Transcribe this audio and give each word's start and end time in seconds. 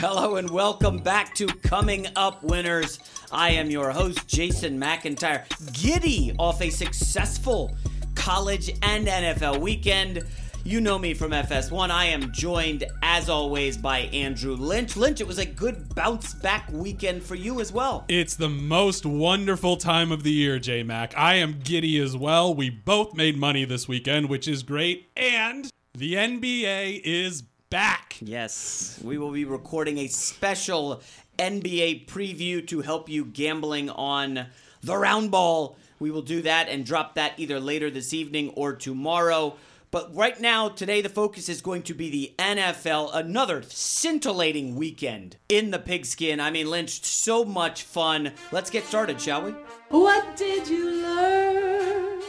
Hello 0.00 0.36
and 0.36 0.48
welcome 0.48 0.96
back 0.96 1.34
to 1.34 1.46
Coming 1.46 2.06
Up 2.16 2.42
Winners. 2.42 3.00
I 3.30 3.50
am 3.50 3.68
your 3.68 3.90
host, 3.90 4.26
Jason 4.26 4.80
McIntyre. 4.80 5.44
Giddy 5.74 6.34
off 6.38 6.62
a 6.62 6.70
successful 6.70 7.76
college 8.14 8.70
and 8.80 9.06
NFL 9.06 9.60
weekend. 9.60 10.24
You 10.64 10.80
know 10.80 10.98
me 10.98 11.12
from 11.12 11.32
FS1. 11.32 11.90
I 11.90 12.06
am 12.06 12.32
joined, 12.32 12.84
as 13.02 13.28
always, 13.28 13.76
by 13.76 13.98
Andrew 13.98 14.56
Lynch. 14.56 14.96
Lynch, 14.96 15.20
it 15.20 15.26
was 15.26 15.38
a 15.38 15.44
good 15.44 15.94
bounce 15.94 16.32
back 16.32 16.66
weekend 16.72 17.22
for 17.22 17.34
you 17.34 17.60
as 17.60 17.70
well. 17.70 18.06
It's 18.08 18.36
the 18.36 18.48
most 18.48 19.04
wonderful 19.04 19.76
time 19.76 20.12
of 20.12 20.22
the 20.22 20.32
year, 20.32 20.58
J 20.58 20.82
Mac. 20.82 21.12
I 21.14 21.34
am 21.34 21.60
giddy 21.62 21.98
as 21.98 22.16
well. 22.16 22.54
We 22.54 22.70
both 22.70 23.14
made 23.14 23.36
money 23.36 23.66
this 23.66 23.86
weekend, 23.86 24.30
which 24.30 24.48
is 24.48 24.62
great. 24.62 25.10
And 25.14 25.70
the 25.92 26.14
NBA 26.14 27.02
is 27.04 27.42
back. 27.70 28.16
Yes, 28.20 29.00
we 29.02 29.16
will 29.16 29.30
be 29.30 29.44
recording 29.44 29.98
a 29.98 30.08
special 30.08 31.00
NBA 31.38 32.06
preview 32.06 32.66
to 32.66 32.80
help 32.80 33.08
you 33.08 33.24
gambling 33.24 33.88
on 33.90 34.46
the 34.82 34.96
round 34.96 35.30
ball. 35.30 35.76
We 36.00 36.10
will 36.10 36.22
do 36.22 36.42
that 36.42 36.68
and 36.68 36.84
drop 36.84 37.14
that 37.14 37.34
either 37.38 37.60
later 37.60 37.88
this 37.88 38.12
evening 38.12 38.50
or 38.56 38.74
tomorrow. 38.74 39.54
But 39.92 40.14
right 40.14 40.40
now, 40.40 40.68
today, 40.68 41.00
the 41.00 41.08
focus 41.08 41.48
is 41.48 41.60
going 41.60 41.82
to 41.84 41.94
be 41.94 42.10
the 42.10 42.34
NFL. 42.38 43.14
Another 43.14 43.62
scintillating 43.62 44.76
weekend 44.76 45.36
in 45.48 45.70
the 45.70 45.78
pigskin. 45.78 46.40
I 46.40 46.50
mean, 46.50 46.70
Lynch, 46.70 47.04
so 47.04 47.44
much 47.44 47.82
fun. 47.84 48.32
Let's 48.52 48.70
get 48.70 48.84
started, 48.84 49.20
shall 49.20 49.42
we? 49.42 49.50
What 49.88 50.36
did 50.36 50.68
you 50.68 51.02
learn? 51.02 52.22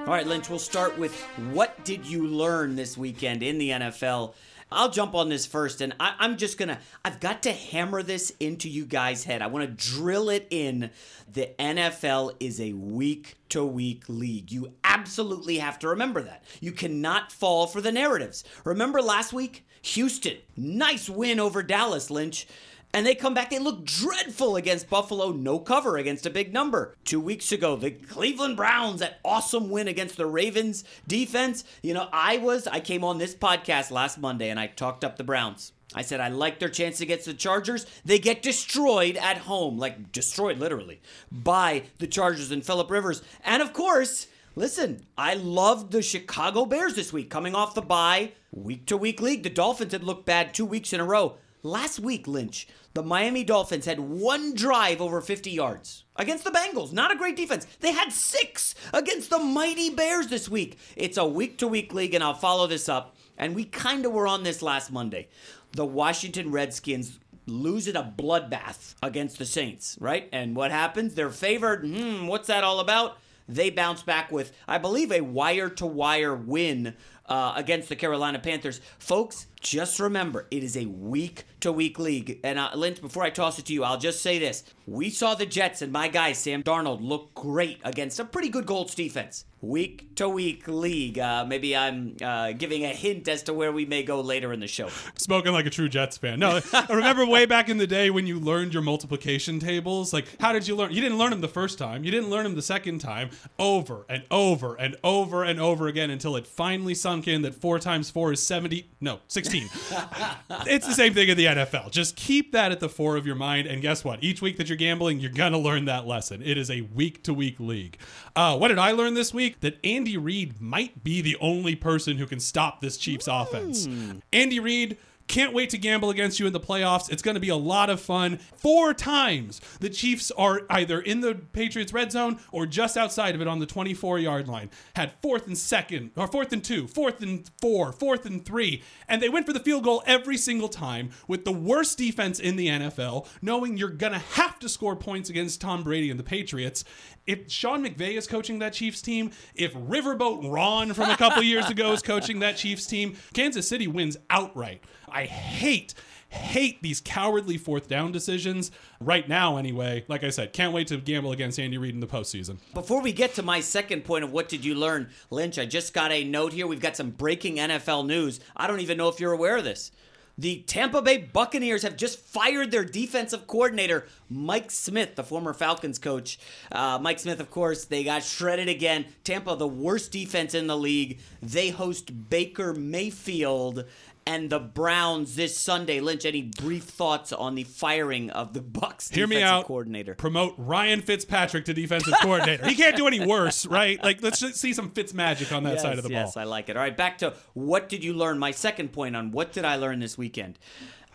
All 0.00 0.14
right, 0.14 0.26
Lynch, 0.26 0.48
we'll 0.48 0.58
start 0.58 0.98
with 0.98 1.14
what 1.52 1.84
did 1.84 2.06
you 2.06 2.26
learn 2.26 2.76
this 2.76 2.96
weekend 2.96 3.42
in 3.42 3.58
the 3.58 3.70
NFL? 3.70 4.32
I'll 4.70 4.90
jump 4.90 5.14
on 5.14 5.28
this 5.28 5.46
first, 5.46 5.80
and 5.80 5.94
I, 5.98 6.14
am 6.20 6.36
just 6.36 6.58
gonna. 6.58 6.78
I've 7.04 7.20
got 7.20 7.42
to 7.44 7.52
hammer 7.52 8.02
this 8.02 8.32
into 8.38 8.68
you 8.68 8.84
guys' 8.84 9.24
head. 9.24 9.40
I 9.40 9.46
want 9.46 9.66
to 9.66 9.90
drill 9.90 10.28
it 10.28 10.46
in. 10.50 10.90
The 11.32 11.50
NFL 11.58 12.36
is 12.40 12.60
a 12.60 12.72
week 12.74 13.36
to 13.50 13.64
week 13.64 14.04
league. 14.08 14.52
You 14.52 14.74
absolutely 14.84 15.58
have 15.58 15.78
to 15.80 15.88
remember 15.88 16.22
that. 16.22 16.44
You 16.60 16.72
cannot 16.72 17.32
fall 17.32 17.66
for 17.66 17.80
the 17.80 17.92
narratives. 17.92 18.44
Remember 18.64 19.00
last 19.00 19.32
week, 19.32 19.66
Houston, 19.82 20.36
nice 20.56 21.08
win 21.08 21.40
over 21.40 21.62
Dallas. 21.62 22.10
Lynch. 22.10 22.46
And 22.94 23.06
they 23.06 23.14
come 23.14 23.34
back, 23.34 23.50
they 23.50 23.58
look 23.58 23.84
dreadful 23.84 24.56
against 24.56 24.88
Buffalo, 24.88 25.30
no 25.30 25.58
cover 25.58 25.98
against 25.98 26.24
a 26.24 26.30
big 26.30 26.52
number. 26.52 26.96
Two 27.04 27.20
weeks 27.20 27.52
ago, 27.52 27.76
the 27.76 27.90
Cleveland 27.90 28.56
Browns, 28.56 29.00
that 29.00 29.20
awesome 29.24 29.68
win 29.68 29.88
against 29.88 30.16
the 30.16 30.26
Ravens 30.26 30.84
defense. 31.06 31.64
You 31.82 31.94
know, 31.94 32.08
I 32.12 32.38
was, 32.38 32.66
I 32.66 32.80
came 32.80 33.04
on 33.04 33.18
this 33.18 33.34
podcast 33.34 33.90
last 33.90 34.18
Monday 34.18 34.48
and 34.48 34.58
I 34.58 34.68
talked 34.68 35.04
up 35.04 35.16
the 35.16 35.24
Browns. 35.24 35.72
I 35.94 36.02
said 36.02 36.20
I 36.20 36.28
like 36.28 36.58
their 36.58 36.68
chance 36.68 37.00
against 37.00 37.26
the 37.26 37.34
Chargers. 37.34 37.86
They 38.04 38.18
get 38.18 38.42
destroyed 38.42 39.16
at 39.16 39.38
home, 39.38 39.78
like 39.78 40.12
destroyed 40.12 40.58
literally, 40.58 41.00
by 41.30 41.84
the 41.98 42.06
Chargers 42.06 42.50
and 42.50 42.64
Philip 42.64 42.90
Rivers. 42.90 43.22
And 43.44 43.62
of 43.62 43.72
course, 43.72 44.26
listen, 44.54 45.06
I 45.16 45.34
loved 45.34 45.92
the 45.92 46.02
Chicago 46.02 46.66
Bears 46.66 46.94
this 46.94 47.12
week, 47.12 47.30
coming 47.30 47.54
off 47.54 47.74
the 47.74 47.82
bye, 47.82 48.32
week 48.50 48.86
to 48.86 48.96
week 48.96 49.20
league. 49.20 49.44
The 49.44 49.50
Dolphins 49.50 49.92
had 49.92 50.04
looked 50.04 50.26
bad 50.26 50.52
two 50.52 50.66
weeks 50.66 50.92
in 50.92 51.00
a 51.00 51.04
row. 51.04 51.36
Last 51.62 51.98
week, 51.98 52.28
Lynch, 52.28 52.68
the 52.94 53.02
Miami 53.02 53.42
Dolphins 53.42 53.86
had 53.86 53.98
one 53.98 54.54
drive 54.54 55.00
over 55.00 55.20
50 55.20 55.50
yards 55.50 56.04
against 56.16 56.44
the 56.44 56.50
Bengals. 56.50 56.92
Not 56.92 57.10
a 57.10 57.16
great 57.16 57.36
defense. 57.36 57.66
They 57.80 57.92
had 57.92 58.12
six 58.12 58.74
against 58.94 59.30
the 59.30 59.38
mighty 59.38 59.90
Bears 59.90 60.28
this 60.28 60.48
week. 60.48 60.78
It's 60.96 61.16
a 61.16 61.26
week 61.26 61.58
to 61.58 61.68
week 61.68 61.92
league, 61.92 62.14
and 62.14 62.22
I'll 62.22 62.34
follow 62.34 62.66
this 62.66 62.88
up. 62.88 63.16
And 63.36 63.54
we 63.54 63.64
kind 63.64 64.06
of 64.06 64.12
were 64.12 64.26
on 64.26 64.44
this 64.44 64.62
last 64.62 64.92
Monday. 64.92 65.28
The 65.72 65.86
Washington 65.86 66.52
Redskins 66.52 67.18
losing 67.46 67.96
a 67.96 68.02
bloodbath 68.16 68.94
against 69.02 69.38
the 69.38 69.46
Saints, 69.46 69.96
right? 70.00 70.28
And 70.32 70.54
what 70.54 70.70
happens? 70.70 71.14
They're 71.14 71.30
favored. 71.30 71.84
Hmm, 71.84 72.26
what's 72.26 72.46
that 72.48 72.64
all 72.64 72.78
about? 72.78 73.18
They 73.48 73.70
bounce 73.70 74.02
back 74.02 74.30
with, 74.30 74.52
I 74.68 74.76
believe, 74.76 75.10
a 75.10 75.22
wire 75.22 75.70
to 75.70 75.86
wire 75.86 76.34
win 76.34 76.94
uh, 77.28 77.52
against 77.56 77.88
the 77.88 77.96
Carolina 77.96 78.38
Panthers. 78.38 78.80
Folks, 78.98 79.46
just 79.60 80.00
remember, 80.00 80.46
it 80.50 80.62
is 80.62 80.76
a 80.76 80.86
week 80.86 81.44
to 81.60 81.72
week 81.72 81.98
league. 81.98 82.40
And 82.44 82.58
uh, 82.58 82.70
Lynch, 82.74 83.00
before 83.00 83.22
I 83.22 83.30
toss 83.30 83.58
it 83.58 83.66
to 83.66 83.72
you, 83.72 83.84
I'll 83.84 83.98
just 83.98 84.22
say 84.22 84.38
this. 84.38 84.64
We 84.86 85.10
saw 85.10 85.34
the 85.34 85.46
Jets 85.46 85.82
and 85.82 85.92
my 85.92 86.08
guy, 86.08 86.32
Sam 86.32 86.62
Darnold, 86.62 87.00
look 87.02 87.34
great 87.34 87.80
against 87.84 88.18
a 88.20 88.24
pretty 88.24 88.48
good 88.48 88.66
Colts 88.66 88.94
defense 88.94 89.44
week 89.60 90.14
to 90.16 90.28
week 90.28 90.68
league. 90.68 91.18
Uh, 91.18 91.44
maybe 91.44 91.76
I'm 91.76 92.16
uh, 92.22 92.52
giving 92.52 92.84
a 92.84 92.88
hint 92.88 93.28
as 93.28 93.42
to 93.44 93.54
where 93.54 93.72
we 93.72 93.84
may 93.84 94.02
go 94.02 94.20
later 94.20 94.52
in 94.52 94.60
the 94.60 94.66
show. 94.66 94.88
Spoken 95.16 95.52
like 95.52 95.66
a 95.66 95.70
true 95.70 95.88
Jets 95.88 96.16
fan. 96.16 96.38
No, 96.38 96.60
I 96.72 96.86
remember 96.88 97.26
way 97.26 97.46
back 97.46 97.68
in 97.68 97.78
the 97.78 97.86
day 97.86 98.10
when 98.10 98.26
you 98.26 98.38
learned 98.38 98.72
your 98.72 98.82
multiplication 98.82 99.58
tables. 99.58 100.12
Like, 100.12 100.26
how 100.40 100.52
did 100.52 100.68
you 100.68 100.76
learn? 100.76 100.92
You 100.92 101.00
didn't 101.00 101.18
learn 101.18 101.30
them 101.30 101.40
the 101.40 101.48
first 101.48 101.78
time. 101.78 102.04
You 102.04 102.10
didn't 102.10 102.30
learn 102.30 102.44
them 102.44 102.54
the 102.54 102.62
second 102.62 103.00
time. 103.00 103.30
Over 103.58 104.06
and 104.08 104.24
over 104.30 104.76
and 104.76 104.96
over 105.02 105.44
and 105.44 105.60
over 105.60 105.88
again 105.88 106.10
until 106.10 106.36
it 106.36 106.46
finally 106.46 106.94
sunk 106.94 107.26
in 107.26 107.42
that 107.42 107.54
four 107.54 107.78
times 107.78 108.10
four 108.10 108.32
is 108.32 108.42
seventy. 108.42 108.90
No, 109.00 109.20
sixteen. 109.26 109.68
it's 110.66 110.86
the 110.86 110.94
same 110.94 111.14
thing 111.14 111.28
in 111.28 111.36
the 111.36 111.47
NFL. 111.56 111.90
Just 111.90 112.14
keep 112.14 112.52
that 112.52 112.70
at 112.70 112.80
the 112.80 112.88
fore 112.88 113.16
of 113.16 113.26
your 113.26 113.36
mind. 113.36 113.66
And 113.66 113.82
guess 113.82 114.04
what? 114.04 114.22
Each 114.22 114.40
week 114.40 114.56
that 114.58 114.68
you're 114.68 114.76
gambling, 114.76 115.20
you're 115.20 115.32
gonna 115.32 115.58
learn 115.58 115.86
that 115.86 116.06
lesson. 116.06 116.42
It 116.42 116.56
is 116.56 116.70
a 116.70 116.82
week 116.82 117.24
to 117.24 117.34
week 117.34 117.58
league. 117.58 117.98
Uh, 118.36 118.56
what 118.56 118.68
did 118.68 118.78
I 118.78 118.92
learn 118.92 119.14
this 119.14 119.34
week? 119.34 119.48
week 119.48 119.60
that 119.60 119.78
Andy 119.84 120.16
Reid 120.16 120.60
might 120.60 121.04
be 121.04 121.20
the 121.20 121.36
only 121.40 121.76
person 121.76 122.16
who 122.16 122.26
can 122.26 122.40
stop 122.40 122.80
this 122.80 122.96
Chiefs 122.96 123.28
mm. 123.28 123.42
offense. 123.42 123.86
Andy 124.32 124.58
Reid 124.60 124.98
can't 125.28 125.52
wait 125.52 125.70
to 125.70 125.78
gamble 125.78 126.10
against 126.10 126.40
you 126.40 126.46
in 126.46 126.52
the 126.52 126.60
playoffs. 126.60 127.10
It's 127.10 127.22
going 127.22 127.34
to 127.34 127.40
be 127.40 127.50
a 127.50 127.56
lot 127.56 127.90
of 127.90 128.00
fun. 128.00 128.38
Four 128.56 128.94
times 128.94 129.60
the 129.80 129.90
Chiefs 129.90 130.30
are 130.32 130.62
either 130.70 131.00
in 131.00 131.20
the 131.20 131.34
Patriots 131.34 131.92
red 131.92 132.10
zone 132.10 132.40
or 132.50 132.66
just 132.66 132.96
outside 132.96 133.34
of 133.34 133.40
it 133.40 133.48
on 133.48 133.58
the 133.58 133.66
24 133.66 134.18
yard 134.18 134.48
line. 134.48 134.70
Had 134.96 135.12
fourth 135.22 135.46
and 135.46 135.56
second, 135.56 136.10
or 136.16 136.26
fourth 136.26 136.52
and 136.52 136.64
two, 136.64 136.88
fourth 136.88 137.22
and 137.22 137.48
four, 137.60 137.92
fourth 137.92 138.26
and 138.26 138.44
three. 138.44 138.82
And 139.06 139.22
they 139.22 139.28
went 139.28 139.46
for 139.46 139.52
the 139.52 139.60
field 139.60 139.84
goal 139.84 140.02
every 140.06 140.36
single 140.36 140.68
time 140.68 141.10
with 141.26 141.44
the 141.44 141.52
worst 141.52 141.98
defense 141.98 142.40
in 142.40 142.56
the 142.56 142.68
NFL, 142.68 143.26
knowing 143.42 143.76
you're 143.76 143.90
going 143.90 144.12
to 144.12 144.18
have 144.18 144.58
to 144.60 144.68
score 144.68 144.96
points 144.96 145.30
against 145.30 145.60
Tom 145.60 145.82
Brady 145.84 146.10
and 146.10 146.18
the 146.18 146.24
Patriots 146.24 146.84
if 147.28 147.50
Sean 147.50 147.84
McVay 147.84 148.16
is 148.16 148.26
coaching 148.26 148.58
that 148.60 148.72
Chiefs 148.72 149.02
team, 149.02 149.30
if 149.54 149.74
Riverboat 149.74 150.50
Ron 150.50 150.94
from 150.94 151.10
a 151.10 151.16
couple 151.16 151.42
years 151.42 151.68
ago 151.68 151.92
is 151.92 152.00
coaching 152.00 152.38
that 152.38 152.56
Chiefs 152.56 152.86
team, 152.86 153.16
Kansas 153.34 153.68
City 153.68 153.86
wins 153.86 154.16
outright. 154.30 154.82
I 155.12 155.24
hate 155.24 155.94
hate 156.30 156.82
these 156.82 157.00
cowardly 157.00 157.56
fourth 157.56 157.88
down 157.88 158.12
decisions 158.12 158.70
right 159.00 159.26
now 159.28 159.56
anyway 159.56 160.04
like 160.08 160.22
i 160.22 160.28
said 160.28 160.52
can't 160.52 160.74
wait 160.74 160.86
to 160.86 160.98
gamble 160.98 161.32
against 161.32 161.58
andy 161.58 161.78
reid 161.78 161.94
in 161.94 162.00
the 162.00 162.06
postseason 162.06 162.58
before 162.74 163.00
we 163.00 163.12
get 163.12 163.32
to 163.32 163.42
my 163.42 163.60
second 163.60 164.04
point 164.04 164.22
of 164.22 164.30
what 164.30 164.46
did 164.46 164.62
you 164.62 164.74
learn 164.74 165.08
lynch 165.30 165.58
i 165.58 165.64
just 165.64 165.94
got 165.94 166.12
a 166.12 166.24
note 166.24 166.52
here 166.52 166.66
we've 166.66 166.82
got 166.82 166.94
some 166.94 167.10
breaking 167.10 167.56
nfl 167.56 168.06
news 168.06 168.40
i 168.54 168.66
don't 168.66 168.80
even 168.80 168.98
know 168.98 169.08
if 169.08 169.18
you're 169.18 169.32
aware 169.32 169.56
of 169.56 169.64
this 169.64 169.90
the 170.38 170.62
Tampa 170.68 171.02
Bay 171.02 171.18
Buccaneers 171.18 171.82
have 171.82 171.96
just 171.96 172.20
fired 172.20 172.70
their 172.70 172.84
defensive 172.84 173.48
coordinator, 173.48 174.06
Mike 174.30 174.70
Smith, 174.70 175.16
the 175.16 175.24
former 175.24 175.52
Falcons 175.52 175.98
coach. 175.98 176.38
Uh, 176.70 176.96
Mike 177.02 177.18
Smith, 177.18 177.40
of 177.40 177.50
course, 177.50 177.86
they 177.86 178.04
got 178.04 178.22
shredded 178.22 178.68
again. 178.68 179.06
Tampa, 179.24 179.56
the 179.56 179.66
worst 179.66 180.12
defense 180.12 180.54
in 180.54 180.68
the 180.68 180.76
league. 180.76 181.18
They 181.42 181.70
host 181.70 182.30
Baker 182.30 182.72
Mayfield 182.72 183.84
and 184.28 184.50
the 184.50 184.58
Browns 184.58 185.36
this 185.36 185.56
Sunday. 185.56 186.00
Lynch, 186.00 186.26
any 186.26 186.42
brief 186.42 186.84
thoughts 186.84 187.32
on 187.32 187.54
the 187.54 187.64
firing 187.64 188.28
of 188.28 188.52
the 188.52 188.60
Bucs 188.60 189.10
Hear 189.12 189.26
me 189.26 189.42
out. 189.42 189.64
coordinator? 189.64 190.14
Promote 190.14 190.54
Ryan 190.58 191.00
Fitzpatrick 191.00 191.64
to 191.64 191.72
defensive 191.72 192.12
coordinator. 192.20 192.68
He 192.68 192.74
can't 192.74 192.94
do 192.94 193.06
any 193.06 193.24
worse, 193.24 193.64
right? 193.64 194.02
Like 194.04 194.22
let's 194.22 194.38
just 194.38 194.56
see 194.56 194.74
some 194.74 194.90
Fitz 194.90 195.14
magic 195.14 195.50
on 195.50 195.62
that 195.62 195.74
yes, 195.74 195.82
side 195.82 195.96
of 195.96 196.04
the 196.04 196.10
yes, 196.10 196.18
ball. 196.18 196.26
Yes, 196.26 196.36
I 196.36 196.44
like 196.44 196.68
it. 196.68 196.76
All 196.76 196.82
right, 196.82 196.94
back 196.94 197.16
to 197.18 197.34
what 197.54 197.88
did 197.88 198.04
you 198.04 198.12
learn? 198.12 198.38
My 198.38 198.50
second 198.50 198.92
point 198.92 199.16
on 199.16 199.32
what 199.32 199.54
did 199.54 199.64
I 199.64 199.76
learn 199.76 199.98
this 199.98 200.18
weekend? 200.18 200.58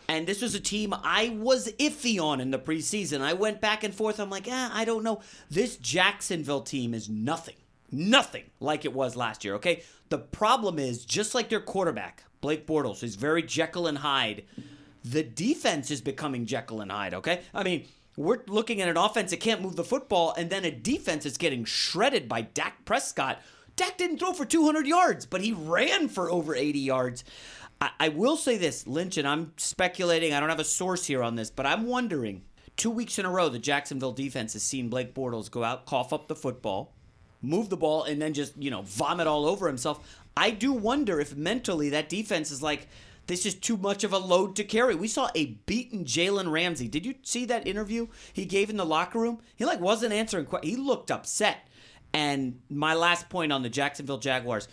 And 0.08 0.26
this 0.26 0.42
was 0.42 0.56
a 0.56 0.60
team 0.60 0.92
I 1.04 1.38
was 1.38 1.72
iffy 1.74 2.20
on 2.20 2.42
in 2.42 2.50
the 2.50 2.58
preseason. 2.58 3.22
I 3.22 3.34
went 3.34 3.62
back 3.62 3.84
and 3.84 3.94
forth. 3.94 4.20
I'm 4.20 4.32
like, 4.32 4.48
ah, 4.50 4.72
I 4.74 4.86
don't 4.86 5.04
know. 5.04 5.22
This 5.52 5.78
Jacksonville 5.78 6.62
team 6.62 6.96
is 6.96 7.10
nothing, 7.10 7.56
nothing 7.92 8.46
like 8.60 8.86
it 8.86 8.94
was 8.94 9.16
last 9.16 9.46
year, 9.46 9.54
okay? 9.56 9.84
The 10.10 10.18
problem 10.18 10.80
is, 10.80 11.06
just 11.06 11.36
like 11.36 11.50
their 11.50 11.62
quarterback, 11.62 12.24
Blake 12.44 12.68
Bortles 12.68 13.04
is 13.04 13.16
very 13.16 13.42
Jekyll 13.42 13.88
and 13.88 14.00
Hyde. 14.00 14.44
The 15.06 15.24
defense 15.24 15.90
is 15.90 16.02
becoming 16.02 16.46
Jekyll 16.46 16.82
and 16.82 16.92
Hyde, 16.92 17.14
okay? 17.14 17.40
I 17.54 17.64
mean, 17.64 17.88
we're 18.18 18.42
looking 18.48 18.82
at 18.82 18.90
an 18.90 18.98
offense 18.98 19.32
that 19.32 19.40
can't 19.40 19.62
move 19.62 19.78
the 19.78 19.84
football, 19.86 20.34
and 20.38 20.50
then 20.50 20.66
a 20.66 20.72
defense 20.72 21.24
that's 21.24 21.38
getting 21.38 21.64
shredded 21.64 22.28
by 22.28 22.42
Dak 22.42 22.84
Prescott. 22.84 23.42
Dak 23.78 23.98
didn't 23.98 24.18
throw 24.18 24.34
for 24.34 24.44
200 24.44 24.86
yards, 24.86 25.26
but 25.26 25.40
he 25.40 25.54
ran 25.54 26.10
for 26.10 26.30
over 26.30 26.54
80 26.54 26.80
yards. 26.80 27.24
I, 27.80 27.92
I 27.98 28.10
will 28.10 28.36
say 28.36 28.58
this, 28.58 28.86
Lynch, 28.86 29.18
and 29.18 29.26
I'm 29.26 29.54
speculating, 29.56 30.34
I 30.34 30.42
don't 30.42 30.50
have 30.50 30.60
a 30.60 30.66
source 30.66 31.06
here 31.06 31.24
on 31.24 31.36
this, 31.36 31.50
but 31.50 31.66
I'm 31.66 31.88
wondering 31.88 32.42
two 32.76 32.92
weeks 32.92 33.18
in 33.18 33.26
a 33.26 33.32
row, 33.32 33.48
the 33.48 33.58
Jacksonville 33.58 34.12
defense 34.12 34.52
has 34.52 34.64
seen 34.64 34.90
Blake 34.90 35.14
Bortles 35.14 35.50
go 35.50 35.64
out, 35.64 35.86
cough 35.86 36.12
up 36.12 36.28
the 36.28 36.36
football, 36.36 36.94
move 37.42 37.70
the 37.70 37.78
ball, 37.78 38.04
and 38.04 38.22
then 38.22 38.34
just, 38.34 38.58
you 38.58 38.70
know, 38.70 38.82
vomit 38.82 39.28
all 39.28 39.46
over 39.46 39.68
himself. 39.68 40.20
I 40.36 40.50
do 40.50 40.74
wonder 40.74 41.20
if 41.20 41.36
mentally 41.36 41.90
that 41.90 42.10
defense 42.10 42.50
is 42.52 42.62
like, 42.64 42.88
This 43.28 43.46
is 43.46 43.56
too 43.56 43.78
much 43.78 44.04
of 44.04 44.12
a 44.14 44.18
load 44.18 44.56
to 44.58 44.64
carry. 44.64 44.96
We 44.96 45.08
saw 45.08 45.30
a 45.36 45.46
beaten 45.66 46.04
Jalen 46.06 46.52
Ramsey. 46.52 46.88
Did 46.88 47.06
you 47.06 47.16
see 47.24 47.46
that 47.46 47.68
interview 47.68 48.08
he 48.34 48.46
gave 48.46 48.70
in 48.70 48.78
the 48.78 48.86
locker 48.86 49.20
room? 49.20 49.40
He 49.56 49.64
like 49.66 49.80
wasn't 49.80 50.14
answering. 50.14 50.46
que- 50.46 50.60
He 50.64 50.76
looked 50.76 51.12
upset. 51.12 51.68
And 52.14 52.60
my 52.70 52.94
last 52.94 53.30
point 53.30 53.52
on 53.52 53.64
the 53.64 53.70
Jacksonville 53.70 54.18
Jaguars. 54.20 54.68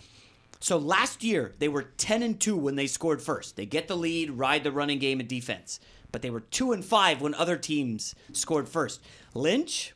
So 0.59 0.77
last 0.77 1.23
year 1.23 1.53
they 1.59 1.67
were 1.69 1.83
10 1.83 2.21
and 2.23 2.39
2 2.39 2.55
when 2.57 2.75
they 2.75 2.87
scored 2.87 3.21
first. 3.21 3.55
They 3.55 3.65
get 3.65 3.87
the 3.87 3.97
lead, 3.97 4.31
ride 4.31 4.63
the 4.63 4.71
running 4.71 4.99
game 4.99 5.19
and 5.19 5.29
defense. 5.29 5.79
But 6.11 6.21
they 6.21 6.29
were 6.29 6.41
2 6.41 6.71
and 6.73 6.83
5 6.83 7.21
when 7.21 7.33
other 7.35 7.55
teams 7.57 8.13
scored 8.33 8.67
first. 8.67 8.99
Lynch, 9.33 9.93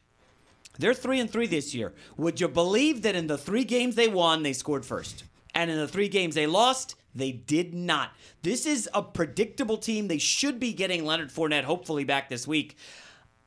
they're 0.79 0.93
3 0.93 1.19
and 1.19 1.29
3 1.29 1.45
this 1.45 1.75
year. 1.75 1.93
Would 2.17 2.39
you 2.39 2.47
believe 2.47 3.01
that 3.01 3.15
in 3.15 3.27
the 3.27 3.37
3 3.37 3.63
games 3.65 3.95
they 3.95 4.07
won, 4.07 4.41
they 4.43 4.53
scored 4.53 4.85
first? 4.85 5.25
And 5.55 5.71
in 5.71 5.77
the 5.77 5.87
3 5.87 6.09
games 6.09 6.35
they 6.35 6.45
lost, 6.45 6.95
they 7.15 7.31
did 7.31 7.73
not. 7.73 8.11
This 8.43 8.65
is 8.65 8.89
a 8.93 9.01
predictable 9.01 9.77
team. 9.77 10.07
They 10.07 10.17
should 10.17 10.59
be 10.59 10.73
getting 10.73 11.05
Leonard 11.05 11.31
Fournette 11.31 11.63
hopefully 11.63 12.03
back 12.03 12.29
this 12.29 12.45
week. 12.47 12.75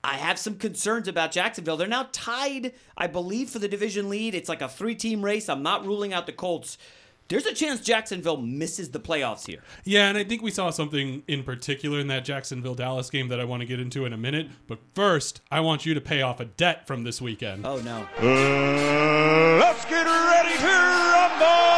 I 0.02 0.14
have 0.14 0.38
some 0.38 0.56
concerns 0.56 1.06
about 1.06 1.32
Jacksonville. 1.32 1.76
They're 1.76 1.87
now 1.87 2.08
tied, 2.12 2.72
I 2.96 3.08
believe, 3.08 3.50
for 3.50 3.58
the 3.58 3.69
division 3.69 4.08
lead. 4.08 4.34
It's 4.34 4.49
like 4.49 4.62
a 4.62 4.69
three 4.69 4.94
team 4.94 5.22
race. 5.22 5.49
I'm 5.49 5.62
not 5.62 5.84
ruling 5.84 6.12
out 6.12 6.26
the 6.26 6.32
Colts. 6.32 6.78
There's 7.28 7.44
a 7.44 7.52
chance 7.52 7.82
Jacksonville 7.82 8.38
misses 8.38 8.88
the 8.90 9.00
playoffs 9.00 9.46
here. 9.46 9.62
Yeah, 9.84 10.08
and 10.08 10.16
I 10.16 10.25
think 10.25 10.40
we 10.40 10.50
saw 10.50 10.70
something 10.70 11.22
in 11.28 11.43
particular 11.43 11.99
in 11.99 12.06
that 12.06 12.25
Jacksonville 12.25 12.75
Dallas 12.75 13.11
game 13.11 13.28
that 13.28 13.38
I 13.38 13.44
want 13.44 13.61
to 13.61 13.66
get 13.66 13.81
into 13.81 14.06
in 14.06 14.14
a 14.14 14.16
minute. 14.16 14.49
But 14.66 14.78
first, 14.94 15.43
I 15.50 15.61
want 15.61 15.84
you 15.84 15.93
to 15.93 16.00
pay 16.00 16.22
off 16.22 16.40
a 16.40 16.46
debt 16.46 16.87
from 16.87 17.04
this 17.04 17.20
weekend. 17.20 17.66
Oh, 17.66 17.76
no. 17.81 18.08
Uh, 18.19 19.58
let's 19.61 19.84
get 19.84 20.06
ready 20.06 20.56
to 20.56 20.66
rumble! 20.66 21.77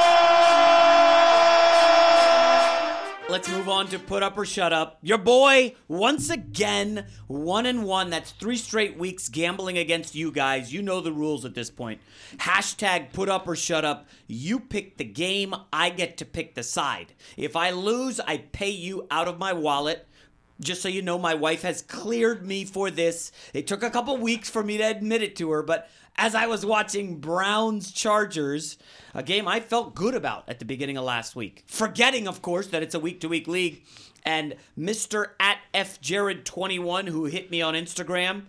Let's 3.30 3.48
move 3.48 3.68
on 3.68 3.86
to 3.90 4.00
put 4.00 4.24
up 4.24 4.36
or 4.36 4.44
shut 4.44 4.72
up. 4.72 4.98
Your 5.02 5.16
boy, 5.16 5.76
once 5.86 6.30
again, 6.30 7.06
one 7.28 7.64
and 7.64 7.84
one. 7.84 8.10
That's 8.10 8.32
three 8.32 8.56
straight 8.56 8.98
weeks 8.98 9.28
gambling 9.28 9.78
against 9.78 10.16
you 10.16 10.32
guys. 10.32 10.72
You 10.72 10.82
know 10.82 11.00
the 11.00 11.12
rules 11.12 11.44
at 11.44 11.54
this 11.54 11.70
point. 11.70 12.00
Hashtag 12.38 13.12
put 13.12 13.28
up 13.28 13.46
or 13.46 13.54
shut 13.54 13.84
up. 13.84 14.08
You 14.26 14.58
pick 14.58 14.96
the 14.96 15.04
game, 15.04 15.54
I 15.72 15.90
get 15.90 16.16
to 16.16 16.24
pick 16.24 16.56
the 16.56 16.64
side. 16.64 17.12
If 17.36 17.54
I 17.54 17.70
lose, 17.70 18.18
I 18.18 18.38
pay 18.38 18.70
you 18.70 19.06
out 19.12 19.28
of 19.28 19.38
my 19.38 19.52
wallet. 19.52 20.08
Just 20.60 20.82
so 20.82 20.88
you 20.88 21.02
know, 21.02 21.18
my 21.18 21.34
wife 21.34 21.62
has 21.62 21.82
cleared 21.82 22.46
me 22.46 22.64
for 22.64 22.90
this. 22.90 23.32
It 23.54 23.66
took 23.66 23.82
a 23.82 23.90
couple 23.90 24.16
weeks 24.16 24.50
for 24.50 24.62
me 24.62 24.76
to 24.76 24.84
admit 24.84 25.22
it 25.22 25.36
to 25.36 25.50
her, 25.50 25.62
but 25.62 25.88
as 26.16 26.34
I 26.34 26.46
was 26.46 26.66
watching 26.66 27.16
Browns 27.16 27.92
Chargers, 27.92 28.76
a 29.14 29.22
game 29.22 29.48
I 29.48 29.60
felt 29.60 29.94
good 29.94 30.14
about 30.14 30.44
at 30.48 30.58
the 30.58 30.66
beginning 30.66 30.98
of 30.98 31.04
last 31.04 31.34
week, 31.34 31.64
forgetting, 31.66 32.28
of 32.28 32.42
course, 32.42 32.66
that 32.68 32.82
it's 32.82 32.94
a 32.94 33.00
week 33.00 33.20
to 33.20 33.28
week 33.28 33.48
league, 33.48 33.82
and 34.24 34.56
Mr. 34.78 35.30
at 35.40 35.58
F 35.72 36.00
Jared 36.00 36.44
21 36.44 37.06
who 37.06 37.24
hit 37.24 37.50
me 37.50 37.62
on 37.62 37.72
Instagram, 37.74 38.42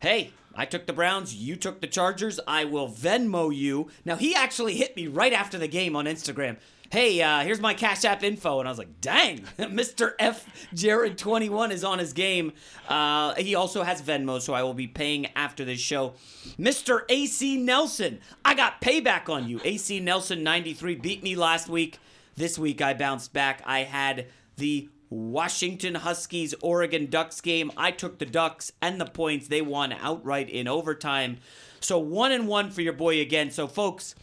hey, 0.00 0.32
I 0.54 0.64
took 0.64 0.86
the 0.86 0.92
Browns, 0.92 1.34
you 1.34 1.54
took 1.56 1.80
the 1.80 1.86
Chargers, 1.86 2.40
I 2.46 2.64
will 2.64 2.88
Venmo 2.88 3.54
you. 3.54 3.88
Now, 4.04 4.16
he 4.16 4.34
actually 4.34 4.76
hit 4.76 4.96
me 4.96 5.06
right 5.06 5.32
after 5.32 5.58
the 5.58 5.68
game 5.68 5.94
on 5.94 6.06
Instagram. 6.06 6.56
Hey, 6.90 7.20
uh, 7.20 7.40
here's 7.40 7.60
my 7.60 7.74
Cash 7.74 8.04
App 8.04 8.22
info. 8.22 8.60
And 8.60 8.68
I 8.68 8.70
was 8.70 8.78
like, 8.78 9.00
dang, 9.00 9.40
Mr. 9.58 10.12
F. 10.18 10.48
Jared21 10.74 11.72
is 11.72 11.84
on 11.84 11.98
his 11.98 12.12
game. 12.12 12.52
Uh, 12.88 13.34
he 13.34 13.54
also 13.54 13.82
has 13.82 14.00
Venmo, 14.00 14.40
so 14.40 14.54
I 14.54 14.62
will 14.62 14.74
be 14.74 14.86
paying 14.86 15.26
after 15.34 15.64
this 15.64 15.80
show. 15.80 16.14
Mr. 16.58 17.00
AC 17.08 17.56
Nelson, 17.58 18.20
I 18.44 18.54
got 18.54 18.80
payback 18.80 19.28
on 19.28 19.48
you. 19.48 19.60
AC 19.64 20.00
Nelson 20.00 20.42
93 20.42 20.94
beat 20.96 21.22
me 21.22 21.34
last 21.34 21.68
week. 21.68 21.98
This 22.36 22.58
week 22.58 22.80
I 22.80 22.94
bounced 22.94 23.32
back. 23.32 23.62
I 23.66 23.80
had 23.80 24.26
the 24.56 24.88
Washington 25.10 25.96
Huskies 25.96 26.54
Oregon 26.62 27.06
Ducks 27.06 27.40
game. 27.40 27.70
I 27.76 27.90
took 27.90 28.18
the 28.18 28.26
Ducks 28.26 28.72
and 28.82 29.00
the 29.00 29.06
points. 29.06 29.48
They 29.48 29.62
won 29.62 29.92
outright 29.92 30.48
in 30.48 30.68
overtime. 30.68 31.38
So 31.80 31.98
one 31.98 32.32
and 32.32 32.48
one 32.48 32.70
for 32.70 32.82
your 32.82 32.92
boy 32.92 33.20
again. 33.20 33.50
So 33.50 33.66
folks, 33.66 34.14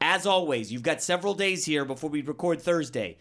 as 0.00 0.26
always, 0.26 0.72
you've 0.72 0.82
got 0.82 1.02
several 1.02 1.34
days 1.34 1.64
here 1.64 1.84
before 1.84 2.10
we 2.10 2.22
record 2.22 2.60
Thursday. 2.60 3.16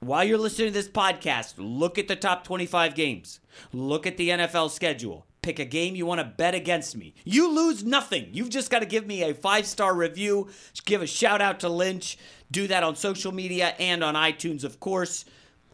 While 0.00 0.24
you're 0.24 0.38
listening 0.38 0.68
to 0.68 0.74
this 0.74 0.88
podcast, 0.88 1.54
look 1.58 1.96
at 1.96 2.08
the 2.08 2.16
top 2.16 2.42
25 2.42 2.96
games. 2.96 3.38
Look 3.72 4.06
at 4.06 4.16
the 4.16 4.30
NFL 4.30 4.70
schedule. 4.70 5.26
Pick 5.42 5.58
a 5.58 5.64
game 5.64 5.94
you 5.94 6.06
want 6.06 6.20
to 6.20 6.24
bet 6.24 6.54
against 6.54 6.96
me. 6.96 7.14
You 7.24 7.48
lose 7.48 7.84
nothing. 7.84 8.28
You've 8.32 8.48
just 8.48 8.70
got 8.70 8.80
to 8.80 8.86
give 8.86 9.06
me 9.06 9.22
a 9.22 9.34
five 9.34 9.66
star 9.66 9.94
review. 9.94 10.48
Give 10.84 11.02
a 11.02 11.06
shout 11.06 11.40
out 11.40 11.60
to 11.60 11.68
Lynch. 11.68 12.18
Do 12.50 12.66
that 12.66 12.82
on 12.82 12.96
social 12.96 13.32
media 13.32 13.74
and 13.78 14.04
on 14.04 14.14
iTunes, 14.14 14.64
of 14.64 14.80
course. 14.80 15.24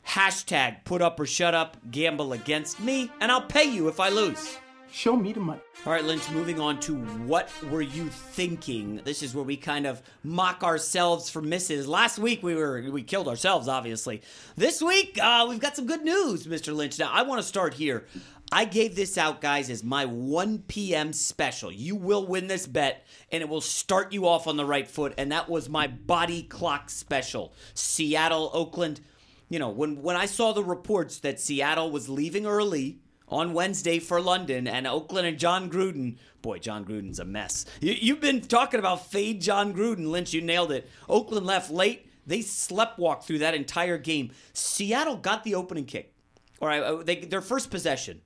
Hashtag 0.09 0.85
put 0.85 1.03
up 1.03 1.21
or 1.21 1.27
shut 1.27 1.55
up. 1.55 1.77
Gamble 1.91 2.33
against 2.33 2.81
me, 2.81 3.11
and 3.21 3.31
I'll 3.31 3.43
pay 3.43 3.65
you 3.65 3.89
if 3.89 4.01
I 4.01 4.09
lose. 4.09 4.57
Show 4.91 5.15
me 5.15 5.35
the 5.35 5.41
money. 5.41 5.61
All 5.85 5.93
right, 5.93 6.03
Lynch, 6.03 6.31
moving 6.31 6.59
on 6.59 6.81
to 6.81 6.97
what 7.27 7.51
were 7.71 7.83
you 7.83 8.09
thinking? 8.09 9.03
This 9.05 9.23
is 9.23 9.35
where 9.35 9.45
we 9.45 9.59
kind 9.59 9.87
of 9.87 10.01
mock 10.25 10.65
ourselves 10.65 11.29
for 11.29 11.43
misses. 11.43 11.87
Last 11.87 12.19
week 12.19 12.43
we 12.43 12.55
were 12.55 12.91
we 12.91 13.03
killed 13.03 13.29
ourselves, 13.29 13.69
obviously. 13.69 14.23
This 14.57 14.81
week, 14.81 15.19
uh, 15.23 15.45
we've 15.47 15.61
got 15.61 15.77
some 15.77 15.87
good 15.87 16.03
news, 16.03 16.47
Mr. 16.47 16.75
Lynch. 16.75 16.99
Now, 16.99 17.11
I 17.13 17.23
want 17.23 17.43
to 17.43 17.47
start 17.47 17.75
here. 17.75 18.07
I 18.51 18.65
gave 18.65 18.97
this 18.97 19.19
out, 19.19 19.43
guys, 19.43 19.69
as 19.69 19.85
my 19.85 20.07
1 20.07 20.61
p.m. 20.69 21.13
special. 21.13 21.71
You 21.71 21.97
will 21.97 22.27
win 22.27 22.47
this 22.47 22.67
bet, 22.67 23.07
and 23.31 23.43
it 23.43 23.49
will 23.49 23.61
start 23.61 24.15
you 24.15 24.27
off 24.27 24.47
on 24.47 24.57
the 24.57 24.65
right 24.65 24.89
foot. 24.89 25.13
And 25.19 25.31
that 25.33 25.51
was 25.51 25.69
my 25.69 25.87
body 25.87 26.45
clock 26.45 26.89
special. 26.89 27.53
Seattle, 27.75 28.51
Oakland. 28.55 29.03
You 29.49 29.59
know, 29.59 29.71
when 29.71 30.03
when 30.03 30.17
I 30.17 30.27
saw 30.27 30.53
the 30.53 30.65
reports 30.65 31.19
that 31.21 31.41
Seattle 31.41 31.91
was 31.91 32.09
leaving 32.09 32.47
early 32.47 32.99
on 33.31 33.53
Wednesday 33.53 33.99
for 33.99 34.21
London 34.21 34.67
and 34.67 34.87
Oakland 34.87 35.27
and 35.27 35.39
Jon 35.39 35.71
Gruden. 35.71 36.17
Boy, 36.43 36.59
Jon 36.59 36.85
Gruden's 36.85 37.19
a 37.19 37.25
mess. 37.25 37.67
You, 37.81 37.93
you've 37.93 38.21
been 38.21 38.41
talking 38.41 38.81
about 38.81 39.11
fade 39.11 39.41
Jon 39.41 39.75
Gruden, 39.75 40.09
Lynch. 40.09 40.33
You 40.33 40.41
nailed 40.41 40.73
it. 40.73 40.89
Oakland 41.09 41.47
left 41.47 41.71
late. 41.71 42.09
They 42.27 42.41
sleptwalked 42.41 43.25
through 43.25 43.39
that 43.39 43.55
entire 43.55 43.99
game. 43.99 44.33
Seattle 44.53 45.17
got 45.17 45.45
the 45.45 45.55
opening 45.55 45.87
kick. 45.87 46.15
All 46.61 46.69
right, 46.69 46.83
uh, 46.83 47.03
they, 47.03 47.17
their 47.17 47.41
first 47.41 47.71
possession. 47.71 48.21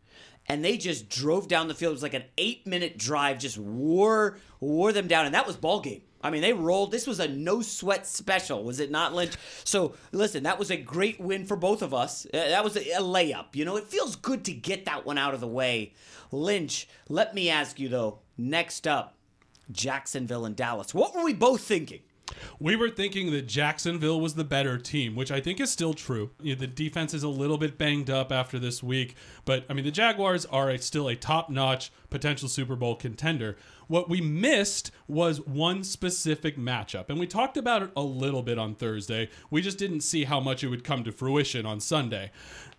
And 0.49 0.65
they 0.65 0.77
just 0.77 1.09
drove 1.09 1.47
down 1.47 1.69
the 1.69 1.75
field. 1.75 1.93
It 1.93 1.95
was 1.95 2.03
like 2.03 2.15
an 2.15 2.25
eight 2.37 2.67
minute 2.67 2.99
drive, 2.99 3.39
just 3.39 3.59
wore 3.59 4.39
wore 4.59 4.93
them 4.93 5.07
down. 5.07 5.25
And 5.25 5.35
that 5.35 5.47
was 5.47 5.57
ball 5.57 5.81
game. 5.81 6.03
I 6.23 6.31
mean, 6.31 6.43
they 6.43 6.53
rolled. 6.53 6.93
This 6.93 7.07
was 7.07 7.19
a 7.21 7.29
no 7.29 7.63
sweat 7.63 8.07
special, 8.07 8.63
was 8.63 8.81
it 8.81 8.91
not, 8.91 9.15
Lynch? 9.15 9.35
So, 9.65 9.95
listen, 10.13 10.45
that 10.45 10.59
was 10.59 10.71
a 10.71 10.77
great 10.77 11.21
win 11.21 11.47
for 11.47 11.57
both 11.57 11.83
of 11.83 11.93
us. 11.93 12.27
That 12.33 12.63
was 12.63 12.77
a 12.77 12.81
layup. 13.01 13.55
You 13.55 13.65
know, 13.65 13.77
it 13.77 13.89
feels 13.89 14.17
good 14.17 14.45
to 14.45 14.53
get 14.53 14.85
that 14.85 15.05
one 15.05 15.19
out 15.19 15.35
of 15.35 15.41
the 15.41 15.49
way. 15.49 15.95
Lynch, 16.31 16.89
let 17.09 17.35
me 17.35 17.51
ask 17.51 17.81
you, 17.81 17.89
though, 17.89 18.21
next 18.39 18.87
up, 18.87 19.17
Jacksonville 19.71 20.45
and 20.45 20.55
Dallas. 20.57 20.95
What 20.95 21.15
were 21.15 21.25
we 21.25 21.35
both 21.35 21.63
thinking? 21.63 22.01
We 22.59 22.77
were 22.77 22.91
thinking 22.91 23.31
that 23.33 23.47
Jacksonville 23.47 24.21
was 24.21 24.35
the 24.35 24.45
better 24.45 24.79
team, 24.79 25.15
which 25.15 25.31
I 25.31 25.41
think 25.41 25.61
is 25.61 25.71
still 25.71 25.95
true. 25.95 26.31
You 26.41 26.55
know, 26.55 26.61
the 26.61 26.67
defense 26.67 27.15
is 27.15 27.23
a 27.23 27.29
little 27.29 27.59
bit 27.59 27.79
banged 27.79 28.11
up 28.11 28.33
after 28.33 28.59
this 28.59 28.83
week, 28.83 29.15
but 29.45 29.65
I 29.69 29.75
mean, 29.75 29.85
the 29.85 29.91
Jaguars 29.91 30.47
are 30.47 30.71
a, 30.71 30.79
still 30.79 31.09
a 31.09 31.17
top 31.17 31.51
notch 31.51 31.93
potential 32.11 32.49
Super 32.49 32.77
Bowl 32.77 32.95
contender. 32.95 33.57
What 33.89 34.09
we 34.09 34.21
missed 34.21 34.91
was 35.07 35.41
one 35.41 35.85
specific 35.85 36.57
matchup, 36.57 37.09
and 37.09 37.19
we 37.19 37.27
talked 37.27 37.57
about 37.57 37.83
it 37.83 37.91
a 37.97 38.03
little 38.03 38.43
bit 38.43 38.59
on 38.59 38.75
Thursday. 38.75 39.29
We 39.51 39.61
just 39.61 39.79
didn't 39.79 40.01
see 40.01 40.25
how 40.25 40.41
much 40.41 40.63
it 40.63 40.69
would 40.69 40.85
come 40.85 41.05
to 41.05 41.13
fruition 41.13 41.67
on 41.67 41.81
Sunday. 41.81 42.31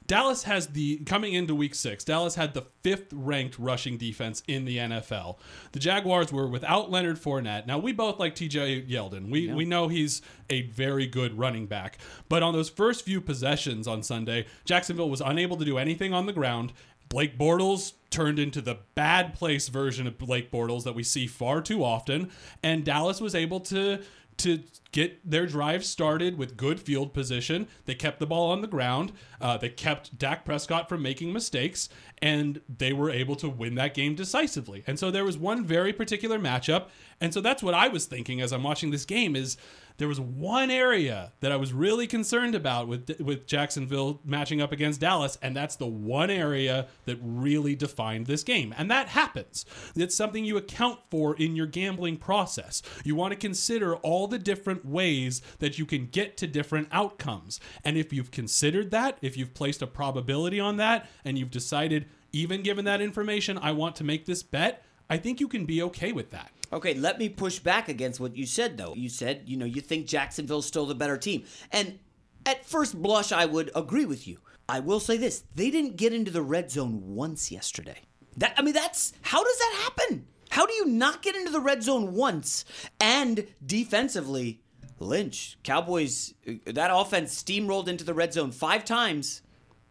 Dallas 0.07 0.43
has 0.43 0.67
the 0.67 0.97
coming 1.05 1.33
into 1.33 1.55
week 1.55 1.75
six. 1.75 2.03
Dallas 2.03 2.35
had 2.35 2.53
the 2.53 2.63
fifth 2.81 3.11
ranked 3.13 3.57
rushing 3.57 3.97
defense 3.97 4.43
in 4.47 4.65
the 4.65 4.77
NFL. 4.77 5.37
The 5.71 5.79
Jaguars 5.79 6.31
were 6.31 6.47
without 6.47 6.91
Leonard 6.91 7.17
Fournette. 7.17 7.65
Now 7.65 7.77
we 7.77 7.91
both 7.91 8.19
like 8.19 8.35
T.J. 8.35 8.83
Yeldon. 8.83 9.29
We 9.29 9.51
we 9.53 9.65
know 9.65 9.87
he's 9.87 10.21
a 10.49 10.63
very 10.63 11.07
good 11.07 11.37
running 11.37 11.67
back, 11.67 11.97
but 12.29 12.43
on 12.43 12.53
those 12.53 12.69
first 12.69 13.05
few 13.05 13.21
possessions 13.21 13.87
on 13.87 14.03
Sunday, 14.03 14.45
Jacksonville 14.65 15.09
was 15.09 15.21
unable 15.21 15.57
to 15.57 15.65
do 15.65 15.77
anything 15.77 16.13
on 16.13 16.25
the 16.25 16.33
ground. 16.33 16.73
Blake 17.09 17.37
Bortles 17.37 17.93
turned 18.09 18.39
into 18.39 18.59
the 18.59 18.79
bad 18.95 19.35
place 19.35 19.67
version 19.67 20.07
of 20.07 20.17
Blake 20.17 20.51
Bortles 20.51 20.83
that 20.83 20.95
we 20.95 21.03
see 21.03 21.27
far 21.27 21.61
too 21.61 21.83
often, 21.83 22.31
and 22.63 22.83
Dallas 22.83 23.21
was 23.21 23.35
able 23.35 23.59
to 23.61 23.99
to 24.37 24.63
get 24.91 25.29
their 25.29 25.45
drive 25.45 25.83
started 25.83 26.37
with 26.37 26.55
good 26.55 26.79
field 26.79 27.13
position. 27.13 27.67
They 27.85 27.95
kept 27.95 28.19
the 28.19 28.27
ball 28.27 28.51
on 28.51 28.61
the 28.61 28.67
ground. 28.67 29.11
Uh, 29.41 29.57
they 29.57 29.69
kept 29.69 30.17
Dak 30.17 30.45
Prescott 30.45 30.87
from 30.87 31.01
making 31.01 31.33
mistakes, 31.33 31.89
and 32.23 32.61
they 32.79 32.93
were 32.93 33.11
able 33.11 33.35
to 33.35 33.49
win 33.49 33.75
that 33.75 33.93
game 33.93 34.15
decisively. 34.15 34.81
And 34.87 34.97
so 34.97 35.11
there 35.11 35.25
was 35.25 35.37
one 35.37 35.65
very 35.65 35.93
particular 35.93 36.39
matchup, 36.39 36.85
and 37.21 37.33
so 37.33 37.41
that's 37.41 37.61
what 37.61 37.73
I 37.73 37.89
was 37.89 38.05
thinking 38.05 38.41
as 38.41 38.51
I'm 38.53 38.63
watching 38.63 38.91
this 38.91 39.05
game 39.05 39.35
is 39.35 39.57
There 39.97 40.07
was 40.07 40.19
one 40.19 40.71
area 40.71 41.33
that 41.41 41.51
I 41.51 41.55
was 41.55 41.71
really 41.71 42.07
concerned 42.07 42.55
about 42.55 42.87
with 42.87 43.21
with 43.21 43.45
Jacksonville 43.45 44.19
matching 44.25 44.61
up 44.61 44.71
against 44.71 44.99
Dallas, 44.99 45.37
and 45.41 45.55
that's 45.55 45.75
the 45.75 45.87
one 45.87 46.29
area 46.31 46.87
that 47.05 47.19
really 47.21 47.75
defined 47.75 48.25
this 48.25 48.43
game. 48.43 48.73
And 48.77 48.89
that 48.89 49.09
happens. 49.09 49.65
It's 49.95 50.15
something 50.15 50.45
you 50.45 50.57
account 50.57 50.99
for 51.11 51.35
in 51.35 51.55
your 51.55 51.67
gambling 51.67 52.17
process. 52.17 52.81
You 53.03 53.15
want 53.15 53.33
to 53.33 53.37
consider 53.39 53.95
all 53.97 54.27
the 54.27 54.39
different 54.39 54.85
ways 54.85 55.41
that 55.59 55.77
you 55.77 55.85
can 55.85 56.07
get 56.07 56.37
to 56.37 56.47
different 56.47 56.87
outcomes. 56.91 57.59
And 57.83 57.97
if 57.97 58.11
you've 58.11 58.31
considered 58.31 58.91
that, 58.91 59.17
if 59.21 59.37
you've 59.37 59.53
placed 59.53 59.81
a 59.81 59.87
probability 59.87 60.59
on 60.59 60.77
that, 60.77 61.07
and 61.23 61.37
you've 61.37 61.51
decided, 61.51 62.07
even 62.33 62.63
given 62.63 62.85
that 62.85 62.99
information, 62.99 63.57
I 63.59 63.71
want 63.71 63.95
to 63.97 64.03
make 64.03 64.25
this 64.25 64.43
bet, 64.43 64.83
I 65.09 65.17
think 65.17 65.39
you 65.39 65.47
can 65.47 65.65
be 65.65 65.81
okay 65.83 66.11
with 66.11 66.31
that. 66.31 66.51
Okay, 66.73 66.95
let 66.95 67.19
me 67.19 67.29
push 67.29 67.59
back 67.59 67.87
against 67.87 68.19
what 68.19 68.35
you 68.35 68.47
said, 68.47 68.77
though. 68.77 68.95
You 68.95 69.07
said, 69.07 69.43
you 69.45 69.55
know, 69.55 69.65
you 69.65 69.79
think 69.79 70.07
Jacksonville's 70.07 70.65
still 70.65 70.87
the 70.87 70.95
better 70.95 71.17
team. 71.17 71.43
And 71.71 71.99
at 72.45 72.65
first 72.65 72.99
blush, 72.99 73.31
I 73.31 73.45
would 73.45 73.69
agree 73.75 74.05
with 74.05 74.27
you. 74.27 74.39
I 74.67 74.79
will 74.79 74.99
say 74.99 75.17
this 75.17 75.43
they 75.53 75.69
didn't 75.69 75.97
get 75.97 76.13
into 76.13 76.31
the 76.31 76.41
red 76.41 76.71
zone 76.71 77.15
once 77.15 77.51
yesterday. 77.51 78.01
That 78.37 78.55
I 78.57 78.63
mean, 78.63 78.73
that's 78.73 79.13
how 79.21 79.43
does 79.43 79.57
that 79.57 79.79
happen? 79.83 80.25
How 80.49 80.65
do 80.65 80.73
you 80.73 80.85
not 80.85 81.21
get 81.21 81.35
into 81.35 81.51
the 81.51 81.59
red 81.59 81.83
zone 81.83 82.13
once? 82.13 82.65
And 82.99 83.47
defensively, 83.65 84.61
Lynch, 84.99 85.57
Cowboys, 85.63 86.33
that 86.65 86.91
offense 86.93 87.43
steamrolled 87.43 87.87
into 87.87 88.03
the 88.03 88.13
red 88.13 88.33
zone 88.33 88.51
five 88.51 88.85
times. 88.85 89.41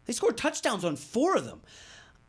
They 0.07 0.13
scored 0.13 0.37
touchdowns 0.37 0.85
on 0.85 0.97
four 0.97 1.37
of 1.37 1.45
them. 1.45 1.63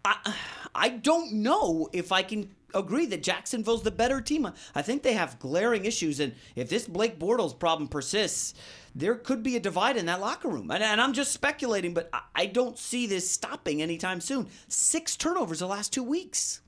I, 0.06 0.36
I 0.76 0.90
don't 0.90 1.34
know 1.34 1.90
if 1.94 2.12
I 2.12 2.24
can 2.24 2.50
agree 2.74 3.06
that 3.06 3.22
Jacksonville's 3.22 3.84
the 3.84 3.92
better 3.92 4.22
team. 4.22 4.50
I 4.74 4.82
think 4.82 5.04
they 5.04 5.14
have 5.14 5.40
glaring 5.40 5.86
issues, 5.86 6.20
and 6.20 6.34
if 6.56 6.70
this 6.70 6.88
Blake 6.88 7.20
Bortles 7.20 7.58
problem 7.58 7.88
persists, 7.88 8.56
there 8.96 9.16
could 9.16 9.44
be 9.44 9.56
a 9.56 9.60
divide 9.60 9.98
in 9.98 10.06
that 10.08 10.20
locker 10.20 10.48
room. 10.48 10.72
And, 10.72 10.84
and 10.84 11.00
I'm 11.00 11.14
just 11.14 11.32
speculating, 11.32 11.94
but 11.94 12.10
I, 12.14 12.22
I 12.36 12.46
don't 12.48 12.78
see 12.78 13.08
this 13.08 13.30
stopping 13.30 13.82
anytime 13.82 14.22
soon. 14.22 14.48
Six 14.68 15.16
turnovers 15.16 15.60
the 15.60 15.68
last 15.68 15.94
two 15.94 16.04
weeks. 16.04 16.62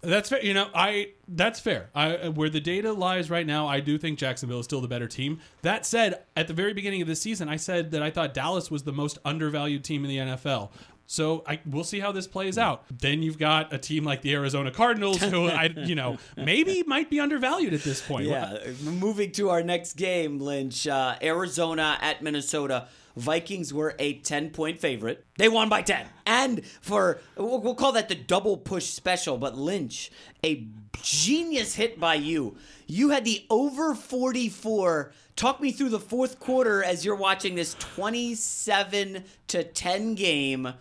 That's 0.00 0.28
fair. 0.28 0.44
You 0.44 0.54
know, 0.54 0.68
I 0.74 1.12
that's 1.28 1.60
fair. 1.60 1.88
I 1.94 2.16
uh, 2.16 2.30
where 2.30 2.50
the 2.50 2.60
data 2.60 2.92
lies 2.92 3.30
right 3.30 3.46
now, 3.46 3.66
I 3.66 3.80
do 3.80 3.96
think 3.96 4.18
Jacksonville 4.18 4.60
is 4.60 4.64
still 4.64 4.80
the 4.80 4.88
better 4.88 5.08
team. 5.08 5.40
That 5.62 5.86
said, 5.86 6.24
at 6.36 6.46
the 6.46 6.54
very 6.54 6.74
beginning 6.74 7.00
of 7.00 7.08
the 7.08 7.16
season, 7.16 7.48
I 7.48 7.56
said 7.56 7.90
that 7.92 8.02
I 8.02 8.10
thought 8.10 8.34
Dallas 8.34 8.70
was 8.70 8.82
the 8.82 8.92
most 8.92 9.18
undervalued 9.24 9.82
team 9.82 10.04
in 10.04 10.10
the 10.10 10.18
NFL. 10.18 10.70
So 11.06 11.42
I 11.46 11.60
we'll 11.66 11.84
see 11.84 12.00
how 12.00 12.12
this 12.12 12.26
plays 12.26 12.56
out. 12.58 12.84
Then 12.90 13.22
you've 13.22 13.38
got 13.38 13.72
a 13.72 13.78
team 13.78 14.04
like 14.04 14.22
the 14.22 14.34
Arizona 14.34 14.70
Cardinals, 14.70 15.20
who 15.20 15.48
I 15.48 15.64
you 15.76 15.94
know 15.94 16.18
maybe 16.36 16.82
might 16.86 17.10
be 17.10 17.20
undervalued 17.20 17.74
at 17.74 17.82
this 17.82 18.00
point. 18.00 18.26
Yeah. 18.26 18.58
Moving 18.82 19.32
to 19.32 19.50
our 19.50 19.62
next 19.62 19.94
game, 19.94 20.38
Lynch, 20.38 20.86
uh, 20.86 21.16
Arizona 21.22 21.98
at 22.00 22.22
Minnesota. 22.22 22.88
Vikings 23.16 23.72
were 23.72 23.94
a 23.98 24.14
10 24.14 24.50
point 24.50 24.80
favorite. 24.80 25.24
They 25.38 25.48
won 25.48 25.68
by 25.68 25.82
10. 25.82 26.06
And 26.26 26.64
for, 26.80 27.20
we'll, 27.36 27.60
we'll 27.60 27.74
call 27.74 27.92
that 27.92 28.08
the 28.08 28.14
double 28.14 28.56
push 28.56 28.86
special, 28.86 29.38
but 29.38 29.56
Lynch, 29.56 30.10
a 30.44 30.66
genius 31.00 31.76
hit 31.76 32.00
by 32.00 32.14
you. 32.14 32.56
You 32.86 33.10
had 33.10 33.24
the 33.24 33.44
over 33.50 33.94
44. 33.94 35.12
Talk 35.36 35.60
me 35.60 35.72
through 35.72 35.90
the 35.90 36.00
fourth 36.00 36.40
quarter 36.40 36.82
as 36.82 37.04
you're 37.04 37.14
watching 37.14 37.54
this 37.54 37.74
27 37.78 39.24
to 39.48 39.64
10 39.64 40.14
game. 40.14 40.74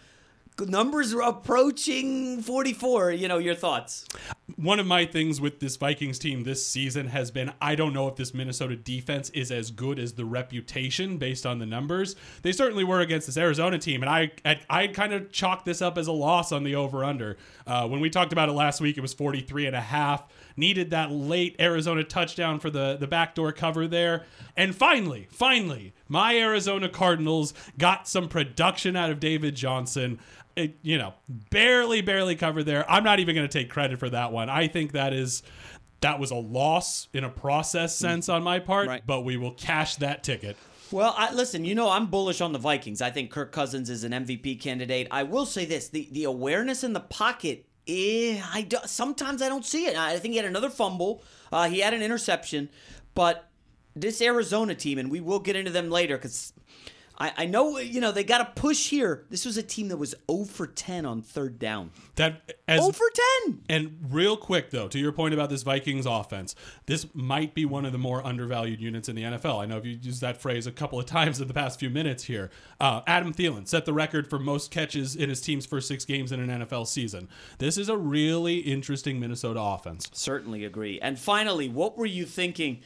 Numbers 0.60 1.14
are 1.14 1.22
approaching 1.22 2.42
44. 2.42 3.12
You 3.12 3.28
know, 3.28 3.38
your 3.38 3.56
thoughts. 3.56 4.06
One 4.56 4.80
of 4.80 4.86
my 4.86 5.06
things 5.06 5.42
with 5.42 5.60
this 5.60 5.78
Vikings 5.78 6.20
team 6.20 6.44
this 6.44 6.66
season 6.66 7.08
has 7.08 7.32
been 7.32 7.54
I 7.62 7.76
don't 7.76 7.94
know 7.94 8.08
if 8.08 8.16
this 8.16 8.34
Minnesota 8.34 8.76
defense 8.76 9.30
is 9.32 9.52
as 9.52 9.72
good 9.72 9.98
as 9.98 10.14
the 10.14 10.26
reputation 10.26 11.18
based 11.18 11.46
on 11.46 11.60
the 11.60 11.66
numbers. 11.66 12.16
They 12.44 12.52
certainly 12.52 12.84
were 12.84 13.00
against 13.00 13.28
this 13.28 13.38
Arizona 13.38 13.80
team, 13.80 14.04
and 14.04 14.10
I 14.10 14.32
I, 14.46 14.60
I 14.70 14.88
kind 14.88 15.14
of 15.14 15.32
chalked 15.32 15.66
this 15.66 15.82
up 15.82 15.98
as 15.98 16.08
a 16.08 16.12
loss 16.12 16.52
on 16.52 16.64
the 16.64 16.76
over 16.76 17.04
under. 17.04 17.38
Uh, 17.66 17.88
when 17.88 18.00
we 18.00 18.10
talked 18.10 18.32
about 18.32 18.50
it 18.50 18.54
last 18.54 18.80
week, 18.80 18.98
it 18.98 19.02
was 19.02 19.14
43 19.14 19.68
and 19.68 19.76
a 19.76 19.82
half. 19.82 20.24
Needed 20.56 20.92
that 20.92 21.12
late 21.12 21.56
Arizona 21.60 22.04
touchdown 22.04 22.60
for 22.60 22.70
the, 22.70 22.96
the 23.00 23.08
backdoor 23.08 23.54
cover 23.54 23.88
there. 23.88 24.26
And 24.56 24.76
finally, 24.76 25.28
finally, 25.32 25.94
my 26.08 26.38
Arizona 26.38 26.90
Cardinals 26.90 27.56
got 27.80 28.08
some 28.08 28.30
production 28.30 28.96
out 28.96 29.10
of 29.10 29.20
David 29.20 29.56
Johnson 29.56 30.20
it, 30.56 30.78
you 30.82 30.98
know, 30.98 31.14
barely, 31.50 32.02
barely 32.02 32.36
covered 32.36 32.64
there. 32.64 32.90
I'm 32.90 33.04
not 33.04 33.20
even 33.20 33.36
going 33.36 33.48
to 33.48 33.60
take 33.60 33.70
credit 33.70 34.00
for 34.00 34.10
that 34.10 34.32
one. 34.32 34.50
I 34.50 34.68
think 34.68 34.92
that 34.94 35.14
is 35.14 35.44
that 36.02 36.20
was 36.20 36.32
a 36.32 36.36
loss 36.36 37.08
in 37.14 37.24
a 37.24 37.30
process 37.30 37.96
sense 37.96 38.28
on 38.30 38.44
my 38.44 38.60
part, 38.60 38.88
Right. 38.90 39.04
but 39.06 39.22
we 39.22 39.38
will 39.38 39.54
cash 39.54 39.96
that 39.98 40.24
ticket. 40.24 40.58
Well, 40.92 41.16
I, 41.18 41.34
listen, 41.34 41.66
you 41.66 41.74
know 41.76 41.90
I'm 41.90 42.08
bullish 42.08 42.42
on 42.42 42.52
the 42.54 42.60
Vikings. 42.60 43.02
I 43.02 43.10
think 43.10 43.32
Kirk 43.32 43.52
Cousins 43.52 43.90
is 43.90 44.04
an 44.04 44.12
MVP 44.12 44.60
candidate. 44.62 45.08
I 45.12 45.24
will 45.24 45.46
say 45.46 45.66
this: 45.66 45.90
the 45.90 46.08
the 46.12 46.26
awareness 46.26 46.84
in 46.84 46.94
the 46.94 47.00
pocket. 47.00 47.66
Eh, 47.88 48.42
I 48.54 48.62
do, 48.62 48.78
sometimes 48.86 49.42
I 49.42 49.50
don't 49.50 49.66
see 49.66 49.86
it. 49.88 49.98
I 49.98 50.18
think 50.20 50.32
he 50.34 50.38
had 50.38 50.46
another 50.46 50.70
fumble. 50.70 51.22
Uh, 51.52 51.68
he 51.68 51.80
had 51.80 51.94
an 51.94 52.02
interception, 52.02 52.70
but 53.14 53.50
this 53.96 54.22
Arizona 54.22 54.74
team, 54.76 54.98
and 54.98 55.12
we 55.12 55.20
will 55.20 55.40
get 55.40 55.56
into 55.56 55.70
them 55.72 55.90
later 55.90 56.16
because 56.18 56.54
I, 57.18 57.34
I 57.38 57.46
know 57.46 57.78
you 57.78 58.02
know 58.02 58.12
they 58.12 58.24
got 58.24 58.40
to 58.40 58.62
push 58.62 58.90
here. 58.90 59.26
This 59.30 59.46
was 59.46 59.58
a 59.58 59.64
team 59.64 59.90
that 59.90 59.98
was 59.98 60.16
0 60.30 60.46
for 60.46 60.68
10 60.68 61.06
on 61.06 61.22
third 61.22 61.60
down. 61.60 61.92
That 62.16 62.54
as 62.68 62.82
0 62.82 62.92
for 62.92 63.06
10. 63.46 63.62
And 63.70 64.00
real 64.10 64.36
quick, 64.36 64.72
though, 64.72 64.88
to 64.88 64.98
your 64.98 65.12
point 65.12 65.34
about 65.34 65.50
this 65.50 65.64
Vikings 65.64 66.06
offense, 66.06 66.56
this 66.86 67.06
might 67.14 67.54
be 67.54 67.66
one 67.66 67.86
of 67.86 67.92
the 67.92 67.98
more 67.98 68.26
undervalued 68.26 68.82
units 68.82 69.10
in 69.10 69.16
the 69.16 69.24
NFL. 69.24 69.62
I 69.62 69.66
know 69.66 69.82
you 69.84 70.00
used 70.02 70.22
that 70.22 70.42
phrase 70.42 70.66
a 70.66 70.72
couple 70.72 71.00
of 71.00 71.06
times 71.06 71.40
in 71.40 71.48
the 71.48 71.54
past 71.54 71.80
few 71.80 71.90
minutes 71.90 72.24
here. 72.24 72.50
Uh, 72.80 73.02
Adam 73.06 73.34
Thielen 73.34 73.68
set 73.68 73.86
the 73.86 73.94
record 73.94 74.28
for 74.28 74.40
most 74.40 74.72
catches 74.72 75.16
in 75.16 75.30
his 75.30 75.42
team's 75.42 75.66
first 75.66 75.88
six 75.88 76.06
games 76.06 76.32
in 76.32 76.40
an 76.40 76.62
NFL 76.62 76.88
season. 76.88 77.30
This 77.60 77.78
is 77.78 77.90
a 77.90 77.98
really 77.98 78.58
interesting 78.58 79.20
Minnesota 79.20 79.62
offense. 79.62 80.10
Certainly 80.14 80.66
agree. 80.66 81.00
And 81.00 81.20
finally, 81.20 81.70
what 81.70 81.98
were 81.98 82.06
you 82.06 82.26
thinking? 82.26 82.82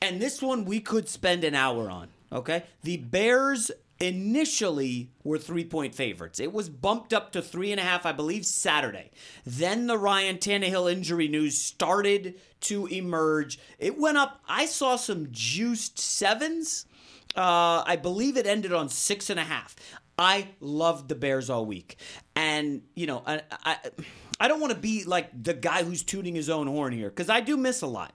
And 0.00 0.20
this 0.20 0.40
one 0.40 0.64
we 0.64 0.80
could 0.80 1.08
spend 1.08 1.44
an 1.44 1.54
hour 1.54 1.90
on. 1.90 2.08
Okay, 2.32 2.64
the 2.82 2.96
Bears 2.96 3.70
initially 4.00 5.10
were 5.22 5.38
three 5.38 5.64
point 5.64 5.94
favorites. 5.94 6.40
It 6.40 6.52
was 6.52 6.68
bumped 6.68 7.12
up 7.12 7.32
to 7.32 7.42
three 7.42 7.70
and 7.70 7.80
a 7.80 7.84
half, 7.84 8.04
I 8.04 8.12
believe, 8.12 8.44
Saturday. 8.44 9.10
Then 9.44 9.86
the 9.86 9.98
Ryan 9.98 10.38
Tannehill 10.38 10.90
injury 10.90 11.28
news 11.28 11.56
started 11.56 12.40
to 12.62 12.86
emerge. 12.86 13.58
It 13.78 13.98
went 13.98 14.18
up. 14.18 14.40
I 14.48 14.66
saw 14.66 14.96
some 14.96 15.28
juiced 15.30 15.98
sevens. 15.98 16.86
Uh, 17.36 17.82
I 17.86 17.96
believe 17.96 18.36
it 18.36 18.46
ended 18.46 18.72
on 18.72 18.88
six 18.88 19.30
and 19.30 19.38
a 19.38 19.44
half. 19.44 19.76
I 20.18 20.48
loved 20.60 21.08
the 21.08 21.14
Bears 21.14 21.48
all 21.48 21.64
week, 21.64 21.96
and 22.36 22.82
you 22.94 23.06
know, 23.06 23.22
I 23.26 23.42
I, 23.64 23.76
I 24.40 24.48
don't 24.48 24.60
want 24.60 24.72
to 24.72 24.78
be 24.78 25.04
like 25.04 25.30
the 25.42 25.54
guy 25.54 25.84
who's 25.84 26.02
tooting 26.02 26.34
his 26.34 26.50
own 26.50 26.66
horn 26.66 26.92
here 26.92 27.08
because 27.08 27.30
I 27.30 27.40
do 27.40 27.56
miss 27.56 27.82
a 27.82 27.86
lot. 27.86 28.12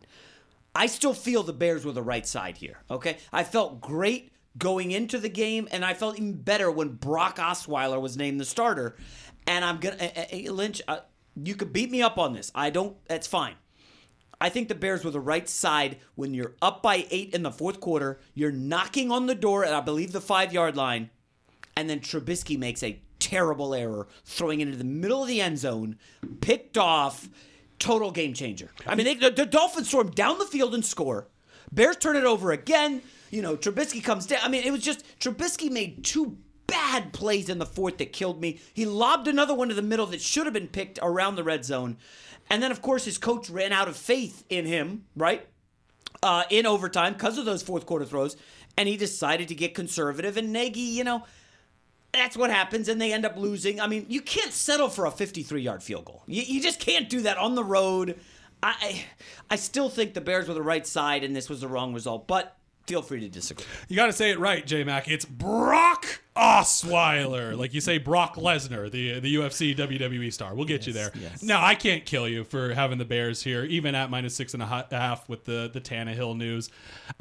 I 0.76 0.86
still 0.88 1.14
feel 1.14 1.44
the 1.44 1.54
Bears 1.54 1.86
were 1.86 1.92
the 1.92 2.04
right 2.04 2.26
side 2.26 2.58
here. 2.58 2.80
Okay, 2.90 3.18
I 3.34 3.44
felt 3.44 3.82
great 3.82 4.32
going 4.58 4.92
into 4.92 5.18
the 5.18 5.30
game, 5.30 5.68
and 5.72 5.84
I 5.84 5.94
felt 5.94 6.18
even 6.18 6.34
better 6.34 6.72
when 6.72 6.90
Brock 6.90 7.38
Osweiler 7.38 8.02
was 8.02 8.18
named 8.18 8.40
the 8.40 8.46
starter. 8.46 8.96
And 9.46 9.64
I'm 9.64 9.78
gonna 9.78 9.98
uh, 9.98 10.26
uh, 10.34 10.52
Lynch. 10.52 10.82
Uh, 10.88 11.00
you 11.44 11.56
could 11.56 11.72
beat 11.72 11.92
me 11.92 12.02
up 12.02 12.18
on 12.18 12.34
this. 12.34 12.52
I 12.56 12.70
don't. 12.70 12.96
That's 13.08 13.28
fine. 13.28 13.56
I 14.40 14.50
think 14.50 14.68
the 14.68 14.76
Bears 14.76 15.04
were 15.04 15.12
the 15.12 15.20
right 15.20 15.50
side 15.50 15.98
when 16.16 16.34
you're 16.34 16.54
up 16.62 16.84
by 16.84 17.08
eight 17.10 17.34
in 17.34 17.44
the 17.44 17.52
fourth 17.52 17.80
quarter. 17.80 18.20
You're 18.36 18.52
knocking 18.52 19.12
on 19.12 19.26
the 19.26 19.36
door 19.36 19.66
at 19.66 19.74
I 19.74 19.82
believe 19.82 20.12
the 20.12 20.22
five 20.22 20.54
yard 20.54 20.76
line, 20.76 21.10
and 21.76 21.90
then 21.90 22.00
Trubisky 22.00 22.58
makes 22.58 22.84
a 22.84 23.02
terrible 23.20 23.74
error, 23.74 24.08
throwing 24.26 24.62
into 24.62 24.78
the 24.78 24.84
middle 24.84 25.24
of 25.24 25.28
the 25.28 25.42
end 25.42 25.58
zone, 25.58 25.98
picked 26.42 26.78
off. 26.78 27.30
Total 27.79 28.12
game 28.12 28.34
changer. 28.34 28.72
I 28.86 28.96
mean, 28.96 29.05
they, 29.05 29.15
the, 29.15 29.29
the 29.29 29.46
Dolphins 29.46 29.88
storm 29.88 30.12
down 30.12 30.39
the 30.39 30.46
field 30.46 30.74
and 30.74 30.86
score. 30.86 31.27
Bears 31.72 31.98
turn 31.98 32.15
it 32.15 32.24
over 32.24 32.51
again. 32.51 33.01
You 33.29 33.41
know, 33.41 33.55
Trubisky 33.55 34.03
comes 34.03 34.25
down. 34.25 34.39
I 34.43 34.48
mean, 34.48 34.63
it 34.63 34.72
was 34.72 34.81
just 34.81 35.03
Trubisky 35.19 35.69
made 35.69 36.03
two 36.03 36.38
bad 36.65 37.13
plays 37.13 37.50
in 37.50 37.60
the 37.60 37.65
fourth 37.65 37.98
that 37.98 38.13
killed 38.13 38.41
me. 38.41 38.60
He 38.74 38.86
lobbed 38.86 39.27
another 39.27 39.53
one 39.53 39.69
to 39.69 39.74
the 39.74 39.81
middle 39.81 40.05
that 40.07 40.22
should 40.22 40.46
have 40.46 40.53
been 40.53 40.67
picked 40.67 41.00
around 41.01 41.36
the 41.36 41.43
red 41.43 41.65
zone. 41.65 41.98
And 42.50 42.63
then, 42.63 42.72
of 42.72 42.81
course, 42.81 43.05
his 43.05 43.17
coach 43.17 43.50
ran 43.50 43.74
out 43.74 43.88
of 43.88 43.98
faith 43.98 44.43
in 44.50 44.65
him, 44.65 45.05
right? 45.15 45.48
Uh, 46.24 46.43
in 46.50 46.65
overtime 46.65 47.13
because 47.13 47.38
of 47.38 47.46
those 47.46 47.62
fourth 47.62 47.86
quarter 47.86 48.05
throws. 48.05 48.38
And 48.77 48.88
he 48.88 48.98
decided 48.98 49.48
to 49.50 49.55
get 49.55 49.74
conservative. 49.74 50.38
And 50.38 50.53
Nagy, 50.53 50.79
you 50.79 51.03
know, 51.03 51.24
that's 52.14 52.36
what 52.36 52.50
happens. 52.50 52.90
And 52.90 53.00
they 53.00 53.14
end 53.14 53.26
up 53.26 53.38
losing. 53.38 53.80
I 53.80 53.88
mean, 53.88 54.06
you 54.10 54.22
can't 54.22 54.52
settle 54.52 54.90
for 54.90 55.06
a 55.06 55.12
53 55.12 55.62
yard 55.62 55.84
field 55.84 56.06
goal. 56.06 56.24
You, 56.28 56.44
you 56.44 56.62
just 56.62 56.80
can't 56.80 57.10
do 57.10 57.22
that 57.22 57.38
on 57.38 57.56
the 57.56 57.64
road. 57.64 58.20
I, 58.62 59.06
I 59.50 59.56
still 59.56 59.90
think 59.90 60.14
the 60.14 60.22
Bears 60.22 60.48
were 60.48 60.54
the 60.54 60.64
right 60.64 60.86
side 60.86 61.24
and 61.24 61.36
this 61.36 61.50
was 61.50 61.62
the 61.62 61.68
wrong 61.68 61.94
result. 61.94 62.28
But 62.28 62.57
feel 62.88 63.01
free 63.01 63.20
to 63.20 63.29
disagree. 63.29 63.65
You 63.89 63.96
got 63.96 64.08
to 64.08 64.13
say 64.13 64.32
it 64.32 64.39
right, 64.39 64.65
J 64.65 64.84
Mac. 64.84 65.08
It's 65.08 65.25
Brock 65.25 66.22
Osweiler, 66.36 67.58
like 67.58 67.74
you 67.74 67.82
say, 67.82 67.98
Brock 67.98 68.36
Lesnar, 68.36 68.89
the 68.89 69.20
the 69.20 69.36
UFC 69.36 69.75
WWE 69.75 70.32
star. 70.32 70.56
We'll 70.56 70.65
get 70.65 70.88
you 70.88 70.94
there. 70.94 71.12
yes. 71.20 71.44
No, 71.44 71.60
I 71.60 71.75
can't 71.75 72.06
kill 72.06 72.27
you 72.27 72.44
for 72.44 72.74
having 72.74 72.98
the 72.98 73.06
Bears 73.06 73.44
here, 73.44 73.63
even 73.65 73.94
at 73.96 74.10
minus 74.10 74.36
six 74.36 74.53
and 74.53 74.63
a 74.63 74.65
ha- 74.65 74.88
half 74.89 75.27
with 75.27 75.46
the 75.46 75.70
the 75.72 75.82
Tannehill 75.82 76.38
news. 76.38 76.70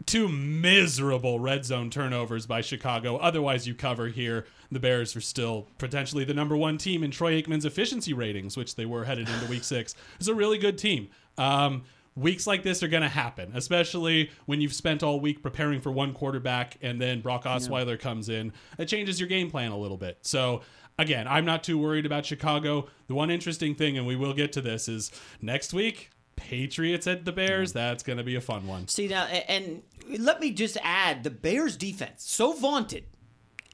Two 0.06 0.28
miserable 0.28 1.40
red 1.40 1.64
zone 1.64 1.90
turnovers 1.90 2.46
by 2.46 2.60
Chicago. 2.60 3.16
Otherwise, 3.16 3.66
you 3.66 3.74
cover 3.74 4.08
here. 4.08 4.46
The 4.70 4.80
Bears 4.80 5.14
are 5.16 5.20
still 5.20 5.68
potentially 5.78 6.24
the 6.24 6.34
number 6.34 6.56
one 6.56 6.76
team 6.78 7.02
in 7.04 7.10
Troy 7.10 7.40
Aikman's 7.40 7.64
efficiency 7.64 8.12
ratings, 8.12 8.56
which 8.56 8.74
they 8.76 8.86
were 8.86 9.04
headed 9.04 9.28
into 9.28 9.46
Week 9.46 9.64
Six. 9.64 9.94
It's 10.18 10.28
a 10.28 10.34
really 10.34 10.58
good 10.58 10.78
team. 10.78 11.08
Um, 11.38 11.84
weeks 12.16 12.46
like 12.46 12.62
this 12.62 12.82
are 12.82 12.88
going 12.88 13.02
to 13.02 13.08
happen, 13.08 13.52
especially 13.54 14.30
when 14.46 14.60
you've 14.60 14.72
spent 14.72 15.02
all 15.02 15.20
week 15.20 15.42
preparing 15.42 15.80
for 15.80 15.92
one 15.92 16.14
quarterback 16.14 16.76
and 16.80 17.00
then 17.00 17.20
Brock 17.20 17.44
Osweiler 17.44 18.00
comes 18.00 18.28
in. 18.28 18.52
It 18.78 18.86
changes 18.86 19.20
your 19.20 19.28
game 19.28 19.50
plan 19.50 19.70
a 19.70 19.76
little 19.76 19.98
bit. 19.98 20.18
So, 20.22 20.62
again, 20.98 21.28
I'm 21.28 21.44
not 21.44 21.62
too 21.62 21.78
worried 21.78 22.06
about 22.06 22.24
Chicago. 22.24 22.88
The 23.06 23.14
one 23.14 23.30
interesting 23.30 23.74
thing, 23.74 23.98
and 23.98 24.06
we 24.06 24.16
will 24.16 24.32
get 24.32 24.52
to 24.52 24.60
this, 24.62 24.88
is 24.88 25.12
next 25.42 25.74
week, 25.74 26.10
Patriots 26.36 27.06
at 27.06 27.24
the 27.24 27.32
Bears. 27.32 27.72
That's 27.72 28.02
going 28.02 28.18
to 28.18 28.24
be 28.24 28.36
a 28.36 28.40
fun 28.40 28.66
one. 28.66 28.88
See 28.88 29.08
now, 29.08 29.24
and 29.24 29.82
let 30.18 30.40
me 30.40 30.50
just 30.50 30.78
add 30.82 31.22
the 31.22 31.30
Bears' 31.30 31.76
defense, 31.76 32.24
so 32.24 32.52
vaunted, 32.52 33.04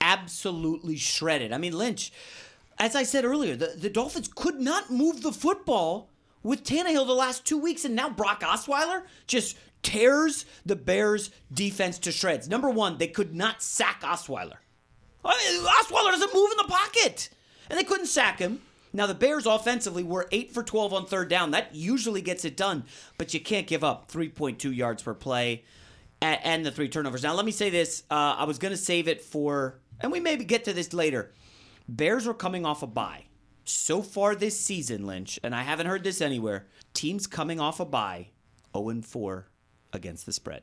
absolutely 0.01 0.97
shredded. 0.97 1.53
I 1.53 1.59
mean, 1.59 1.77
Lynch, 1.77 2.13
as 2.79 2.97
I 2.97 3.03
said 3.03 3.25
earlier, 3.25 3.55
the, 3.57 3.75
the 3.77 3.91
Dolphins 3.91 4.29
could 4.35 4.61
not 4.61 4.91
move 4.91 5.23
the 5.23 5.33
football 5.33 6.09
with 6.43 6.65
Tannehill 6.65 7.07
the 7.07 7.15
last 7.15 7.45
two 7.45 7.59
weeks, 7.59 7.85
and 7.85 7.95
now 7.95 8.11
Brock 8.11 8.41
Osweiler 8.41 9.03
just 9.27 9.57
tears 9.83 10.45
the 10.65 10.77
Bears' 10.77 11.31
defense 11.53 11.99
to 12.01 12.13
shreds. 12.13 12.49
Number 12.49 12.71
one, 12.71 12.99
they 12.99 13.09
could 13.09 13.35
not 13.35 13.63
sack 13.63 14.03
Osweiler. 14.03 14.59
Osweiler 15.25 16.11
doesn't 16.11 16.35
move 16.35 16.51
in 16.51 16.57
the 16.57 16.69
pocket, 16.69 17.31
and 17.69 17.79
they 17.79 17.85
couldn't 17.85 18.07
sack 18.07 18.39
him. 18.39 18.61
Now 18.93 19.07
the 19.07 19.15
Bears 19.15 19.47
offensively 19.47 20.03
were 20.03 20.29
eight 20.33 20.53
for 20.53 20.63
twelve 20.63 20.93
on 20.93 21.07
third 21.07 21.29
down. 21.29 21.53
That 21.53 21.75
usually 21.75 22.21
gets 22.21 22.45
it 22.45 22.57
done, 22.57 22.85
but 23.19 23.33
you 23.33 23.41
can't 23.41 23.67
give 23.67 23.83
up 23.83 24.11
three 24.11 24.29
point 24.29 24.59
two 24.59 24.73
yards 24.73 25.03
per 25.03 25.15
play, 25.15 25.65
and, 26.21 26.65
the 26.67 26.71
three 26.71 26.89
turnovers. 26.89 27.23
Now 27.23 27.35
let 27.35 27.47
me 27.47 27.53
say 27.53 27.71
this: 27.71 28.03
uh, 28.11 28.37
I 28.39 28.45
was 28.45 28.59
going 28.59 28.73
to 28.73 28.77
save 28.77 29.09
it 29.09 29.23
for, 29.23 29.81
and 30.01 30.13
we 30.13 30.21
maybe 30.21 30.45
get 30.45 30.65
to 30.65 30.73
this 30.73 30.93
later. 30.93 31.33
Bears 31.89 32.27
are 32.27 32.35
coming 32.35 32.67
off 32.67 32.83
a 32.83 32.87
bye. 32.87 33.25
So 33.65 34.03
far 34.03 34.35
this 34.35 34.59
season, 34.59 35.07
Lynch, 35.07 35.39
and 35.43 35.55
I 35.55 35.63
haven't 35.63 35.87
heard 35.87 36.05
this 36.05 36.21
anywhere. 36.21 36.67
Teams 36.95 37.27
coming 37.27 37.61
off 37.61 37.81
a 37.81 37.85
bye, 37.85 38.29
0 38.77 39.03
4 39.03 39.47
against 39.93 40.27
the 40.27 40.33
spread. 40.33 40.63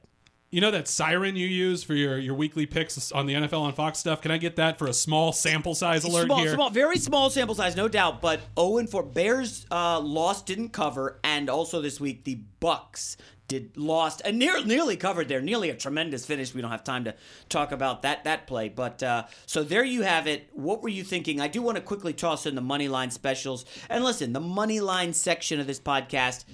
You 0.52 0.62
know 0.62 0.72
that 0.72 0.88
siren 0.88 1.36
you 1.36 1.46
use 1.46 1.84
for 1.84 1.94
your, 1.94 2.18
your 2.18 2.34
weekly 2.34 2.66
picks 2.66 3.12
on 3.12 3.28
the 3.28 3.36
NFL 3.36 3.62
on 3.62 3.74
Fox 3.74 4.00
stuff? 4.00 4.22
Can 4.22 4.32
I 4.32 4.38
get 4.38 4.56
that 4.56 4.80
for 4.80 4.88
a 4.88 4.94
small 4.94 5.32
sample 5.32 5.76
size 5.76 6.04
alert 6.04 6.26
small, 6.26 6.40
here? 6.40 6.54
small, 6.56 6.70
very 6.72 6.98
small 6.98 7.30
sample 7.30 7.54
size, 7.54 7.76
no 7.76 7.88
doubt. 7.88 8.20
But 8.20 8.40
0 8.58 8.78
and 8.78 8.90
4. 8.90 9.04
Bears 9.04 9.68
uh, 9.70 10.00
lost, 10.00 10.48
didn't 10.48 10.70
cover, 10.70 11.20
and 11.24 11.52
also 11.52 11.82
this 11.82 12.00
week 12.00 12.24
the 12.24 12.40
Bucs 12.60 13.16
did 13.48 13.76
lost 13.78 14.22
and 14.24 14.40
near, 14.40 14.64
nearly 14.64 14.96
covered 14.96 15.28
there. 15.28 15.42
Nearly 15.42 15.70
a 15.70 15.76
tremendous 15.76 16.26
finish. 16.26 16.54
We 16.54 16.62
don't 16.62 16.72
have 16.72 16.84
time 16.84 17.04
to 17.04 17.16
talk 17.50 17.72
about 17.72 18.02
that 18.04 18.24
that 18.24 18.48
play, 18.48 18.70
but 18.70 19.04
uh, 19.04 19.26
so 19.46 19.64
there 19.64 19.84
you 19.84 20.02
have 20.02 20.26
it. 20.26 20.50
What 20.54 20.82
were 20.82 20.90
you 20.90 21.04
thinking? 21.04 21.42
I 21.42 21.48
do 21.48 21.62
want 21.62 21.76
to 21.76 21.82
quickly 21.82 22.14
toss 22.14 22.46
in 22.46 22.56
the 22.56 22.62
money 22.62 22.88
line 22.88 23.12
specials. 23.12 23.66
And 23.90 24.04
listen, 24.04 24.34
the 24.34 24.40
money 24.40 24.80
line 24.80 25.14
section 25.14 25.60
of 25.60 25.68
this 25.68 25.80
podcast. 25.80 26.46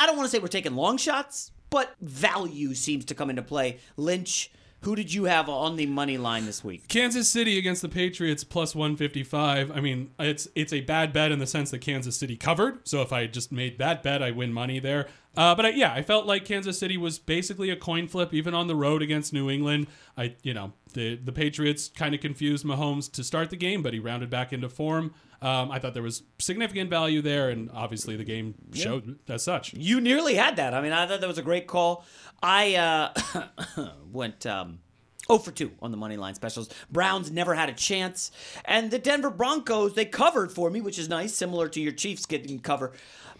I 0.00 0.06
don't 0.06 0.16
want 0.16 0.28
to 0.28 0.30
say 0.30 0.40
we're 0.40 0.48
taking 0.48 0.74
long 0.74 0.98
shots, 0.98 1.50
but 1.74 1.92
value 2.00 2.72
seems 2.72 3.04
to 3.06 3.16
come 3.16 3.30
into 3.30 3.42
play. 3.42 3.78
Lynch. 3.96 4.52
Who 4.82 4.94
did 4.94 5.12
you 5.12 5.24
have 5.24 5.48
on 5.48 5.74
the 5.74 5.86
money 5.86 6.18
line 6.18 6.46
this 6.46 6.62
week? 6.62 6.86
Kansas 6.86 7.26
City 7.28 7.58
against 7.58 7.82
the 7.82 7.88
Patriots 7.88 8.44
plus 8.44 8.76
155. 8.76 9.72
I 9.72 9.80
mean, 9.80 10.10
it's 10.18 10.46
it's 10.54 10.72
a 10.72 10.82
bad 10.82 11.12
bet 11.12 11.32
in 11.32 11.40
the 11.40 11.46
sense 11.48 11.72
that 11.72 11.78
Kansas 11.78 12.16
City 12.16 12.36
covered. 12.36 12.86
So 12.86 13.00
if 13.00 13.12
I 13.12 13.26
just 13.26 13.50
made 13.50 13.78
that 13.78 14.04
bet, 14.04 14.22
I 14.22 14.30
win 14.30 14.52
money 14.52 14.78
there. 14.78 15.08
Uh, 15.36 15.54
but 15.54 15.66
I, 15.66 15.68
yeah, 15.70 15.92
I 15.92 16.02
felt 16.02 16.26
like 16.26 16.44
Kansas 16.44 16.78
City 16.78 16.96
was 16.96 17.18
basically 17.18 17.70
a 17.70 17.76
coin 17.76 18.06
flip, 18.06 18.32
even 18.32 18.54
on 18.54 18.68
the 18.68 18.76
road 18.76 19.02
against 19.02 19.32
New 19.32 19.50
England. 19.50 19.88
I, 20.16 20.36
you 20.42 20.54
know, 20.54 20.74
the 20.94 21.16
the 21.16 21.32
Patriots 21.32 21.88
kind 21.88 22.14
of 22.14 22.20
confused 22.20 22.64
Mahomes 22.64 23.10
to 23.12 23.22
start 23.22 23.50
the 23.50 23.56
game, 23.56 23.82
but 23.82 23.92
he 23.92 23.98
rounded 23.98 24.30
back 24.30 24.52
into 24.52 24.68
form. 24.68 25.14
Um, 25.42 25.70
I 25.70 25.78
thought 25.78 25.92
there 25.92 26.02
was 26.02 26.22
significant 26.38 26.88
value 26.88 27.20
there, 27.20 27.50
and 27.50 27.70
obviously 27.74 28.16
the 28.16 28.24
game 28.24 28.54
showed 28.72 29.18
as 29.28 29.42
such. 29.42 29.74
You 29.74 30.00
nearly 30.00 30.36
had 30.36 30.56
that. 30.56 30.72
I 30.72 30.80
mean, 30.80 30.92
I 30.92 31.06
thought 31.06 31.20
that 31.20 31.26
was 31.26 31.36
a 31.36 31.42
great 31.42 31.66
call. 31.66 32.06
I 32.42 32.76
uh, 32.76 33.88
went 34.10 34.46
um, 34.46 34.78
0 35.26 35.40
for 35.40 35.50
2 35.50 35.72
on 35.82 35.90
the 35.90 35.96
money 35.96 36.16
line 36.16 36.34
specials. 36.34 36.68
Browns 36.90 37.30
never 37.30 37.54
had 37.54 37.68
a 37.68 37.74
chance. 37.74 38.30
And 38.64 38.90
the 38.90 38.98
Denver 38.98 39.30
Broncos, 39.30 39.94
they 39.94 40.04
covered 40.06 40.50
for 40.50 40.70
me, 40.70 40.80
which 40.80 40.98
is 40.98 41.08
nice, 41.08 41.34
similar 41.34 41.68
to 41.68 41.80
your 41.80 41.92
Chiefs 41.92 42.26
getting 42.26 42.58
cover. 42.58 42.92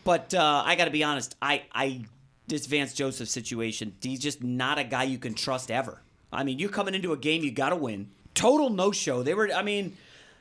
But 0.04 0.34
uh, 0.34 0.62
I 0.64 0.76
got 0.76 0.84
to 0.84 0.90
be 0.90 1.04
honest, 1.04 1.36
I, 1.40 1.62
I 1.72 2.04
this 2.46 2.66
Vance 2.66 2.92
Joseph 2.92 3.28
situation, 3.28 3.94
he's 4.02 4.20
just 4.20 4.42
not 4.42 4.78
a 4.78 4.84
guy 4.84 5.04
you 5.04 5.18
can 5.18 5.34
trust 5.34 5.70
ever. 5.70 6.02
I 6.34 6.44
mean, 6.44 6.58
you're 6.58 6.68
coming 6.68 6.94
into 6.94 7.12
a 7.12 7.16
game, 7.16 7.42
you 7.42 7.50
got 7.50 7.70
to 7.70 7.76
win. 7.76 8.10
Total 8.34 8.68
no 8.68 8.90
show. 8.90 9.22
They 9.22 9.34
were, 9.34 9.50
I 9.52 9.62
mean, 9.62 9.96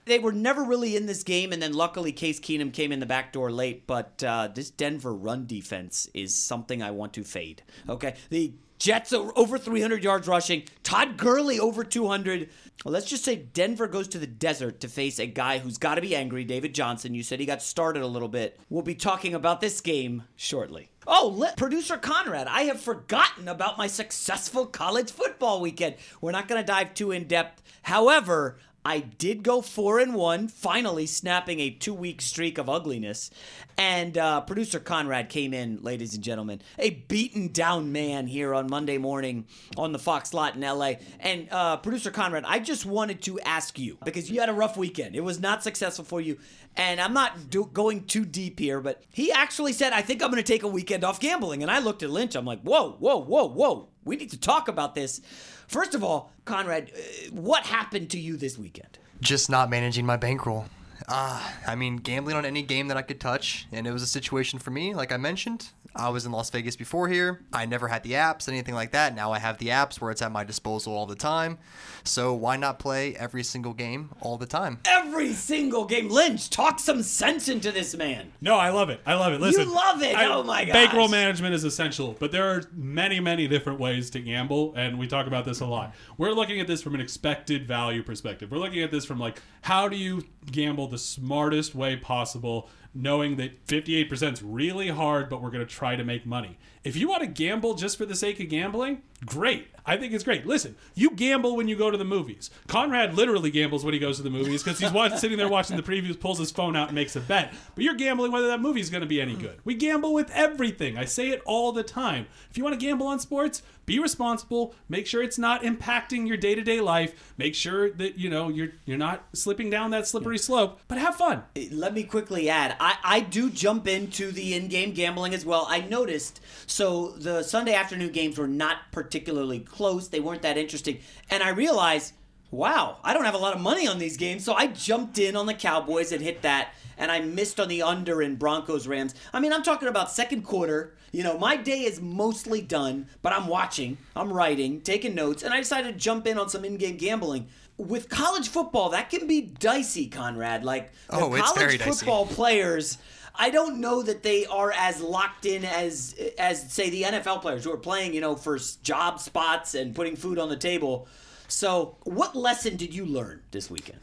they 0.05 0.19
were 0.19 0.31
never 0.31 0.63
really 0.63 0.95
in 0.95 1.05
this 1.05 1.23
game, 1.23 1.53
and 1.53 1.61
then 1.61 1.73
luckily 1.73 2.11
Case 2.11 2.39
Keenum 2.39 2.73
came 2.73 2.91
in 2.91 2.99
the 2.99 3.05
back 3.05 3.31
door 3.31 3.51
late. 3.51 3.87
But 3.87 4.23
uh, 4.23 4.49
this 4.53 4.69
Denver 4.69 5.13
run 5.13 5.45
defense 5.45 6.09
is 6.13 6.35
something 6.35 6.81
I 6.81 6.91
want 6.91 7.13
to 7.13 7.23
fade. 7.23 7.63
Okay, 7.87 8.15
the 8.29 8.53
Jets 8.83 9.13
over 9.13 9.57
300 9.57 10.03
yards 10.03 10.27
rushing. 10.27 10.63
Todd 10.83 11.15
Gurley 11.15 11.57
over 11.57 11.85
200. 11.85 12.49
Well, 12.83 12.91
let's 12.91 13.05
just 13.05 13.23
say 13.23 13.37
Denver 13.37 13.87
goes 13.87 14.09
to 14.09 14.19
the 14.19 14.27
desert 14.27 14.81
to 14.81 14.89
face 14.89 15.19
a 15.19 15.25
guy 15.25 15.59
who's 15.59 15.77
got 15.77 15.95
to 15.95 16.01
be 16.01 16.13
angry, 16.13 16.43
David 16.43 16.75
Johnson. 16.75 17.13
You 17.13 17.23
said 17.23 17.39
he 17.39 17.45
got 17.45 17.61
started 17.61 18.03
a 18.03 18.07
little 18.07 18.27
bit. 18.27 18.59
We'll 18.69 18.83
be 18.83 18.93
talking 18.93 19.33
about 19.33 19.61
this 19.61 19.79
game 19.79 20.23
shortly. 20.35 20.89
Oh, 21.07 21.49
producer 21.55 21.95
Conrad, 21.95 22.47
I 22.47 22.63
have 22.63 22.81
forgotten 22.81 23.47
about 23.47 23.77
my 23.77 23.87
successful 23.87 24.65
college 24.65 25.11
football 25.11 25.61
weekend. 25.61 25.95
We're 26.19 26.31
not 26.31 26.49
going 26.49 26.59
to 26.61 26.67
dive 26.67 26.93
too 26.93 27.11
in 27.11 27.23
depth. 27.23 27.63
However, 27.83 28.57
I 28.85 28.99
did 28.99 29.43
go 29.43 29.61
four 29.61 29.99
and 29.99 30.13
one, 30.13 30.47
finally 30.47 31.05
snapping 31.05 31.59
a 31.59 31.69
two 31.69 31.93
week 31.93 32.21
streak 32.21 32.57
of 32.57 32.69
ugliness. 32.69 33.29
And 33.77 34.17
uh, 34.17 34.41
producer 34.41 34.79
Conrad 34.79 35.29
came 35.29 35.53
in, 35.53 35.81
ladies 35.81 36.13
and 36.13 36.23
gentlemen, 36.23 36.61
a 36.77 36.91
beaten 36.91 37.51
down 37.51 37.91
man 37.91 38.27
here 38.27 38.53
on 38.53 38.69
Monday 38.69 38.97
morning 38.97 39.47
on 39.77 39.93
the 39.93 39.99
Fox 39.99 40.33
lot 40.33 40.55
in 40.55 40.61
LA. 40.61 40.93
And 41.19 41.47
uh, 41.51 41.77
producer 41.77 42.11
Conrad, 42.11 42.43
I 42.45 42.59
just 42.59 42.85
wanted 42.85 43.21
to 43.23 43.39
ask 43.41 43.79
you 43.79 43.97
because 44.03 44.29
you 44.29 44.39
had 44.39 44.49
a 44.49 44.53
rough 44.53 44.77
weekend. 44.77 45.15
It 45.15 45.23
was 45.23 45.39
not 45.39 45.63
successful 45.63 46.05
for 46.05 46.19
you. 46.21 46.37
And 46.75 46.99
I'm 46.99 47.13
not 47.13 47.49
do- 47.49 47.69
going 47.71 48.05
too 48.05 48.25
deep 48.25 48.59
here, 48.59 48.81
but 48.81 49.03
he 49.11 49.31
actually 49.31 49.73
said, 49.73 49.93
I 49.93 50.01
think 50.01 50.21
I'm 50.21 50.31
going 50.31 50.43
to 50.43 50.47
take 50.47 50.63
a 50.63 50.67
weekend 50.67 51.03
off 51.03 51.19
gambling. 51.19 51.61
And 51.61 51.71
I 51.71 51.79
looked 51.79 52.03
at 52.03 52.09
Lynch. 52.09 52.35
I'm 52.35 52.45
like, 52.45 52.61
whoa, 52.61 52.93
whoa, 52.93 53.17
whoa, 53.17 53.47
whoa. 53.47 53.89
We 54.03 54.15
need 54.15 54.31
to 54.31 54.39
talk 54.39 54.67
about 54.67 54.95
this. 54.95 55.21
First 55.67 55.95
of 55.95 56.03
all, 56.03 56.31
Conrad, 56.45 56.91
uh, 56.95 57.31
what 57.31 57.65
happened 57.65 58.09
to 58.11 58.19
you 58.19 58.37
this 58.37 58.57
weekend? 58.57 58.99
just 59.23 59.49
not 59.49 59.69
managing 59.69 60.05
my 60.05 60.17
bankroll. 60.17 60.65
Uh, 61.07 61.41
I 61.67 61.75
mean, 61.75 61.97
gambling 61.97 62.35
on 62.35 62.45
any 62.45 62.61
game 62.61 62.87
that 62.89 62.97
I 62.97 63.01
could 63.01 63.19
touch, 63.19 63.67
and 63.71 63.87
it 63.87 63.91
was 63.91 64.03
a 64.03 64.07
situation 64.07 64.59
for 64.59 64.71
me, 64.71 64.93
like 64.93 65.11
I 65.11 65.17
mentioned. 65.17 65.69
I 65.95 66.09
was 66.09 66.25
in 66.25 66.31
Las 66.31 66.49
Vegas 66.49 66.75
before 66.75 67.07
here. 67.07 67.41
I 67.53 67.65
never 67.65 67.87
had 67.87 68.03
the 68.03 68.13
apps, 68.13 68.47
anything 68.49 68.73
like 68.73 68.91
that. 68.91 69.13
Now 69.13 69.31
I 69.31 69.39
have 69.39 69.59
the 69.59 69.67
apps 69.67 70.01
where 70.01 70.09
it's 70.11 70.21
at 70.23 70.31
my 70.31 70.43
disposal 70.43 70.93
all 70.95 71.05
the 71.05 71.15
time. 71.15 71.59
So 72.03 72.33
why 72.33 72.57
not 72.57 72.79
play 72.79 73.15
every 73.15 73.43
single 73.43 73.73
game 73.73 74.09
all 74.19 74.37
the 74.37 74.45
time? 74.47 74.79
Every 74.87 75.33
single 75.33 75.85
game. 75.85 76.09
Lynch, 76.09 76.49
talk 76.49 76.79
some 76.79 77.03
sense 77.03 77.47
into 77.47 77.71
this 77.71 77.95
man. 77.95 78.33
No, 78.41 78.55
I 78.55 78.69
love 78.69 78.89
it. 78.89 79.01
I 79.05 79.13
love 79.13 79.33
it. 79.33 79.41
Listen, 79.41 79.67
You 79.67 79.75
love 79.75 80.01
it? 80.01 80.15
I- 80.15 80.25
Oh 80.33 80.41
my 80.41 80.65
gosh. 80.65 80.73
Bankroll 80.73 81.09
management 81.09 81.53
is 81.53 81.63
essential, 81.63 82.15
but 82.19 82.31
there 82.31 82.49
are 82.49 82.63
many, 82.73 83.19
many 83.19 83.47
different 83.47 83.79
ways 83.79 84.09
to 84.11 84.19
gamble, 84.19 84.73
and 84.75 84.97
we 84.97 85.05
talk 85.07 85.27
about 85.27 85.45
this 85.45 85.59
a 85.59 85.65
lot. 85.65 85.93
We're 86.17 86.31
looking 86.31 86.59
at 86.59 86.65
this 86.65 86.81
from 86.81 86.95
an 86.95 87.01
expected 87.01 87.67
value 87.67 88.01
perspective. 88.01 88.49
We're 88.51 88.57
looking 88.57 88.81
at 88.81 88.89
this 88.89 89.05
from 89.05 89.19
like, 89.19 89.39
how 89.61 89.87
do 89.87 89.95
you 89.95 90.23
gamble 90.51 90.87
the 90.87 90.97
smartest 90.97 91.75
way 91.75 91.95
possible, 91.97 92.67
knowing 92.93 93.37
that 93.37 93.65
58% 93.67 94.33
is 94.33 94.43
really 94.43 94.89
hard, 94.89 95.29
but 95.29 95.41
we're 95.41 95.51
going 95.51 95.65
to 95.65 95.71
try 95.71 95.95
to 95.95 96.03
make 96.03 96.25
money. 96.25 96.57
If 96.83 96.97
you 96.97 97.07
want 97.07 97.21
to 97.21 97.27
gamble 97.27 97.75
just 97.75 97.97
for 97.97 98.05
the 98.05 98.15
sake 98.15 98.39
of 98.41 98.49
gambling, 98.49 99.01
great. 99.25 99.67
I 99.85 99.97
think 99.97 100.13
it's 100.13 100.23
great. 100.23 100.45
Listen, 100.45 100.75
you 100.95 101.11
gamble 101.11 101.55
when 101.55 101.67
you 101.67 101.75
go 101.75 101.89
to 101.89 101.97
the 101.97 102.05
movies. 102.05 102.49
Conrad 102.67 103.15
literally 103.15 103.51
gambles 103.51 103.83
when 103.83 103.93
he 103.93 103.99
goes 103.99 104.17
to 104.17 104.23
the 104.23 104.29
movies 104.29 104.63
because 104.63 104.79
he's 104.79 104.91
watching, 104.91 105.17
sitting 105.17 105.37
there 105.37 105.49
watching 105.49 105.77
the 105.77 105.83
previews, 105.83 106.19
pulls 106.19 106.39
his 106.39 106.51
phone 106.51 106.75
out, 106.75 106.89
and 106.89 106.95
makes 106.95 107.15
a 107.15 107.21
bet. 107.21 107.53
But 107.75 107.83
you're 107.83 107.95
gambling 107.95 108.31
whether 108.31 108.47
that 108.47 108.61
movie 108.61 108.81
is 108.81 108.89
going 108.89 109.01
to 109.01 109.07
be 109.07 109.21
any 109.21 109.35
good. 109.35 109.59
We 109.63 109.75
gamble 109.75 110.13
with 110.13 110.29
everything. 110.31 110.97
I 110.97 111.05
say 111.05 111.29
it 111.29 111.41
all 111.45 111.71
the 111.71 111.83
time. 111.83 112.27
If 112.49 112.57
you 112.57 112.63
want 112.63 112.79
to 112.79 112.85
gamble 112.85 113.07
on 113.07 113.19
sports, 113.19 113.61
be 113.85 113.99
responsible. 113.99 114.73
Make 114.87 115.07
sure 115.07 115.21
it's 115.21 115.37
not 115.37 115.63
impacting 115.63 116.27
your 116.27 116.37
day 116.37 116.55
to 116.55 116.61
day 116.61 116.79
life. 116.79 117.33
Make 117.37 117.55
sure 117.55 117.91
that 117.91 118.17
you 118.17 118.29
know 118.29 118.47
you're 118.49 118.69
you're 118.85 118.97
not 118.97 119.25
slipping 119.33 119.69
down 119.69 119.91
that 119.91 120.07
slippery 120.07 120.37
slope. 120.37 120.79
But 120.87 120.97
have 120.97 121.15
fun. 121.15 121.43
Let 121.71 121.93
me 121.93 122.03
quickly 122.03 122.49
add, 122.49 122.75
I, 122.83 122.97
I 123.01 123.19
do 123.21 123.49
jump 123.49 123.87
into 123.87 124.33
the 124.33 124.55
in-game 124.55 124.91
gambling 124.91 125.33
as 125.33 125.45
well. 125.45 125.65
I 125.69 125.79
noticed, 125.79 126.41
so 126.67 127.11
the 127.11 127.41
Sunday 127.41 127.73
afternoon 127.73 128.11
games 128.11 128.37
were 128.37 128.45
not 128.45 128.91
particularly 128.91 129.61
close. 129.61 130.09
They 130.09 130.19
weren't 130.19 130.41
that 130.41 130.57
interesting. 130.57 130.99
And 131.29 131.41
I 131.41 131.51
realized, 131.51 132.13
wow, 132.51 132.97
I 133.01 133.13
don't 133.13 133.23
have 133.23 133.35
a 133.35 133.37
lot 133.37 133.55
of 133.55 133.61
money 133.61 133.87
on 133.87 133.99
these 133.99 134.17
games, 134.17 134.43
so 134.43 134.53
I 134.53 134.67
jumped 134.67 135.17
in 135.17 135.37
on 135.37 135.45
the 135.45 135.53
Cowboys 135.53 136.11
and 136.11 136.21
hit 136.21 136.41
that, 136.41 136.73
and 136.97 137.09
I 137.09 137.21
missed 137.21 137.57
on 137.57 137.69
the 137.69 137.83
under 137.83 138.21
in 138.21 138.35
Broncos 138.35 138.85
Rams. 138.85 139.15
I 139.31 139.39
mean, 139.39 139.53
I'm 139.53 139.63
talking 139.63 139.87
about 139.87 140.11
second 140.11 140.41
quarter. 140.41 140.93
You 141.13 141.23
know, 141.23 141.37
my 141.37 141.55
day 141.55 141.83
is 141.83 142.01
mostly 142.01 142.61
done, 142.61 143.07
but 143.21 143.31
I'm 143.31 143.47
watching, 143.47 143.97
I'm 144.13 144.33
writing, 144.33 144.81
taking 144.81 145.15
notes, 145.15 145.41
and 145.41 145.53
I 145.53 145.59
decided 145.59 145.93
to 145.93 145.97
jump 145.99 146.27
in 146.27 146.37
on 146.37 146.49
some 146.49 146.65
in 146.65 146.75
game 146.75 146.97
gambling. 146.97 147.47
With 147.77 148.07
college 148.09 148.49
football, 148.49 148.89
that 148.89 149.09
can 149.09 149.27
be 149.27 149.41
dicey, 149.41 150.07
Conrad. 150.07 150.63
Like, 150.63 150.91
the 151.09 151.15
Oh, 151.17 151.29
college 151.29 151.55
very 151.55 151.77
dicey. 151.77 151.89
football 151.91 152.27
players. 152.27 152.97
I 153.35 153.49
don't 153.49 153.79
know 153.79 154.03
that 154.03 154.21
they 154.21 154.45
are 154.45 154.71
as 154.71 155.01
locked 155.01 155.45
in 155.47 155.65
as 155.65 156.13
as 156.37 156.71
say 156.71 156.91
the 156.91 157.01
NFL 157.03 157.41
players 157.41 157.63
who 157.63 157.71
are 157.71 157.77
playing, 157.77 158.13
you 158.13 158.21
know, 158.21 158.35
for 158.35 158.59
job 158.83 159.19
spots 159.19 159.73
and 159.73 159.95
putting 159.95 160.15
food 160.15 160.37
on 160.37 160.49
the 160.49 160.55
table. 160.55 161.07
So, 161.47 161.97
what 162.03 162.35
lesson 162.35 162.75
did 162.77 162.93
you 162.93 163.05
learn 163.05 163.41
this 163.51 163.71
weekend? 163.71 163.99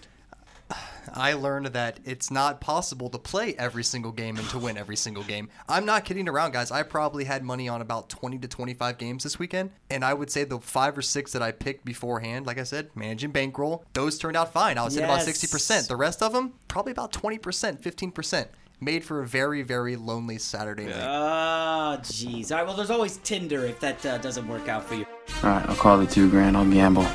I 1.13 1.33
learned 1.35 1.67
that 1.67 2.01
it's 2.05 2.31
not 2.31 2.61
possible 2.61 3.11
to 3.11 3.19
play 3.19 3.55
every 3.59 3.85
single 3.85 4.13
game 4.13 4.37
and 4.37 4.49
to 4.51 4.59
win 4.59 4.77
every 4.77 4.97
single 4.97 5.23
game. 5.23 5.49
I'm 5.69 5.85
not 5.85 6.05
kidding 6.05 6.29
around, 6.29 6.53
guys. 6.53 6.71
I 6.71 6.83
probably 6.83 7.25
had 7.25 7.43
money 7.43 7.69
on 7.69 7.81
about 7.81 8.09
20 8.09 8.39
to 8.39 8.49
25 8.49 8.99
games 8.99 9.25
this 9.25 9.39
weekend, 9.39 9.71
and 9.91 10.05
I 10.05 10.15
would 10.15 10.31
say 10.31 10.45
the 10.45 10.59
five 10.61 10.97
or 10.97 11.03
six 11.03 11.33
that 11.33 11.43
I 11.43 11.53
picked 11.53 11.85
beforehand, 11.85 12.47
like 12.47 12.59
I 12.59 12.65
said, 12.65 12.91
managing 12.95 13.31
bankroll, 13.31 13.85
those 13.93 14.19
turned 14.19 14.37
out 14.37 14.53
fine. 14.53 14.79
I 14.79 14.85
was 14.85 14.97
at 14.97 15.05
about 15.05 15.21
60%. 15.21 15.89
The 15.89 15.97
rest 15.97 16.23
of 16.23 16.33
them, 16.33 16.55
probably 16.69 16.93
about 16.93 17.13
20%, 17.13 17.41
15%. 17.41 18.47
Made 18.83 19.05
for 19.05 19.21
a 19.21 19.27
very, 19.27 19.63
very 19.63 19.97
lonely 19.97 20.39
Saturday 20.39 20.87
night. 20.87 20.97
Ah, 20.99 21.99
jeez. 22.03 22.51
All 22.51 22.59
right, 22.59 22.67
well, 22.67 22.75
there's 22.75 22.91
always 22.91 23.19
Tinder 23.19 23.67
if 23.67 23.79
that 23.81 24.05
uh, 24.07 24.17
doesn't 24.19 24.49
work 24.49 24.69
out 24.69 24.85
for 24.85 24.95
you. 24.95 25.05
All 25.43 25.51
right, 25.51 25.69
I'll 25.69 25.77
call 25.77 25.99
the 25.99 26.07
two 26.07 26.31
grand. 26.31 26.57
I'll 26.57 26.65
gamble. 26.65 27.07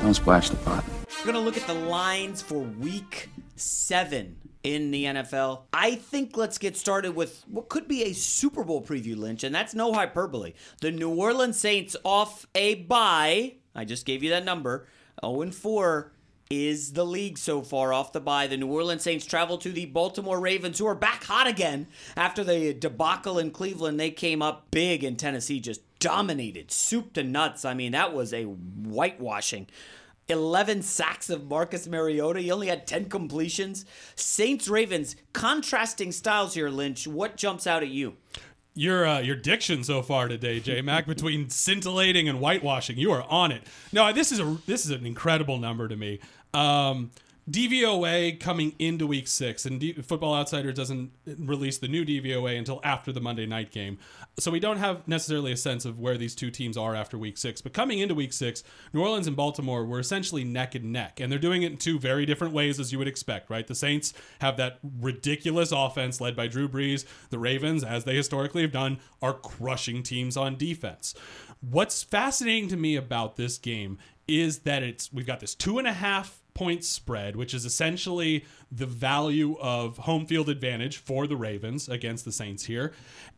Don't 0.00 0.14
splash 0.14 0.48
the 0.48 0.56
pot. 0.58 0.84
We're 1.18 1.32
going 1.32 1.34
to 1.34 1.40
look 1.40 1.56
at 1.56 1.66
the 1.66 1.74
lines 1.74 2.40
for 2.40 2.60
week 2.60 3.30
seven 3.56 4.36
in 4.62 4.92
the 4.92 5.06
NFL. 5.06 5.62
I 5.72 5.96
think 5.96 6.36
let's 6.36 6.58
get 6.58 6.76
started 6.76 7.16
with 7.16 7.42
what 7.48 7.68
could 7.68 7.88
be 7.88 8.04
a 8.04 8.12
Super 8.12 8.62
Bowl 8.62 8.80
preview, 8.80 9.16
Lynch, 9.16 9.42
and 9.42 9.52
that's 9.52 9.74
no 9.74 9.92
hyperbole. 9.92 10.54
The 10.80 10.92
New 10.92 11.10
Orleans 11.10 11.58
Saints 11.58 11.96
off 12.04 12.46
a 12.54 12.76
bye. 12.76 13.54
I 13.74 13.84
just 13.84 14.06
gave 14.06 14.22
you 14.22 14.30
that 14.30 14.44
number. 14.44 14.86
0 15.24 15.50
4 15.50 16.12
is 16.50 16.94
the 16.94 17.04
league 17.04 17.36
so 17.36 17.62
far 17.62 17.92
off 17.92 18.12
the 18.12 18.20
bye. 18.20 18.46
The 18.46 18.56
New 18.56 18.68
Orleans 18.68 19.02
Saints 19.02 19.26
travel 19.26 19.58
to 19.58 19.70
the 19.70 19.86
Baltimore 19.86 20.40
Ravens, 20.40 20.78
who 20.78 20.86
are 20.86 20.94
back 20.94 21.24
hot 21.24 21.46
again 21.46 21.88
after 22.16 22.42
the 22.42 22.72
debacle 22.72 23.38
in 23.38 23.50
Cleveland. 23.50 24.00
They 24.00 24.10
came 24.10 24.40
up 24.40 24.70
big 24.70 25.04
in 25.04 25.16
Tennessee, 25.16 25.60
just 25.60 25.82
dominated, 25.98 26.70
soup 26.70 27.12
to 27.14 27.22
nuts. 27.22 27.64
I 27.64 27.74
mean, 27.74 27.92
that 27.92 28.14
was 28.14 28.32
a 28.32 28.44
whitewashing. 28.44 29.66
11 30.28 30.82
sacks 30.82 31.30
of 31.30 31.48
Marcus 31.48 31.86
Mariota. 31.86 32.40
He 32.40 32.50
only 32.50 32.66
had 32.66 32.86
10 32.86 33.08
completions. 33.08 33.86
Saints 34.14 34.68
Ravens, 34.68 35.16
contrasting 35.32 36.12
styles 36.12 36.54
here, 36.54 36.68
Lynch. 36.68 37.06
What 37.06 37.36
jumps 37.36 37.66
out 37.66 37.82
at 37.82 37.88
you? 37.88 38.16
Your 38.74 39.04
uh, 39.04 39.18
your 39.18 39.34
diction 39.34 39.82
so 39.82 40.02
far 40.02 40.28
today, 40.28 40.60
J 40.60 40.82
Mac, 40.82 41.04
between 41.08 41.50
scintillating 41.50 42.28
and 42.28 42.38
whitewashing, 42.38 42.96
you 42.96 43.10
are 43.10 43.24
on 43.24 43.50
it. 43.50 43.64
No, 43.92 44.12
this 44.12 44.30
is 44.30 44.38
a 44.38 44.56
this 44.66 44.84
is 44.84 44.92
an 44.92 45.04
incredible 45.04 45.58
number 45.58 45.88
to 45.88 45.96
me. 45.96 46.20
Um, 46.54 47.10
DVOA 47.50 48.38
coming 48.38 48.74
into 48.78 49.06
Week 49.06 49.26
Six, 49.26 49.64
and 49.64 49.80
D- 49.80 49.94
Football 49.94 50.34
Outsiders 50.34 50.74
doesn't 50.74 51.10
release 51.24 51.78
the 51.78 51.88
new 51.88 52.04
DVOA 52.04 52.58
until 52.58 52.78
after 52.84 53.10
the 53.10 53.20
Monday 53.20 53.46
night 53.46 53.70
game, 53.70 53.98
so 54.38 54.50
we 54.50 54.60
don't 54.60 54.76
have 54.76 55.08
necessarily 55.08 55.52
a 55.52 55.56
sense 55.56 55.86
of 55.86 55.98
where 55.98 56.18
these 56.18 56.34
two 56.34 56.50
teams 56.50 56.76
are 56.76 56.94
after 56.94 57.16
Week 57.16 57.38
Six. 57.38 57.62
But 57.62 57.72
coming 57.72 58.00
into 58.00 58.14
Week 58.14 58.34
Six, 58.34 58.64
New 58.92 59.00
Orleans 59.00 59.26
and 59.26 59.36
Baltimore 59.36 59.86
were 59.86 59.98
essentially 59.98 60.44
neck 60.44 60.74
and 60.74 60.92
neck, 60.92 61.20
and 61.20 61.32
they're 61.32 61.38
doing 61.38 61.62
it 61.62 61.72
in 61.72 61.78
two 61.78 61.98
very 61.98 62.26
different 62.26 62.52
ways, 62.52 62.78
as 62.78 62.92
you 62.92 62.98
would 62.98 63.08
expect. 63.08 63.48
Right, 63.48 63.66
the 63.66 63.74
Saints 63.74 64.12
have 64.40 64.58
that 64.58 64.78
ridiculous 65.00 65.72
offense 65.72 66.20
led 66.20 66.36
by 66.36 66.48
Drew 66.48 66.68
Brees. 66.68 67.06
The 67.30 67.38
Ravens, 67.38 67.82
as 67.82 68.04
they 68.04 68.16
historically 68.16 68.60
have 68.60 68.72
done, 68.72 68.98
are 69.22 69.32
crushing 69.32 70.02
teams 70.02 70.36
on 70.36 70.56
defense. 70.56 71.14
What's 71.60 72.02
fascinating 72.02 72.68
to 72.68 72.76
me 72.76 72.94
about 72.94 73.36
this 73.36 73.56
game 73.58 73.98
is 74.28 74.60
that 74.60 74.82
it's 74.82 75.12
we've 75.12 75.26
got 75.26 75.40
this 75.40 75.54
two 75.54 75.78
and 75.78 75.88
a 75.88 75.92
half 75.92 76.42
point 76.54 76.84
spread, 76.84 77.36
which 77.36 77.54
is 77.54 77.64
essentially 77.64 78.44
the 78.70 78.86
value 78.86 79.56
of 79.60 79.96
home 79.98 80.26
field 80.26 80.48
advantage 80.48 80.98
for 80.98 81.26
the 81.26 81.36
Ravens 81.36 81.88
against 81.88 82.24
the 82.24 82.32
Saints 82.32 82.64
here. 82.64 82.92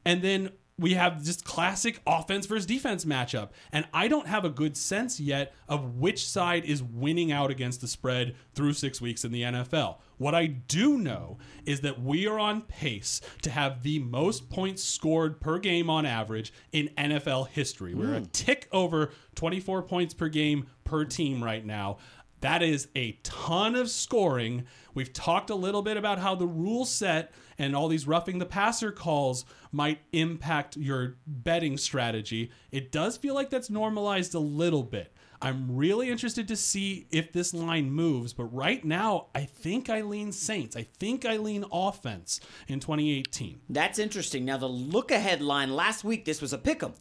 And 0.04 0.22
then 0.22 0.50
we 0.80 0.94
have 0.94 1.22
just 1.22 1.44
classic 1.44 2.00
offense 2.06 2.46
versus 2.46 2.64
defense 2.64 3.04
matchup. 3.04 3.50
And 3.70 3.86
I 3.92 4.08
don't 4.08 4.26
have 4.26 4.46
a 4.46 4.50
good 4.50 4.78
sense 4.78 5.20
yet 5.20 5.52
of 5.68 5.98
which 5.98 6.26
side 6.26 6.64
is 6.64 6.82
winning 6.82 7.30
out 7.30 7.50
against 7.50 7.82
the 7.82 7.86
spread 7.86 8.34
through 8.54 8.72
six 8.72 8.98
weeks 8.98 9.22
in 9.22 9.30
the 9.30 9.42
NFL. 9.42 9.98
What 10.16 10.34
I 10.34 10.46
do 10.46 10.96
know 10.96 11.36
is 11.66 11.82
that 11.82 12.00
we 12.00 12.26
are 12.26 12.38
on 12.38 12.62
pace 12.62 13.20
to 13.42 13.50
have 13.50 13.82
the 13.82 13.98
most 13.98 14.48
points 14.48 14.82
scored 14.82 15.40
per 15.40 15.58
game 15.58 15.90
on 15.90 16.06
average 16.06 16.52
in 16.72 16.88
NFL 16.96 17.48
history. 17.48 17.94
We're 17.94 18.14
a 18.14 18.20
hmm. 18.20 18.26
tick 18.32 18.66
over 18.72 19.10
24 19.34 19.82
points 19.82 20.14
per 20.14 20.28
game 20.28 20.66
per 20.90 21.04
team 21.04 21.42
right 21.42 21.64
now. 21.64 21.98
That 22.40 22.62
is 22.62 22.88
a 22.96 23.12
ton 23.22 23.76
of 23.76 23.90
scoring. 23.90 24.64
We've 24.94 25.12
talked 25.12 25.50
a 25.50 25.54
little 25.54 25.82
bit 25.82 25.96
about 25.96 26.18
how 26.18 26.34
the 26.34 26.46
rule 26.46 26.84
set 26.84 27.32
and 27.58 27.76
all 27.76 27.86
these 27.86 28.06
roughing 28.06 28.38
the 28.38 28.46
passer 28.46 28.90
calls 28.90 29.44
might 29.70 30.00
impact 30.12 30.76
your 30.76 31.18
betting 31.26 31.76
strategy. 31.76 32.50
It 32.72 32.90
does 32.90 33.16
feel 33.16 33.34
like 33.34 33.50
that's 33.50 33.70
normalized 33.70 34.34
a 34.34 34.40
little 34.40 34.82
bit. 34.82 35.14
I'm 35.42 35.76
really 35.76 36.10
interested 36.10 36.48
to 36.48 36.56
see 36.56 37.06
if 37.10 37.32
this 37.32 37.54
line 37.54 37.90
moves, 37.90 38.32
but 38.32 38.44
right 38.44 38.84
now, 38.84 39.28
I 39.34 39.44
think 39.44 39.88
I 39.88 40.02
lean 40.02 40.32
Saints. 40.32 40.76
I 40.76 40.82
think 40.98 41.24
I 41.24 41.36
lean 41.36 41.64
offense 41.72 42.40
in 42.68 42.80
2018. 42.80 43.60
That's 43.68 43.98
interesting. 43.98 44.44
Now, 44.44 44.58
the 44.58 44.68
look 44.68 45.10
ahead 45.10 45.40
line 45.40 45.70
last 45.70 46.04
week, 46.04 46.26
this 46.26 46.42
was 46.42 46.52
a 46.52 46.58
pick 46.58 46.82
'em. 46.82 46.92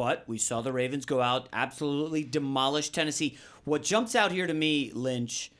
But 0.00 0.26
we 0.26 0.38
saw 0.38 0.62
the 0.62 0.72
Ravens 0.72 1.04
go 1.04 1.20
out, 1.20 1.50
absolutely 1.52 2.24
demolish 2.24 2.88
Tennessee. 2.88 3.36
What 3.64 3.82
jumps 3.82 4.16
out 4.16 4.32
here 4.32 4.46
to 4.46 4.54
me, 4.54 4.90
Lynch, 4.94 5.52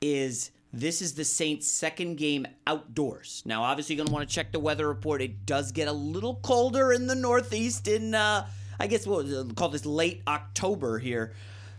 is 0.00 0.52
this 0.72 1.02
is 1.02 1.14
the 1.14 1.24
Saints' 1.24 1.66
second 1.66 2.14
game 2.14 2.46
outdoors. 2.68 3.42
Now, 3.44 3.64
obviously, 3.64 3.96
you're 3.96 4.04
going 4.04 4.06
to 4.06 4.14
want 4.14 4.28
to 4.28 4.32
check 4.32 4.52
the 4.52 4.60
weather 4.60 4.86
report. 4.86 5.22
It 5.22 5.44
does 5.44 5.72
get 5.72 5.88
a 5.88 5.92
little 5.92 6.36
colder 6.36 6.92
in 6.92 7.08
the 7.08 7.16
Northeast 7.16 7.88
in, 7.88 8.14
uh, 8.14 8.46
I 8.78 8.86
guess, 8.86 9.08
what 9.08 9.24
we'll 9.24 9.46
call 9.54 9.70
this 9.70 9.84
late 9.84 10.22
October 10.28 11.00
here. 11.00 11.34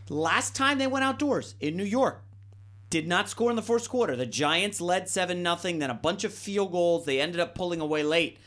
Last 0.09 0.53
time 0.53 0.79
they 0.79 0.87
went 0.87 1.05
outdoors 1.05 1.55
in 1.61 1.77
New 1.77 1.85
York, 1.85 2.21
did 2.89 3.07
not 3.07 3.29
score 3.29 3.51
in 3.51 3.55
the 3.55 3.61
first 3.61 3.89
quarter. 3.89 4.17
The 4.17 4.25
Giants 4.25 4.81
led 4.81 5.07
7 5.07 5.41
0, 5.41 5.55
then 5.79 5.89
a 5.89 5.93
bunch 5.93 6.25
of 6.25 6.33
field 6.33 6.73
goals. 6.73 7.05
They 7.05 7.21
ended 7.21 7.39
up 7.39 7.55
pulling 7.55 7.79
away 7.79 8.03
late. 8.03 8.37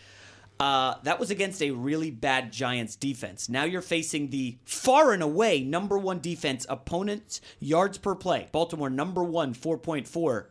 Uh, 0.64 0.96
that 1.02 1.20
was 1.20 1.30
against 1.30 1.60
a 1.60 1.72
really 1.72 2.10
bad 2.10 2.50
Giants 2.50 2.96
defense. 2.96 3.50
Now 3.50 3.64
you're 3.64 3.82
facing 3.82 4.30
the 4.30 4.56
far 4.64 5.12
and 5.12 5.22
away 5.22 5.60
number 5.60 5.98
one 5.98 6.20
defense 6.20 6.64
opponents 6.70 7.42
yards 7.60 7.98
per 7.98 8.14
play. 8.14 8.48
Baltimore 8.50 8.88
number 8.88 9.22
one, 9.22 9.52
4.4. 9.52 10.46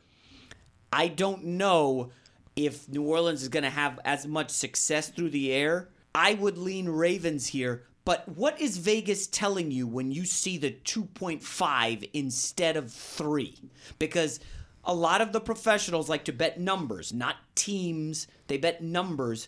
I 0.92 1.08
don't 1.08 1.44
know 1.44 2.12
if 2.56 2.88
New 2.88 3.02
Orleans 3.02 3.42
is 3.42 3.50
going 3.50 3.64
to 3.64 3.72
have 3.72 4.00
as 4.06 4.28
much 4.28 4.52
success 4.52 5.10
through 5.10 5.32
the 5.32 5.52
air. 5.52 5.90
I 6.14 6.36
would 6.36 6.60
lean 6.60 6.90
Ravens 6.90 7.48
here. 7.48 7.82
But 8.06 8.30
what 8.30 8.62
is 8.62 8.78
Vegas 8.78 9.26
telling 9.26 9.72
you 9.72 9.88
when 9.88 10.12
you 10.12 10.26
see 10.26 10.60
the 10.60 10.78
2.5 10.86 12.10
instead 12.14 12.78
of 12.78 12.94
3? 12.94 13.56
Because 13.98 14.40
a 14.86 14.94
lot 14.94 15.22
of 15.22 15.32
the 15.32 15.42
professionals 15.42 16.08
like 16.08 16.26
to 16.26 16.34
bet 16.34 16.60
numbers, 16.60 17.12
not 17.12 17.38
teams. 17.56 18.28
They 18.46 18.58
bet 18.58 18.84
numbers. 18.84 19.48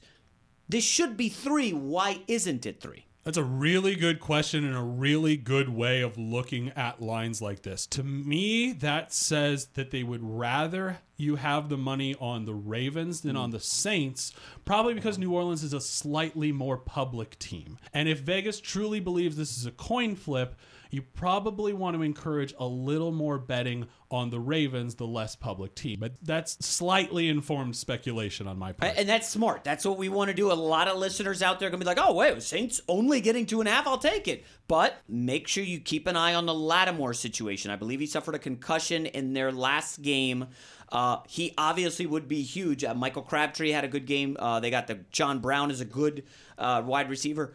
This 0.67 0.83
should 0.83 1.15
be 1.15 1.29
3. 1.29 1.73
Why 1.73 2.21
isn't 2.27 2.65
it 2.65 2.81
3? 2.81 3.05
That's 3.25 3.37
a 3.37 3.43
really 3.43 3.95
good 3.95 4.19
question 4.19 4.63
and 4.63 4.77
a 4.77 4.83
really 4.83 5.35
good 5.35 5.67
way 5.67 6.01
of 6.01 6.15
looking 6.15 6.69
at 6.75 7.01
lines 7.01 7.41
like 7.41 7.63
this. 7.63 7.87
To 7.87 8.03
me, 8.03 8.71
that 8.73 9.11
says 9.11 9.65
that 9.73 9.89
they 9.89 10.03
would 10.03 10.21
rather 10.21 10.99
you 11.17 11.37
have 11.37 11.69
the 11.69 11.77
money 11.77 12.15
on 12.19 12.45
the 12.45 12.53
Ravens 12.53 13.21
than 13.21 13.35
on 13.35 13.49
the 13.49 13.59
Saints, 13.59 14.31
probably 14.63 14.93
because 14.93 15.17
New 15.17 15.33
Orleans 15.33 15.63
is 15.63 15.73
a 15.73 15.81
slightly 15.81 16.51
more 16.51 16.77
public 16.77 17.39
team. 17.39 17.79
And 17.93 18.07
if 18.07 18.19
Vegas 18.19 18.59
truly 18.59 18.99
believes 18.99 19.37
this 19.37 19.57
is 19.57 19.65
a 19.65 19.71
coin 19.71 20.15
flip, 20.15 20.55
you 20.95 21.01
probably 21.01 21.73
want 21.73 21.97
to 21.97 22.01
encourage 22.01 22.53
a 22.57 22.65
little 22.65 23.11
more 23.11 23.37
betting 23.37 23.85
on 24.09 24.29
the 24.29 24.39
Ravens, 24.39 24.95
the 24.95 25.05
less 25.05 25.35
public 25.35 25.75
team. 25.75 25.99
But 25.99 26.13
that's 26.21 26.65
slightly 26.65 27.27
informed 27.27 27.75
speculation 27.75 28.47
on 28.47 28.57
my 28.57 28.71
part. 28.71 28.93
And 28.95 29.09
that's 29.09 29.27
smart. 29.27 29.65
That's 29.65 29.83
what 29.83 29.97
we 29.97 30.07
want 30.07 30.29
to 30.29 30.33
do. 30.33 30.53
A 30.53 30.53
lot 30.53 30.87
of 30.87 30.97
listeners 30.97 31.41
out 31.41 31.59
there 31.59 31.67
are 31.67 31.69
going 31.69 31.81
to 31.81 31.85
be 31.85 31.87
like, 31.89 31.99
oh, 31.99 32.13
wait, 32.13 32.41
Saints 32.41 32.79
only 32.87 33.19
getting 33.19 33.45
two 33.45 33.59
and 33.59 33.67
a 33.67 33.73
half. 33.73 33.85
I'll 33.85 33.97
take 33.97 34.29
it. 34.29 34.45
But 34.69 34.95
make 35.09 35.49
sure 35.49 35.65
you 35.65 35.81
keep 35.81 36.07
an 36.07 36.15
eye 36.15 36.33
on 36.33 36.45
the 36.45 36.53
Lattimore 36.53 37.13
situation. 37.13 37.71
I 37.71 37.75
believe 37.75 37.99
he 37.99 38.05
suffered 38.05 38.35
a 38.35 38.39
concussion 38.39 39.05
in 39.05 39.33
their 39.33 39.51
last 39.51 40.01
game. 40.01 40.47
Uh, 40.93 41.17
he 41.27 41.53
obviously 41.57 42.05
would 42.05 42.29
be 42.29 42.41
huge. 42.41 42.85
Uh, 42.85 42.93
Michael 42.93 43.21
Crabtree 43.21 43.71
had 43.71 43.83
a 43.83 43.89
good 43.89 44.05
game. 44.05 44.37
Uh, 44.39 44.61
they 44.61 44.69
got 44.69 44.87
the 44.87 44.99
John 45.11 45.39
Brown 45.39 45.71
is 45.71 45.81
a 45.81 45.85
good 45.85 46.23
uh, 46.57 46.83
wide 46.85 47.09
receiver. 47.09 47.53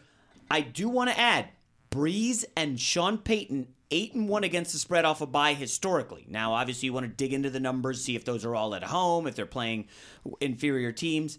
I 0.50 0.60
do 0.60 0.90
want 0.90 1.08
to 1.08 1.18
add 1.18 1.48
Brees 1.90 2.44
and 2.56 2.78
Sean 2.80 3.18
Payton 3.18 3.68
eight 3.90 4.14
and 4.14 4.28
one 4.28 4.44
against 4.44 4.72
the 4.72 4.78
spread 4.78 5.04
off 5.04 5.20
a 5.20 5.26
bye 5.26 5.54
historically. 5.54 6.24
Now, 6.28 6.52
obviously, 6.52 6.86
you 6.86 6.92
want 6.92 7.04
to 7.06 7.12
dig 7.12 7.32
into 7.32 7.50
the 7.50 7.60
numbers, 7.60 8.04
see 8.04 8.16
if 8.16 8.24
those 8.24 8.44
are 8.44 8.54
all 8.54 8.74
at 8.74 8.84
home, 8.84 9.26
if 9.26 9.34
they're 9.34 9.46
playing 9.46 9.88
inferior 10.40 10.92
teams. 10.92 11.38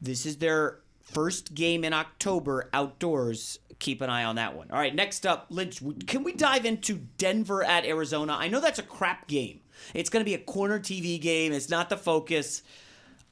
This 0.00 0.26
is 0.26 0.36
their 0.36 0.80
first 1.00 1.54
game 1.54 1.84
in 1.84 1.92
October 1.92 2.68
outdoors. 2.72 3.58
Keep 3.78 4.02
an 4.02 4.10
eye 4.10 4.24
on 4.24 4.36
that 4.36 4.56
one. 4.56 4.70
All 4.70 4.78
right, 4.78 4.94
next 4.94 5.24
up, 5.24 5.46
Lynch, 5.50 5.80
can 6.06 6.24
we 6.24 6.32
dive 6.32 6.64
into 6.64 6.96
Denver 7.16 7.62
at 7.64 7.86
Arizona? 7.86 8.36
I 8.38 8.48
know 8.48 8.60
that's 8.60 8.78
a 8.78 8.84
crap 8.84 9.28
game. 9.28 9.60
It's 9.94 10.10
going 10.10 10.20
to 10.20 10.28
be 10.28 10.34
a 10.34 10.38
corner 10.38 10.78
TV 10.78 11.20
game. 11.20 11.52
It's 11.52 11.70
not 11.70 11.88
the 11.88 11.96
focus. 11.96 12.62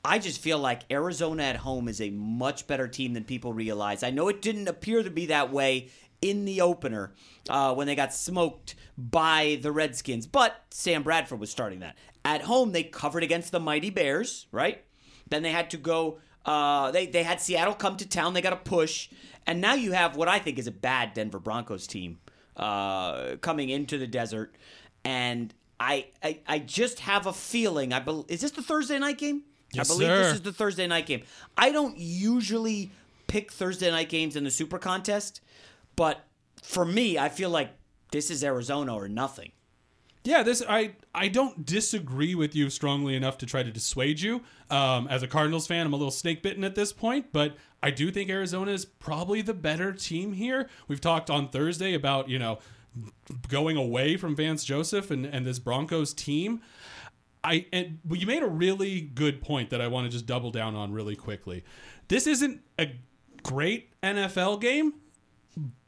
I 0.05 0.21
just 0.21 0.41
feel 0.41 0.59
like 0.59 0.83
Arizona 0.89 1.43
at 1.43 1.57
home 1.57 1.89
is 1.89 2.01
a 2.01 2.11
much 2.11 2.69
better 2.69 2.87
team 2.87 3.13
than 3.13 3.25
people 3.25 3.53
realize. 3.53 4.05
I 4.05 4.11
know 4.11 4.29
it 4.29 4.41
didn't 4.41 4.69
appear 4.69 5.03
to 5.03 5.11
be 5.11 5.27
that 5.27 5.53
way 5.53 5.89
in 6.23 6.45
the 6.45 6.61
opener 6.61 7.13
uh, 7.49 7.75
when 7.75 7.87
they 7.87 7.95
got 7.95 8.13
smoked 8.13 8.75
by 8.97 9.59
the 9.63 9.73
Redskins, 9.73 10.27
but 10.27 10.65
Sam 10.71 11.03
Bradford 11.03 11.41
was 11.41 11.51
starting 11.51 11.81
that. 11.81 11.97
At 12.25 12.43
home, 12.43 12.73
they 12.73 12.83
covered 12.83 13.23
against 13.23 13.53
the 13.53 13.61
mighty 13.61 13.91
Bears, 13.91 14.47
right? 14.51 14.83
Then 15.29 15.43
they 15.43 15.53
had 15.53 15.71
to 15.71 15.77
go. 15.77 16.19
Uh, 16.45 16.91
they 16.91 17.07
they 17.07 17.23
had 17.23 17.41
Seattle 17.41 17.75
come 17.75 17.97
to 17.97 18.09
town. 18.09 18.35
They 18.35 18.41
got 18.41 18.53
a 18.53 18.57
push, 18.57 19.09
and 19.47 19.61
now 19.61 19.75
you 19.75 19.93
have 19.93 20.17
what 20.17 20.29
I 20.29 20.39
think 20.39 20.59
is 20.59 20.67
a 20.67 20.73
bad 20.73 21.15
Denver 21.15 21.39
Broncos 21.39 21.87
team 21.87 22.19
uh, 22.57 23.37
coming 23.41 23.69
into 23.69 23.99
the 23.99 24.07
desert, 24.07 24.55
and 25.05 25.53
I, 25.79 26.07
I 26.23 26.41
I 26.47 26.59
just 26.61 27.01
have 27.01 27.27
a 27.27 27.33
feeling. 27.33 27.93
I 27.93 28.01
bel 28.01 28.27
is 28.29 28.41
this 28.41 28.53
the 28.53 28.63
Thursday 28.63 28.99
night 28.99 29.19
game? 29.19 29.43
Yes, 29.73 29.91
I 29.91 29.95
believe 29.95 30.09
sir. 30.09 30.23
this 30.23 30.35
is 30.35 30.43
the 30.43 30.53
Thursday 30.53 30.87
night 30.87 31.07
game. 31.07 31.23
I 31.57 31.71
don't 31.71 31.99
usually 31.99 32.91
pick 33.27 33.53
Thursday 33.53 33.91
night 33.91 34.09
games 34.09 34.37
in 34.37 34.45
the 34.45 34.51
Super 34.51 34.79
Contest, 34.79 35.41
but 35.97 36.25
for 36.63 36.85
me, 36.85 37.19
I 37.19 37.29
feel 37.29 37.51
like 37.51 37.71
this 38.13 38.31
is 38.31 38.45
Arizona 38.45 38.95
or 38.95 39.09
nothing. 39.09 39.53
Yeah, 40.25 40.43
this 40.43 40.63
I 40.69 40.97
I 41.15 41.29
don't 41.29 41.65
disagree 41.65 42.35
with 42.35 42.57
you 42.57 42.69
strongly 42.69 43.15
enough 43.15 43.39
to 43.39 43.47
try 43.47 43.63
to 43.63 43.71
dissuade 43.71 44.21
you. 44.21 44.43
Um, 44.71 45.07
as 45.07 45.23
a 45.23 45.29
Cardinals 45.29 45.69
fan, 45.69 45.87
I'm 45.87 45.93
a 45.93 45.97
little 45.97 46.11
snake 46.11 46.43
bitten 46.43 46.65
at 46.65 46.75
this 46.75 46.93
point, 46.93 47.27
but 47.33 47.57
I 47.81 47.93
do 47.93 48.11
think 48.11 48.29
Arizona 48.29 48.73
is 48.73 48.85
probably 48.85 49.41
the 49.41 49.55
better 49.55 49.93
team 49.93 50.33
here. 50.33 50.69
We've 50.89 51.01
talked 51.01 51.31
on 51.31 51.49
Thursday 51.49 51.95
about 51.95 52.29
you 52.29 52.41
know 52.41 52.59
going 53.49 53.77
away 53.77 54.17
from 54.17 54.35
Vance 54.35 54.65
Joseph 54.65 55.13
and 55.13 55.25
and 55.25 55.47
this 55.47 55.61
Broncos 55.61 56.13
team. 56.13 56.61
I 57.45 57.67
and 57.73 58.01
well, 58.05 58.19
you 58.19 58.27
made 58.27 58.43
a 58.43 58.49
really 58.49 59.01
good 59.01 59.41
point 59.41 59.71
that 59.71 59.81
I 59.81 59.87
want 59.87 60.07
to 60.07 60.11
just 60.11 60.27
double 60.27 60.51
down 60.51 60.75
on 60.75 60.93
really 60.93 61.15
quickly. 61.15 61.63
This 62.09 62.27
isn't 62.27 62.63
a 62.81 62.91
great 63.45 63.91
NFL 64.03 64.61
game, 64.61 64.95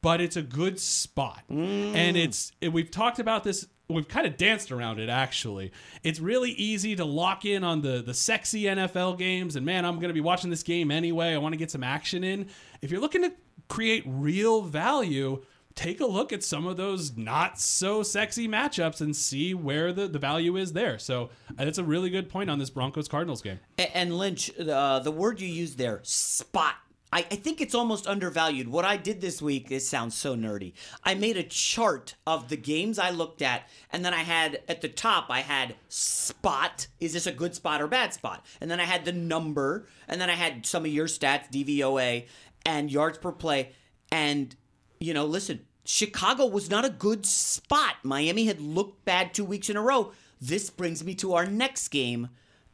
but 0.01 0.21
it's 0.21 0.37
a 0.37 0.43
good 0.43 0.81
spot. 0.81 1.43
And 1.49 2.17
it's 2.17 2.53
it, 2.61 2.73
we've 2.73 2.91
talked 2.91 3.19
about 3.19 3.45
this 3.45 3.67
we've 3.91 4.09
kind 4.09 4.27
of 4.27 4.37
danced 4.37 4.71
around 4.71 5.01
it 5.01 5.09
actually. 5.09 5.73
It's 6.03 6.21
really 6.21 6.51
easy 6.51 6.95
to 6.97 7.05
lock 7.05 7.45
in 7.45 7.65
on 7.65 7.83
the 7.83 8.03
the 8.03 8.15
sexy 8.15 8.65
NFL 8.65 9.19
games 9.19 9.57
and 9.57 9.65
man, 9.65 9.85
I'm 9.85 9.97
going 9.97 10.09
to 10.09 10.15
be 10.15 10.21
watching 10.21 10.51
this 10.51 10.63
game 10.63 10.91
anyway. 10.91 11.35
I 11.35 11.39
want 11.39 11.55
to 11.55 11.59
get 11.59 11.71
some 11.71 11.85
action 11.85 12.25
in. 12.25 12.49
If 12.83 12.91
you're 12.91 13.01
looking 13.01 13.23
to 13.23 13.33
create 13.69 14.03
real 14.07 14.63
value, 14.63 15.43
take 15.75 16.01
a 16.01 16.07
look 16.07 16.33
at 16.33 16.43
some 16.43 16.67
of 16.67 16.77
those 16.77 17.17
not 17.17 17.61
so 17.61 18.03
sexy 18.03 18.49
matchups 18.49 19.01
and 19.01 19.15
see 19.15 19.55
where 19.55 19.93
the, 19.93 20.09
the 20.09 20.19
value 20.19 20.57
is 20.57 20.73
there. 20.73 20.99
So 20.99 21.31
uh, 21.57 21.65
that's 21.65 21.79
a 21.79 21.85
really 21.85 22.11
good 22.11 22.29
point 22.29 22.51
on 22.51 22.59
this 22.59 22.69
Broncos 22.69 23.09
Cardinals 23.09 23.43
game. 23.43 23.61
And 23.95 24.19
Lynch, 24.19 24.51
uh, 24.59 24.99
the 24.99 25.13
word 25.13 25.41
you 25.41 25.49
used 25.49 25.79
there, 25.79 26.01
spot. 26.03 26.75
I, 27.13 27.21
I 27.21 27.37
think 27.37 27.61
it's 27.61 27.75
almost 27.75 28.07
undervalued. 28.07 28.69
What 28.69 28.85
I 28.85 28.97
did 28.97 29.21
this 29.21 29.41
week, 29.41 29.69
this 29.69 29.89
sounds 29.89 30.15
so 30.15 30.37
nerdy. 30.37 30.75
I 31.05 31.15
made 31.15 31.37
a 31.37 31.43
chart 31.43 32.15
of 32.27 32.49
the 32.49 32.57
games 32.57 32.99
I 32.99 33.11
looked 33.11 33.41
at, 33.41 33.69
and 33.91 34.05
then 34.05 34.13
I 34.13 34.23
had 34.23 34.61
at 34.69 34.83
the 34.83 34.89
top, 34.89 35.27
I 35.31 35.41
had 35.41 35.77
spot. 35.89 36.89
Is 37.01 37.15
this 37.15 37.27
a 37.27 37.33
good 37.33 37.55
spot 37.55 37.81
or 37.81 37.87
bad 37.87 38.13
spot? 38.13 38.45
And 38.61 38.71
then 38.71 38.81
I 38.81 38.85
had 38.85 39.05
the 39.05 39.13
number, 39.13 39.87
and 40.07 40.21
then 40.21 40.29
I 40.29 40.35
had 40.35 40.67
some 40.67 40.85
of 40.85 40.93
your 40.93 41.07
stats, 41.07 41.51
DVOA, 41.51 42.27
and 42.67 42.93
yards 42.93 43.19
per 43.19 43.33
play. 43.33 43.73
And, 44.13 44.55
you 45.01 45.15
know, 45.15 45.25
listen, 45.25 45.61
Chicago 45.85 46.47
was 46.47 46.69
not 46.69 46.85
a 46.85 46.91
good 46.91 47.25
spot. 47.25 47.97
Miami 48.03 48.45
had 48.45 48.61
looked 48.61 49.07
bad 49.07 49.33
two 49.33 49.45
weeks 49.45 49.71
in 49.71 49.77
a 49.77 49.83
row. 49.83 50.13
This 50.41 50.69
brings 50.69 51.03
me 51.03 51.15
to 51.17 51.35
our 51.35 51.47
next 51.47 51.89
game. 51.89 52.29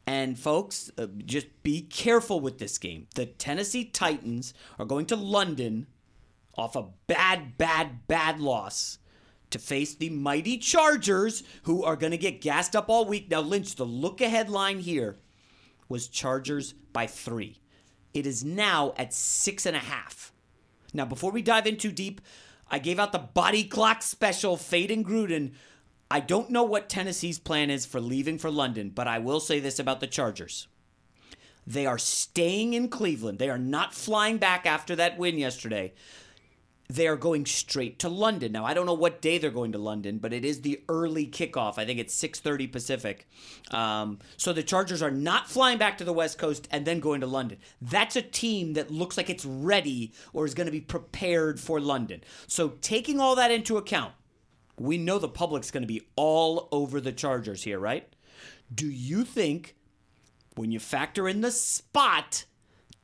And 0.07 0.37
folks, 0.37 0.91
uh, 0.97 1.07
just 1.25 1.47
be 1.63 1.81
careful 1.81 2.39
with 2.39 2.59
this 2.59 2.77
game. 2.77 3.07
The 3.15 3.25
Tennessee 3.25 3.85
Titans 3.85 4.53
are 4.77 4.85
going 4.85 5.07
to 5.07 5.15
London 5.15 5.87
off 6.55 6.75
a 6.75 6.87
bad, 7.07 7.57
bad, 7.57 8.07
bad 8.07 8.39
loss 8.39 8.99
to 9.49 9.59
face 9.59 9.95
the 9.95 10.09
mighty 10.09 10.57
Chargers, 10.57 11.43
who 11.63 11.83
are 11.83 11.95
going 11.95 12.11
to 12.11 12.17
get 12.17 12.41
gassed 12.41 12.75
up 12.75 12.89
all 12.89 13.05
week. 13.05 13.29
Now, 13.29 13.41
Lynch, 13.41 13.75
the 13.75 13.85
look 13.85 14.21
ahead 14.21 14.49
line 14.49 14.79
here 14.79 15.17
was 15.87 16.07
Chargers 16.07 16.73
by 16.93 17.07
three. 17.07 17.59
It 18.13 18.25
is 18.25 18.43
now 18.43 18.93
at 18.97 19.13
six 19.13 19.65
and 19.65 19.75
a 19.75 19.79
half. 19.79 20.33
Now, 20.93 21.05
before 21.05 21.31
we 21.31 21.41
dive 21.41 21.67
in 21.67 21.77
too 21.77 21.91
deep, 21.91 22.21
I 22.69 22.79
gave 22.79 22.99
out 22.99 23.11
the 23.11 23.19
body 23.19 23.63
clock 23.63 24.01
special, 24.01 24.57
Fade 24.57 24.91
and 24.91 25.05
Gruden. 25.05 25.53
I 26.09 26.19
don't 26.19 26.51
know 26.51 26.63
what 26.63 26.87
Tennessee's 26.87 27.39
plan 27.39 27.69
is 27.69 27.85
for 27.85 27.99
leaving 27.99 28.37
for 28.37 28.51
London, 28.51 28.91
but 28.93 29.07
I 29.07 29.19
will 29.19 29.39
say 29.39 29.59
this 29.59 29.79
about 29.79 29.99
the 29.99 30.07
Chargers. 30.07 30.67
They 31.65 31.85
are 31.85 31.97
staying 31.97 32.73
in 32.73 32.89
Cleveland. 32.89 33.39
They 33.39 33.49
are 33.49 33.57
not 33.57 33.95
flying 33.95 34.37
back 34.37 34.67
after 34.67 34.95
that 34.95 35.17
win 35.17 35.39
yesterday. 35.39 35.93
They 36.87 37.07
are 37.07 37.15
going 37.15 37.47
straight 37.47 37.97
to 37.99 38.09
London. 38.09 38.51
Now, 38.51 38.63
I 38.63 38.75
don't 38.75 38.85
know 38.85 38.93
what 38.93 39.19
day 39.19 39.39
they're 39.39 39.49
going 39.49 39.71
to 39.71 39.79
London, 39.79 40.19
but 40.19 40.31
it 40.31 40.45
is 40.45 40.61
the 40.61 40.83
early 40.87 41.25
kickoff. 41.25 41.79
I 41.79 41.85
think 41.85 41.99
it's 41.99 42.13
6:30 42.13 42.71
Pacific. 42.71 43.27
Um, 43.71 44.19
so 44.37 44.53
the 44.53 44.61
Chargers 44.61 45.01
are 45.01 45.09
not 45.09 45.49
flying 45.49 45.79
back 45.79 45.97
to 45.97 46.03
the 46.03 46.13
West 46.13 46.37
Coast 46.37 46.67
and 46.69 46.85
then 46.85 46.99
going 46.99 47.21
to 47.21 47.27
London. 47.27 47.57
That's 47.81 48.15
a 48.15 48.21
team 48.21 48.73
that 48.73 48.91
looks 48.91 49.17
like 49.17 49.31
it's 49.31 49.45
ready 49.45 50.13
or 50.31 50.45
is 50.45 50.53
going 50.53 50.67
to 50.67 50.71
be 50.71 50.81
prepared 50.81 51.59
for 51.59 51.79
London. 51.79 52.23
So 52.45 52.73
taking 52.81 53.19
all 53.19 53.35
that 53.35 53.49
into 53.49 53.77
account, 53.77 54.13
we 54.79 54.97
know 54.97 55.19
the 55.19 55.29
public's 55.29 55.71
going 55.71 55.83
to 55.83 55.87
be 55.87 56.01
all 56.15 56.67
over 56.71 56.99
the 56.99 57.11
Chargers 57.11 57.63
here, 57.63 57.79
right? 57.79 58.07
Do 58.73 58.87
you 58.87 59.23
think 59.23 59.75
when 60.55 60.71
you 60.71 60.79
factor 60.79 61.27
in 61.27 61.41
the 61.41 61.51
spot, 61.51 62.45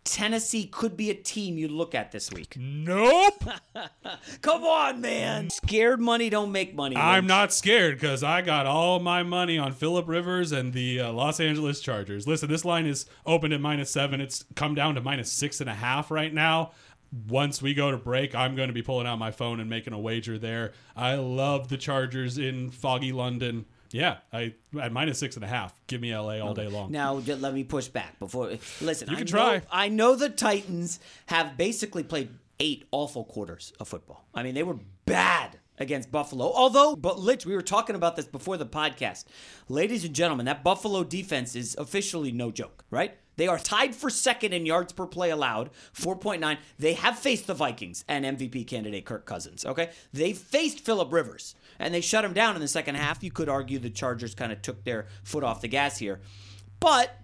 Tennessee 0.03 0.65
could 0.65 0.97
be 0.97 1.11
a 1.11 1.13
team 1.13 1.57
you 1.57 1.67
look 1.67 1.93
at 1.93 2.11
this 2.11 2.31
week? 2.31 2.55
Nope. 2.57 3.43
Come 4.41 4.63
on, 4.63 4.99
man. 4.99 5.49
Scared 5.51 6.01
money 6.01 6.29
don't 6.29 6.51
make 6.51 6.73
money. 6.73 6.95
I'm 6.97 7.27
not 7.27 7.53
scared 7.53 7.99
because 7.99 8.23
I 8.23 8.41
got 8.41 8.65
all 8.65 8.99
my 8.99 9.21
money 9.21 9.59
on 9.59 9.73
Philip 9.73 10.07
Rivers 10.07 10.51
and 10.51 10.73
the 10.73 11.01
uh, 11.01 11.11
Los 11.13 11.39
Angeles 11.39 11.79
Chargers. 11.81 12.27
Listen, 12.27 12.49
this 12.49 12.65
line 12.65 12.87
is 12.87 13.05
open 13.25 13.53
at 13.53 13.61
minus 13.61 13.91
seven. 13.91 14.19
It's 14.19 14.43
come 14.55 14.73
down 14.73 14.95
to 14.95 15.01
minus 15.01 15.31
six 15.31 15.61
and 15.61 15.69
a 15.69 15.75
half 15.75 16.09
right 16.09 16.33
now. 16.33 16.71
Once 17.27 17.61
we 17.61 17.73
go 17.73 17.91
to 17.91 17.97
break, 17.97 18.33
I'm 18.33 18.55
going 18.55 18.69
to 18.69 18.73
be 18.73 18.81
pulling 18.81 19.05
out 19.07 19.17
my 19.19 19.31
phone 19.31 19.59
and 19.59 19.69
making 19.69 19.93
a 19.93 19.99
wager 19.99 20.37
there. 20.37 20.73
I 20.95 21.15
love 21.15 21.67
the 21.67 21.77
Chargers 21.77 22.37
in 22.37 22.69
foggy 22.71 23.11
London. 23.11 23.65
Yeah, 23.91 24.17
I 24.31 24.53
at 24.81 24.93
minus 24.93 25.19
six 25.19 25.35
and 25.35 25.43
a 25.43 25.47
half. 25.49 25.73
Give 25.87 25.99
me 25.99 26.15
LA 26.15 26.39
all 26.39 26.53
day 26.53 26.67
long. 26.67 26.91
Now 26.91 27.15
let 27.15 27.53
me 27.53 27.65
push 27.65 27.87
back 27.89 28.17
before. 28.19 28.51
Listen, 28.79 29.09
You 29.09 29.15
I 29.15 29.17
can 29.19 29.25
know, 29.25 29.31
try. 29.31 29.61
I 29.69 29.89
know 29.89 30.15
the 30.15 30.29
Titans 30.29 30.99
have 31.25 31.57
basically 31.57 32.03
played 32.03 32.29
eight 32.61 32.85
awful 32.91 33.25
quarters 33.25 33.73
of 33.79 33.89
football. 33.89 34.25
I 34.33 34.43
mean, 34.43 34.55
they 34.55 34.63
were 34.63 34.77
bad 35.05 35.59
against 35.77 36.11
Buffalo. 36.11 36.45
Although, 36.53 36.95
but 36.95 37.19
Lynch, 37.19 37.45
we 37.45 37.55
were 37.55 37.61
talking 37.61 37.95
about 37.95 38.15
this 38.15 38.25
before 38.25 38.55
the 38.55 38.65
podcast. 38.65 39.25
Ladies 39.67 40.05
and 40.05 40.13
gentlemen, 40.15 40.45
that 40.45 40.63
Buffalo 40.63 41.03
defense 41.03 41.55
is 41.55 41.75
officially 41.77 42.31
no 42.31 42.51
joke, 42.51 42.85
right? 42.91 43.17
They 43.41 43.47
are 43.47 43.57
tied 43.57 43.95
for 43.95 44.11
second 44.11 44.53
in 44.53 44.67
yards 44.67 44.93
per 44.93 45.07
play 45.07 45.31
allowed, 45.31 45.71
4.9. 45.95 46.59
They 46.77 46.93
have 46.93 47.17
faced 47.17 47.47
the 47.47 47.55
Vikings 47.55 48.05
and 48.07 48.23
MVP 48.23 48.67
candidate 48.67 49.03
Kirk 49.03 49.25
Cousins, 49.25 49.65
okay? 49.65 49.89
They 50.13 50.31
faced 50.33 50.81
Philip 50.81 51.11
Rivers 51.11 51.55
and 51.79 51.91
they 51.91 52.01
shut 52.01 52.23
him 52.23 52.33
down 52.33 52.53
in 52.53 52.61
the 52.61 52.67
second 52.67 52.97
half. 52.97 53.23
You 53.23 53.31
could 53.31 53.49
argue 53.49 53.79
the 53.79 53.89
Chargers 53.89 54.35
kind 54.35 54.51
of 54.51 54.61
took 54.61 54.83
their 54.83 55.07
foot 55.23 55.43
off 55.43 55.61
the 55.61 55.67
gas 55.67 55.97
here. 55.97 56.21
But 56.79 57.17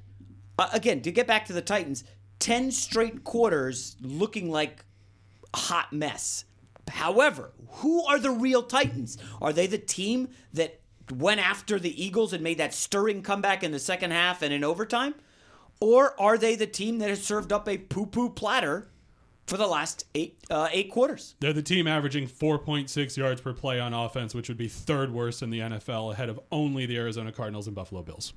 uh, 0.57 0.69
again, 0.73 1.01
to 1.01 1.11
get 1.11 1.27
back 1.27 1.45
to 1.45 1.53
the 1.53 1.61
Titans, 1.61 2.03
10 2.39 2.71
straight 2.71 3.23
quarters 3.23 3.95
looking 4.01 4.49
like 4.49 4.85
a 5.53 5.57
hot 5.57 5.93
mess. 5.93 6.45
However, 6.87 7.51
who 7.73 8.03
are 8.07 8.17
the 8.17 8.31
real 8.31 8.63
Titans? 8.63 9.19
Are 9.39 9.53
they 9.53 9.67
the 9.67 9.77
team 9.77 10.29
that 10.53 10.79
went 11.13 11.47
after 11.47 11.77
the 11.77 12.03
Eagles 12.03 12.33
and 12.33 12.43
made 12.43 12.57
that 12.57 12.73
stirring 12.73 13.21
comeback 13.21 13.63
in 13.63 13.71
the 13.71 13.77
second 13.77 14.09
half 14.09 14.41
and 14.41 14.51
in 14.51 14.63
overtime? 14.63 15.13
Or 15.79 16.19
are 16.19 16.37
they 16.37 16.55
the 16.55 16.67
team 16.67 16.99
that 16.99 17.09
has 17.09 17.23
served 17.23 17.53
up 17.53 17.67
a 17.67 17.77
poo 17.77 18.05
poo 18.05 18.29
platter 18.29 18.89
for 19.45 19.57
the 19.57 19.67
last 19.67 20.05
eight 20.15 20.37
uh, 20.49 20.69
eight 20.71 20.91
quarters? 20.91 21.35
They're 21.39 21.53
the 21.53 21.61
team 21.61 21.87
averaging 21.87 22.27
4.6 22.27 23.17
yards 23.17 23.41
per 23.41 23.53
play 23.53 23.79
on 23.79 23.93
offense, 23.93 24.33
which 24.33 24.47
would 24.47 24.57
be 24.57 24.67
third 24.67 25.11
worst 25.11 25.41
in 25.41 25.49
the 25.49 25.59
NFL, 25.59 26.13
ahead 26.13 26.29
of 26.29 26.39
only 26.51 26.85
the 26.85 26.97
Arizona 26.97 27.31
Cardinals 27.31 27.67
and 27.67 27.75
Buffalo 27.75 28.01
Bills. 28.01 28.33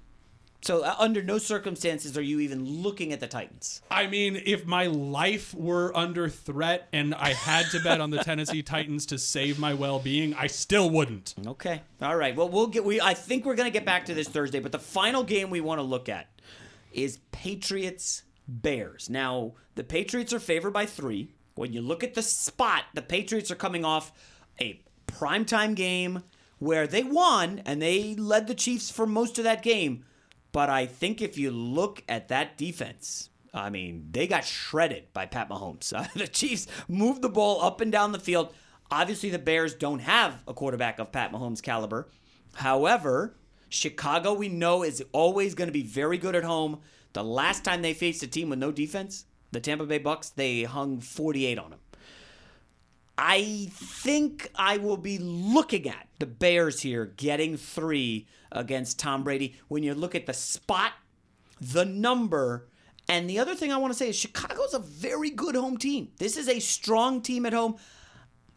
So 0.62 0.84
uh, 0.84 0.94
under 0.98 1.22
no 1.22 1.38
circumstances 1.38 2.18
are 2.18 2.22
you 2.22 2.40
even 2.40 2.64
looking 2.64 3.12
at 3.12 3.20
the 3.20 3.26
Titans. 3.26 3.80
I 3.90 4.06
mean, 4.06 4.42
if 4.44 4.66
my 4.66 4.86
life 4.86 5.54
were 5.54 5.96
under 5.96 6.28
threat 6.28 6.88
and 6.92 7.14
I 7.14 7.32
had 7.32 7.66
to 7.70 7.80
bet 7.80 8.00
on 8.00 8.10
the 8.10 8.18
Tennessee 8.24 8.62
Titans 8.62 9.06
to 9.06 9.18
save 9.18 9.58
my 9.58 9.72
well-being, 9.72 10.34
I 10.34 10.48
still 10.48 10.90
wouldn't. 10.90 11.34
Okay. 11.46 11.80
All 12.02 12.16
right. 12.16 12.36
Well, 12.36 12.48
we'll 12.48 12.66
get 12.66 12.84
we 12.84 13.00
I 13.00 13.14
think 13.14 13.46
we're 13.46 13.54
going 13.54 13.68
to 13.68 13.72
get 13.72 13.86
back 13.86 14.04
to 14.06 14.14
this 14.14 14.28
Thursday, 14.28 14.60
but 14.60 14.72
the 14.72 14.78
final 14.78 15.22
game 15.24 15.48
we 15.48 15.62
want 15.62 15.78
to 15.78 15.82
look 15.82 16.10
at 16.10 16.28
is 16.92 17.18
Patriots 17.32 18.24
Bears. 18.46 19.08
Now, 19.08 19.54
the 19.74 19.84
Patriots 19.84 20.32
are 20.32 20.40
favored 20.40 20.72
by 20.72 20.86
3. 20.86 21.32
When 21.54 21.72
you 21.72 21.82
look 21.82 22.02
at 22.02 22.14
the 22.14 22.22
spot, 22.22 22.84
the 22.94 23.02
Patriots 23.02 23.50
are 23.50 23.56
coming 23.56 23.84
off 23.84 24.12
a 24.60 24.82
primetime 25.06 25.74
game 25.74 26.22
where 26.58 26.86
they 26.86 27.02
won 27.02 27.62
and 27.64 27.80
they 27.80 28.14
led 28.14 28.46
the 28.46 28.54
Chiefs 28.54 28.90
for 28.90 29.06
most 29.06 29.38
of 29.38 29.44
that 29.44 29.62
game. 29.62 30.04
But 30.52 30.68
I 30.68 30.86
think 30.86 31.22
if 31.22 31.38
you 31.38 31.50
look 31.50 32.02
at 32.08 32.28
that 32.28 32.56
defense, 32.56 33.30
I 33.52 33.70
mean, 33.70 34.08
they 34.10 34.26
got 34.26 34.44
shredded 34.44 35.12
by 35.12 35.26
Pat 35.26 35.48
Mahomes. 35.48 35.92
The 36.14 36.28
Chiefs 36.28 36.66
moved 36.88 37.22
the 37.22 37.28
ball 37.28 37.62
up 37.62 37.80
and 37.80 37.90
down 37.90 38.12
the 38.12 38.18
field. 38.18 38.52
Obviously, 38.90 39.30
the 39.30 39.38
Bears 39.38 39.74
don't 39.74 40.00
have 40.00 40.42
a 40.48 40.54
quarterback 40.54 40.98
of 40.98 41.12
Pat 41.12 41.32
Mahomes' 41.32 41.62
caliber. 41.62 42.08
However, 42.54 43.36
Chicago, 43.70 44.34
we 44.34 44.48
know, 44.48 44.82
is 44.82 45.02
always 45.12 45.54
going 45.54 45.68
to 45.68 45.72
be 45.72 45.82
very 45.82 46.18
good 46.18 46.34
at 46.34 46.44
home. 46.44 46.80
The 47.14 47.24
last 47.24 47.64
time 47.64 47.82
they 47.82 47.94
faced 47.94 48.22
a 48.22 48.26
team 48.26 48.50
with 48.50 48.58
no 48.58 48.70
defense, 48.70 49.24
the 49.52 49.60
Tampa 49.60 49.86
Bay 49.86 50.00
Bucs, 50.00 50.34
they 50.34 50.64
hung 50.64 51.00
48 51.00 51.58
on 51.58 51.70
them. 51.70 51.78
I 53.16 53.68
think 53.70 54.50
I 54.54 54.78
will 54.78 54.96
be 54.96 55.18
looking 55.18 55.88
at 55.88 56.08
the 56.18 56.26
Bears 56.26 56.80
here 56.80 57.12
getting 57.16 57.56
three 57.56 58.26
against 58.50 58.98
Tom 58.98 59.22
Brady. 59.22 59.56
When 59.68 59.82
you 59.82 59.94
look 59.94 60.14
at 60.14 60.26
the 60.26 60.32
spot, 60.32 60.92
the 61.60 61.84
number, 61.84 62.66
and 63.08 63.28
the 63.28 63.38
other 63.38 63.54
thing 63.54 63.72
I 63.72 63.76
want 63.76 63.92
to 63.92 63.98
say 63.98 64.08
is 64.08 64.16
Chicago's 64.16 64.72
a 64.72 64.78
very 64.78 65.30
good 65.30 65.54
home 65.54 65.76
team. 65.76 66.08
This 66.18 66.36
is 66.36 66.48
a 66.48 66.60
strong 66.60 67.20
team 67.20 67.44
at 67.44 67.52
home. 67.52 67.76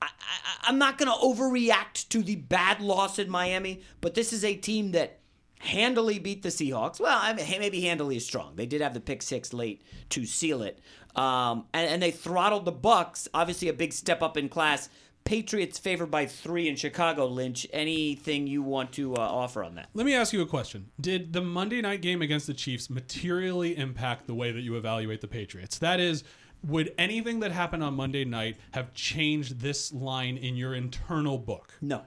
I, 0.03 0.65
I, 0.65 0.69
I'm 0.69 0.77
not 0.77 0.97
going 0.97 1.11
to 1.11 1.17
overreact 1.17 2.09
to 2.09 2.21
the 2.23 2.35
bad 2.35 2.81
loss 2.81 3.19
in 3.19 3.29
Miami, 3.29 3.81
but 4.01 4.13
this 4.13 4.33
is 4.33 4.43
a 4.43 4.55
team 4.55 4.91
that 4.91 5.19
handily 5.59 6.19
beat 6.19 6.43
the 6.43 6.49
Seahawks. 6.49 6.99
Well, 6.99 7.17
I 7.21 7.33
mean, 7.33 7.45
maybe 7.59 7.81
handily 7.81 8.17
is 8.17 8.25
strong. 8.25 8.55
They 8.55 8.65
did 8.65 8.81
have 8.81 8.93
the 8.93 8.99
pick 8.99 9.21
six 9.21 9.53
late 9.53 9.81
to 10.09 10.25
seal 10.25 10.61
it, 10.61 10.79
um, 11.15 11.65
and, 11.73 11.89
and 11.89 12.03
they 12.03 12.11
throttled 12.11 12.65
the 12.65 12.73
Bucs. 12.73 13.27
Obviously, 13.33 13.69
a 13.69 13.73
big 13.73 13.93
step 13.93 14.21
up 14.21 14.37
in 14.37 14.49
class. 14.49 14.89
Patriots 15.25 15.79
favored 15.79 16.11
by 16.11 16.25
three 16.25 16.67
in 16.67 16.75
Chicago. 16.75 17.27
Lynch, 17.27 17.65
anything 17.71 18.45
you 18.45 18.61
want 18.61 18.91
to 18.93 19.15
uh, 19.15 19.19
offer 19.19 19.63
on 19.63 19.75
that? 19.75 19.87
Let 19.93 20.05
me 20.05 20.13
ask 20.13 20.33
you 20.33 20.41
a 20.41 20.45
question. 20.45 20.89
Did 20.99 21.31
the 21.31 21.39
Monday 21.39 21.81
night 21.81 22.01
game 22.01 22.21
against 22.21 22.45
the 22.45 22.53
Chiefs 22.53 22.89
materially 22.89 23.77
impact 23.77 24.27
the 24.27 24.35
way 24.35 24.51
that 24.51 24.59
you 24.59 24.75
evaluate 24.75 25.21
the 25.21 25.29
Patriots? 25.29 25.77
That 25.77 26.01
is, 26.01 26.25
would 26.65 26.93
anything 26.97 27.39
that 27.41 27.51
happened 27.51 27.83
on 27.83 27.93
Monday 27.95 28.25
night 28.25 28.57
have 28.71 28.93
changed 28.93 29.59
this 29.59 29.91
line 29.93 30.37
in 30.37 30.55
your 30.55 30.73
internal 30.73 31.37
book? 31.37 31.73
No. 31.81 32.03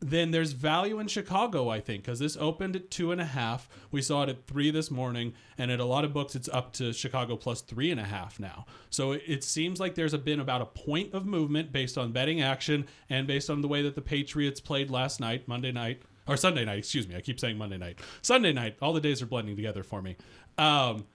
then 0.00 0.30
there's 0.30 0.52
value 0.52 0.98
in 0.98 1.08
Chicago, 1.08 1.70
I 1.70 1.80
think, 1.80 2.02
because 2.02 2.18
this 2.18 2.36
opened 2.36 2.76
at 2.76 2.90
two 2.90 3.12
and 3.12 3.20
a 3.20 3.24
half. 3.24 3.68
We 3.90 4.02
saw 4.02 4.24
it 4.24 4.28
at 4.28 4.46
three 4.46 4.70
this 4.70 4.90
morning, 4.90 5.32
and 5.56 5.70
at 5.70 5.80
a 5.80 5.86
lot 5.86 6.04
of 6.04 6.12
books, 6.12 6.34
it's 6.34 6.50
up 6.50 6.72
to 6.74 6.92
Chicago 6.92 7.36
plus 7.36 7.62
three 7.62 7.90
and 7.90 7.98
a 7.98 8.04
half 8.04 8.38
now. 8.38 8.66
So 8.90 9.12
it, 9.12 9.22
it 9.26 9.44
seems 9.44 9.80
like 9.80 9.94
there's 9.94 10.12
a, 10.12 10.18
been 10.18 10.40
about 10.40 10.60
a 10.60 10.66
point 10.66 11.14
of 11.14 11.24
movement 11.24 11.72
based 11.72 11.96
on 11.96 12.12
betting 12.12 12.42
action 12.42 12.86
and 13.08 13.26
based 13.26 13.48
on 13.48 13.62
the 13.62 13.68
way 13.68 13.80
that 13.82 13.94
the 13.94 14.02
Patriots 14.02 14.60
played 14.60 14.90
last 14.90 15.18
night, 15.18 15.48
Monday 15.48 15.72
night, 15.72 16.02
or 16.28 16.36
Sunday 16.36 16.64
night, 16.66 16.78
excuse 16.78 17.08
me. 17.08 17.16
I 17.16 17.20
keep 17.22 17.40
saying 17.40 17.56
Monday 17.56 17.78
night. 17.78 17.98
Sunday 18.20 18.52
night. 18.52 18.76
All 18.82 18.92
the 18.92 19.00
days 19.00 19.22
are 19.22 19.26
blending 19.26 19.56
together 19.56 19.82
for 19.82 20.02
me. 20.02 20.16
Um, 20.58 21.06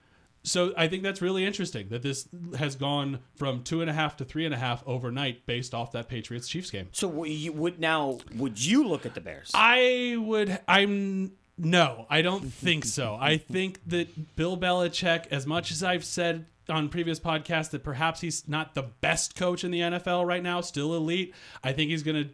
so 0.44 0.72
I 0.76 0.88
think 0.88 1.02
that's 1.02 1.22
really 1.22 1.44
interesting 1.44 1.88
that 1.88 2.02
this 2.02 2.28
has 2.58 2.74
gone 2.74 3.20
from 3.36 3.62
two 3.62 3.80
and 3.80 3.88
a 3.88 3.92
half 3.92 4.16
to 4.16 4.24
three 4.24 4.44
and 4.44 4.54
a 4.54 4.58
half 4.58 4.82
overnight 4.86 5.46
based 5.46 5.72
off 5.72 5.92
that 5.92 6.08
Patriots 6.08 6.48
Chiefs 6.48 6.70
game. 6.70 6.88
So 6.92 7.24
you 7.24 7.52
would 7.52 7.78
now 7.78 8.18
would 8.36 8.62
you 8.64 8.86
look 8.86 9.06
at 9.06 9.14
the 9.14 9.20
Bears? 9.20 9.50
I 9.54 10.16
would. 10.18 10.58
I'm. 10.66 11.32
No, 11.58 12.06
I 12.10 12.22
don't 12.22 12.52
think 12.52 12.84
so. 12.84 13.16
I 13.20 13.36
think 13.36 13.80
that 13.86 14.36
Bill 14.36 14.56
Belichick, 14.56 15.26
as 15.30 15.46
much 15.46 15.70
as 15.70 15.82
I've 15.82 16.04
said 16.04 16.46
on 16.68 16.88
previous 16.88 17.20
podcasts 17.20 17.70
that 17.70 17.84
perhaps 17.84 18.20
he's 18.20 18.48
not 18.48 18.74
the 18.74 18.82
best 18.82 19.36
coach 19.36 19.62
in 19.62 19.70
the 19.70 19.80
NFL 19.80 20.26
right 20.26 20.42
now, 20.42 20.60
still 20.60 20.94
elite, 20.94 21.34
I 21.62 21.72
think 21.72 21.90
he's 21.90 22.02
going 22.02 22.24
to 22.24 22.30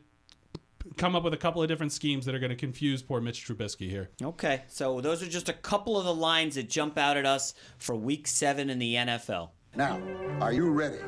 come 0.96 1.14
up 1.14 1.22
with 1.22 1.34
a 1.34 1.38
couple 1.38 1.62
of 1.62 1.68
different 1.68 1.92
schemes 1.92 2.26
that 2.26 2.34
are 2.34 2.38
going 2.38 2.50
to 2.50 2.56
confuse 2.56 3.02
poor 3.02 3.20
Mitch 3.20 3.46
Trubisky 3.46 3.88
here. 3.88 4.10
Okay, 4.22 4.62
so 4.68 5.00
those 5.00 5.22
are 5.22 5.28
just 5.28 5.48
a 5.48 5.52
couple 5.52 5.98
of 5.98 6.04
the 6.04 6.14
lines 6.14 6.54
that 6.56 6.68
jump 6.68 6.98
out 6.98 7.16
at 7.16 7.26
us 7.26 7.54
for 7.78 7.94
Week 7.94 8.26
Seven 8.26 8.70
in 8.70 8.78
the 8.78 8.94
NFL. 8.94 9.50
Now, 9.76 10.00
are 10.40 10.52
you 10.52 10.70
ready 10.70 10.98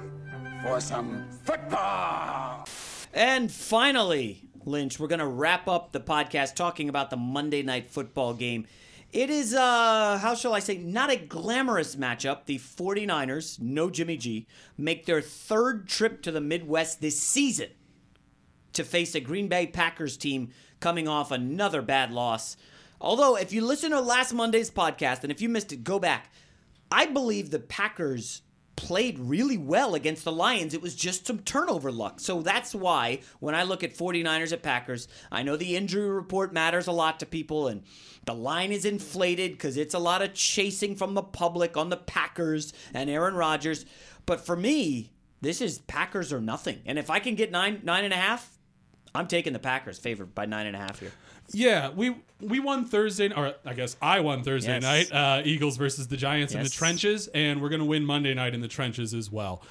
for 0.62 0.80
some 0.80 1.28
football? 1.44 2.66
And 3.12 3.50
finally, 3.50 4.42
Lynch, 4.64 5.00
we're 5.00 5.08
going 5.08 5.18
to 5.18 5.26
wrap 5.26 5.66
up 5.66 5.92
the 5.92 6.00
podcast 6.00 6.54
talking 6.54 6.88
about 6.88 7.10
the 7.10 7.16
Monday 7.16 7.62
night 7.62 7.90
football 7.90 8.34
game. 8.34 8.66
It 9.12 9.28
is, 9.28 9.54
uh, 9.54 10.18
how 10.22 10.36
shall 10.36 10.54
I 10.54 10.60
say, 10.60 10.76
not 10.76 11.10
a 11.10 11.16
glamorous 11.16 11.96
matchup. 11.96 12.44
The 12.44 12.58
49ers, 12.58 13.60
no 13.60 13.90
Jimmy 13.90 14.16
G, 14.16 14.46
make 14.78 15.06
their 15.06 15.20
third 15.20 15.88
trip 15.88 16.22
to 16.22 16.30
the 16.30 16.40
Midwest 16.40 17.00
this 17.00 17.20
season 17.20 17.70
to 18.74 18.85
face 18.85 19.14
a 19.14 19.20
Green 19.20 19.48
Bay 19.48 19.66
Packers 19.66 20.16
team 20.16 20.50
coming 20.80 21.09
off 21.09 21.30
another 21.30 21.83
bad 21.83 22.12
loss. 22.12 22.56
Although, 23.00 23.37
if 23.37 23.52
you 23.52 23.64
listen 23.64 23.92
to 23.92 24.00
last 24.00 24.33
Monday's 24.33 24.70
podcast, 24.70 25.22
and 25.22 25.33
if 25.33 25.40
you 25.40 25.48
missed 25.48 25.72
it, 25.72 25.85
go 25.85 25.98
back. 25.98 26.33
I 26.90 27.06
believe 27.06 27.50
the 27.50 27.59
Packers 27.59 28.42
played 28.80 29.18
really 29.18 29.59
well 29.59 29.94
against 29.94 30.24
the 30.24 30.33
Lions. 30.33 30.72
It 30.72 30.80
was 30.80 30.94
just 30.94 31.26
some 31.26 31.40
turnover 31.40 31.92
luck. 31.92 32.18
So 32.18 32.40
that's 32.40 32.74
why 32.74 33.20
when 33.38 33.54
I 33.54 33.62
look 33.62 33.85
at 33.85 33.94
49ers 33.94 34.52
at 34.52 34.62
Packers, 34.62 35.06
I 35.30 35.42
know 35.42 35.56
the 35.56 35.76
injury 35.76 36.09
report 36.09 36.54
matters 36.54 36.87
a 36.87 36.92
lot 36.92 37.20
to 37.20 37.26
people 37.26 37.68
and 37.68 37.83
the 38.24 38.35
line 38.35 38.72
is 38.72 38.87
inflated 38.87 39.52
because 39.52 39.76
it's 39.76 39.94
a 39.94 39.98
lot 39.98 40.22
of 40.22 40.33
chasing 40.33 40.96
from 40.96 41.12
the 41.12 41.22
public 41.22 41.76
on 41.76 41.90
the 41.90 41.96
Packers 41.96 42.72
and 42.94 43.11
Aaron 43.11 43.35
Rodgers. 43.35 43.85
But 44.24 44.40
for 44.40 44.56
me, 44.56 45.12
this 45.42 45.61
is 45.61 45.80
Packers 45.80 46.33
or 46.33 46.40
nothing. 46.40 46.80
And 46.87 46.98
if 46.98 47.11
I 47.11 47.18
can 47.18 47.35
get 47.35 47.50
nine 47.50 47.80
nine 47.83 48.04
and 48.04 48.14
a 48.14 48.16
half, 48.16 48.59
I'm 49.14 49.26
taking 49.26 49.52
the 49.52 49.58
Packers 49.58 49.98
favored 49.98 50.34
by 50.34 50.46
nine 50.46 50.66
and 50.66 50.76
a 50.76 50.78
half 50.78 51.00
here. 51.00 51.12
Yeah, 51.52 51.90
we 51.90 52.14
we 52.40 52.60
won 52.60 52.84
Thursday, 52.84 53.32
or 53.32 53.54
I 53.66 53.74
guess 53.74 53.96
I 54.00 54.20
won 54.20 54.44
Thursday 54.44 54.78
Yes. 54.80 54.82
night. 55.10 55.12
Uh, 55.12 55.42
Eagles 55.44 55.76
versus 55.76 56.06
the 56.08 56.16
Giants 56.16 56.54
in 56.54 56.62
the 56.62 56.68
trenches, 56.68 57.28
and 57.34 57.60
we're 57.60 57.70
going 57.70 57.80
to 57.80 57.86
win 57.86 58.04
Monday 58.04 58.32
night 58.34 58.54
in 58.54 58.60
the 58.60 58.68
trenches 58.68 59.12
as 59.14 59.30
well. 59.32 59.62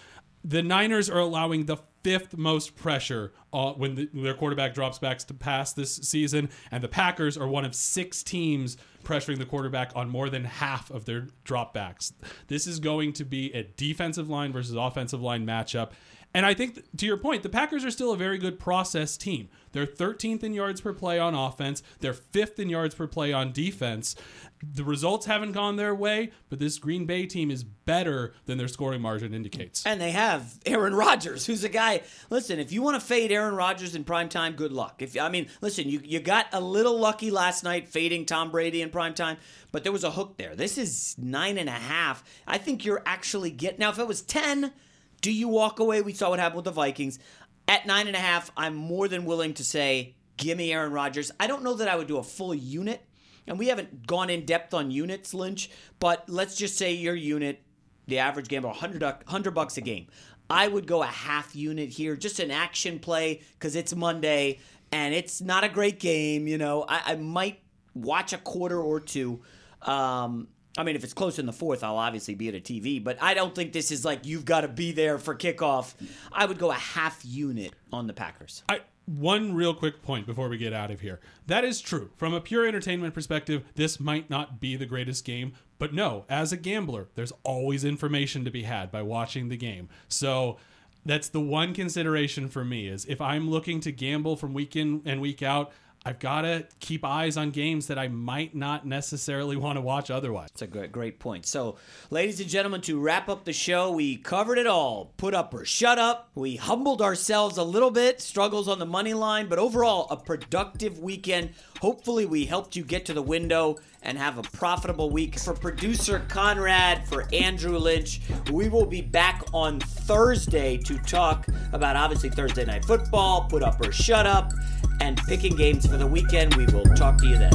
The 0.43 0.61
Niners 0.61 1.09
are 1.09 1.19
allowing 1.19 1.65
the 1.65 1.77
fifth 2.01 2.37
most 2.37 2.75
pressure 2.77 3.33
uh, 3.51 3.73
when 3.73 3.95
the, 3.95 4.09
their 4.13 4.33
quarterback 4.33 4.73
drops 4.73 4.97
back 4.99 5.19
to 5.19 5.33
pass 5.33 5.73
this 5.73 5.95
season, 5.95 6.49
and 6.71 6.81
the 6.83 6.87
Packers 6.87 7.37
are 7.37 7.47
one 7.47 7.65
of 7.65 7.75
six 7.75 8.23
teams 8.23 8.77
pressuring 9.03 9.37
the 9.37 9.45
quarterback 9.45 9.91
on 9.95 10.09
more 10.09 10.29
than 10.29 10.45
half 10.45 10.91
of 10.91 11.03
their 11.05 11.27
dropbacks. 11.45 12.13
This 12.47 12.67
is 12.67 12.79
going 12.79 13.13
to 13.13 13.25
be 13.25 13.53
a 13.53 13.63
defensive 13.63 14.29
line 14.29 14.53
versus 14.53 14.75
offensive 14.75 15.21
line 15.21 15.45
matchup. 15.45 15.91
And 16.33 16.45
I 16.45 16.53
think, 16.53 16.83
to 16.97 17.05
your 17.07 17.17
point, 17.17 17.41
the 17.41 17.49
Packers 17.49 17.83
are 17.83 17.89
still 17.89 18.11
a 18.11 18.17
very 18.17 18.37
good 18.37 18.59
process 18.59 19.17
team. 19.17 19.49
They're 19.71 19.87
13th 19.87 20.43
in 20.43 20.53
yards 20.53 20.79
per 20.81 20.93
play 20.93 21.17
on 21.17 21.33
offense. 21.33 21.81
They're 21.99 22.13
fifth 22.13 22.59
in 22.59 22.69
yards 22.69 22.93
per 22.93 23.07
play 23.07 23.33
on 23.33 23.51
defense. 23.51 24.15
The 24.61 24.83
results 24.83 25.25
haven't 25.25 25.53
gone 25.53 25.77
their 25.77 25.95
way, 25.95 26.31
but 26.49 26.59
this 26.59 26.77
Green 26.77 27.05
Bay 27.05 27.25
team 27.25 27.49
is 27.49 27.63
better 27.63 28.33
than 28.45 28.57
their 28.57 28.67
scoring 28.67 29.01
margin 29.01 29.33
indicates. 29.33 29.85
And 29.85 29.99
they 30.01 30.11
have 30.11 30.59
Aaron 30.65 30.93
Rodgers, 30.93 31.45
who's 31.45 31.63
a 31.63 31.69
guy. 31.69 32.01
Listen, 32.29 32.59
if 32.59 32.71
you 32.71 32.81
want 32.81 32.99
to 32.99 33.05
fade 33.05 33.31
Aaron 33.31 33.55
Rodgers 33.55 33.95
in 33.95 34.03
prime 34.03 34.29
time, 34.29 34.53
good 34.53 34.73
luck. 34.73 35.01
If 35.01 35.19
I 35.19 35.29
mean, 35.29 35.47
listen, 35.61 35.87
you 35.87 36.01
you 36.03 36.19
got 36.19 36.47
a 36.51 36.59
little 36.59 36.99
lucky 36.99 37.31
last 37.31 37.63
night 37.63 37.87
fading 37.87 38.25
Tom 38.25 38.51
Brady 38.51 38.81
in 38.81 38.89
prime 38.89 39.13
time, 39.13 39.37
but 39.71 39.83
there 39.83 39.93
was 39.93 40.03
a 40.03 40.11
hook 40.11 40.37
there. 40.37 40.55
This 40.55 40.77
is 40.77 41.15
nine 41.17 41.57
and 41.57 41.69
a 41.69 41.73
half. 41.73 42.23
I 42.45 42.57
think 42.57 42.83
you're 42.83 43.03
actually 43.05 43.51
getting 43.51 43.79
now. 43.79 43.91
If 43.91 43.99
it 43.99 44.07
was 44.07 44.21
ten, 44.21 44.73
do 45.21 45.31
you 45.31 45.47
walk 45.47 45.79
away? 45.79 46.01
We 46.01 46.13
saw 46.13 46.29
what 46.29 46.39
happened 46.39 46.57
with 46.57 46.65
the 46.65 46.71
Vikings. 46.71 47.19
At 47.67 47.85
nine 47.85 48.07
and 48.07 48.15
a 48.15 48.19
half, 48.19 48.51
I'm 48.57 48.75
more 48.75 49.07
than 49.07 49.25
willing 49.25 49.53
to 49.55 49.63
say, 49.63 50.15
give 50.37 50.57
me 50.57 50.71
Aaron 50.73 50.91
Rodgers. 50.91 51.31
I 51.39 51.47
don't 51.47 51.63
know 51.63 51.75
that 51.75 51.87
I 51.87 51.95
would 51.95 52.07
do 52.07 52.17
a 52.17 52.23
full 52.23 52.55
unit, 52.55 53.05
and 53.45 53.59
we 53.59 53.67
haven't 53.67 54.07
gone 54.07 54.29
in 54.29 54.45
depth 54.45 54.73
on 54.73 54.91
units, 54.91 55.33
Lynch. 55.33 55.69
But 55.99 56.29
let's 56.29 56.55
just 56.55 56.77
say 56.77 56.93
your 56.93 57.15
unit 57.15 57.61
the 58.09 58.19
average 58.19 58.47
gamble 58.47 58.71
100, 58.71 59.01
100 59.01 59.51
bucks 59.51 59.77
a 59.77 59.81
game. 59.81 60.07
I 60.49 60.67
would 60.67 60.87
go 60.87 61.03
a 61.03 61.07
half 61.07 61.55
unit 61.55 61.89
here, 61.89 62.15
just 62.15 62.39
an 62.39 62.51
action 62.51 62.99
play 62.99 63.41
because 63.53 63.75
it's 63.75 63.95
Monday 63.95 64.59
and 64.91 65.13
it's 65.13 65.41
not 65.41 65.63
a 65.63 65.69
great 65.69 65.99
game. 65.99 66.47
You 66.47 66.57
know, 66.57 66.85
I, 66.89 67.13
I 67.13 67.15
might 67.15 67.61
watch 67.93 68.33
a 68.33 68.37
quarter 68.37 68.81
or 68.81 68.99
two. 68.99 69.41
Um, 69.83 70.47
I 70.77 70.83
mean, 70.83 70.95
if 70.95 71.03
it's 71.03 71.13
close 71.13 71.39
in 71.39 71.45
the 71.45 71.53
fourth, 71.53 71.83
I'll 71.83 71.97
obviously 71.97 72.35
be 72.35 72.47
at 72.47 72.55
a 72.55 72.59
TV, 72.59 73.03
but 73.03 73.21
I 73.21 73.33
don't 73.33 73.55
think 73.55 73.73
this 73.73 73.91
is 73.91 74.05
like 74.05 74.25
you've 74.25 74.45
got 74.45 74.61
to 74.61 74.67
be 74.67 74.91
there 74.91 75.17
for 75.17 75.35
kickoff. 75.35 75.93
I 76.31 76.45
would 76.45 76.59
go 76.59 76.71
a 76.71 76.75
half 76.75 77.21
unit 77.25 77.73
on 77.91 78.07
the 78.07 78.13
Packers. 78.13 78.63
I 78.69 78.81
one 79.17 79.55
real 79.55 79.73
quick 79.73 80.03
point 80.03 80.27
before 80.27 80.49
we 80.49 80.57
get 80.57 80.71
out 80.71 80.91
of 80.91 81.01
here. 81.01 81.19
That 81.47 81.65
is 81.65 81.81
true. 81.81 82.11
From 82.15 82.33
a 82.33 82.41
pure 82.41 82.67
entertainment 82.67 83.15
perspective, 83.15 83.63
this 83.73 83.99
might 83.99 84.29
not 84.29 84.59
be 84.59 84.75
the 84.75 84.85
greatest 84.85 85.25
game, 85.25 85.53
but 85.79 85.93
no, 85.93 86.25
as 86.29 86.51
a 86.51 86.57
gambler, 86.57 87.07
there's 87.15 87.33
always 87.43 87.83
information 87.83 88.45
to 88.45 88.51
be 88.51 88.63
had 88.63 88.91
by 88.91 89.01
watching 89.01 89.49
the 89.49 89.57
game. 89.57 89.89
So 90.07 90.57
that's 91.05 91.29
the 91.29 91.41
one 91.41 91.73
consideration 91.73 92.49
for 92.49 92.63
me 92.63 92.87
is 92.87 93.05
if 93.05 93.19
I'm 93.19 93.49
looking 93.49 93.79
to 93.81 93.91
gamble 93.91 94.35
from 94.35 94.53
week 94.53 94.75
in 94.75 95.01
and 95.05 95.21
week 95.21 95.41
out, 95.41 95.71
I've 96.05 96.19
got 96.19 96.41
to 96.41 96.65
keep 96.79 97.03
eyes 97.03 97.35
on 97.35 97.51
games 97.51 97.87
that 97.87 97.99
I 97.99 98.07
might 98.07 98.55
not 98.55 98.85
necessarily 98.87 99.55
want 99.57 99.77
to 99.77 99.81
watch 99.81 100.09
otherwise. 100.09 100.49
It's 100.51 100.61
a 100.61 100.67
great, 100.67 100.91
great 100.91 101.19
point. 101.19 101.45
So, 101.45 101.75
ladies 102.09 102.39
and 102.39 102.49
gentlemen, 102.49 102.81
to 102.81 102.99
wrap 102.99 103.27
up 103.27 103.43
the 103.43 103.53
show, 103.53 103.91
we 103.91 104.15
covered 104.15 104.57
it 104.57 104.67
all. 104.67 105.13
Put 105.17 105.33
up 105.33 105.53
or 105.53 105.65
shut 105.65 105.99
up. 105.99 106.29
We 106.35 106.55
humbled 106.55 107.01
ourselves 107.01 107.57
a 107.57 107.63
little 107.63 107.91
bit, 107.91 108.21
struggles 108.21 108.67
on 108.67 108.79
the 108.79 108.85
money 108.85 109.13
line, 109.13 109.49
but 109.49 109.59
overall, 109.59 110.07
a 110.09 110.17
productive 110.17 110.99
weekend. 110.99 111.51
Hopefully, 111.81 112.25
we 112.25 112.45
helped 112.45 112.75
you 112.75 112.83
get 112.83 113.05
to 113.05 113.13
the 113.13 113.21
window 113.21 113.77
and 114.01 114.17
have 114.17 114.37
a 114.37 114.41
profitable 114.41 115.09
week. 115.09 115.37
For 115.37 115.53
producer 115.53 116.25
Conrad, 116.29 117.07
for 117.07 117.27
Andrew 117.33 117.77
Lynch, 117.77 118.21
we 118.51 118.69
will 118.69 118.85
be 118.85 119.01
back 119.01 119.43
on 119.53 119.79
Thursday 119.79 120.77
to 120.77 120.97
talk 120.99 121.47
about 121.73 121.95
obviously 121.95 122.29
Thursday 122.29 122.65
Night 122.65 122.85
Football, 122.85 123.47
put 123.49 123.63
up 123.63 123.85
or 123.85 123.91
shut 123.91 124.25
up, 124.25 124.53
and 125.01 125.17
picking 125.27 125.55
games 125.55 125.88
for 125.89 125.97
the 125.97 126.07
weekend. 126.07 126.55
We 126.55 126.65
will 126.67 126.85
talk 126.95 127.17
to 127.19 127.27
you 127.27 127.37
then. 127.37 127.51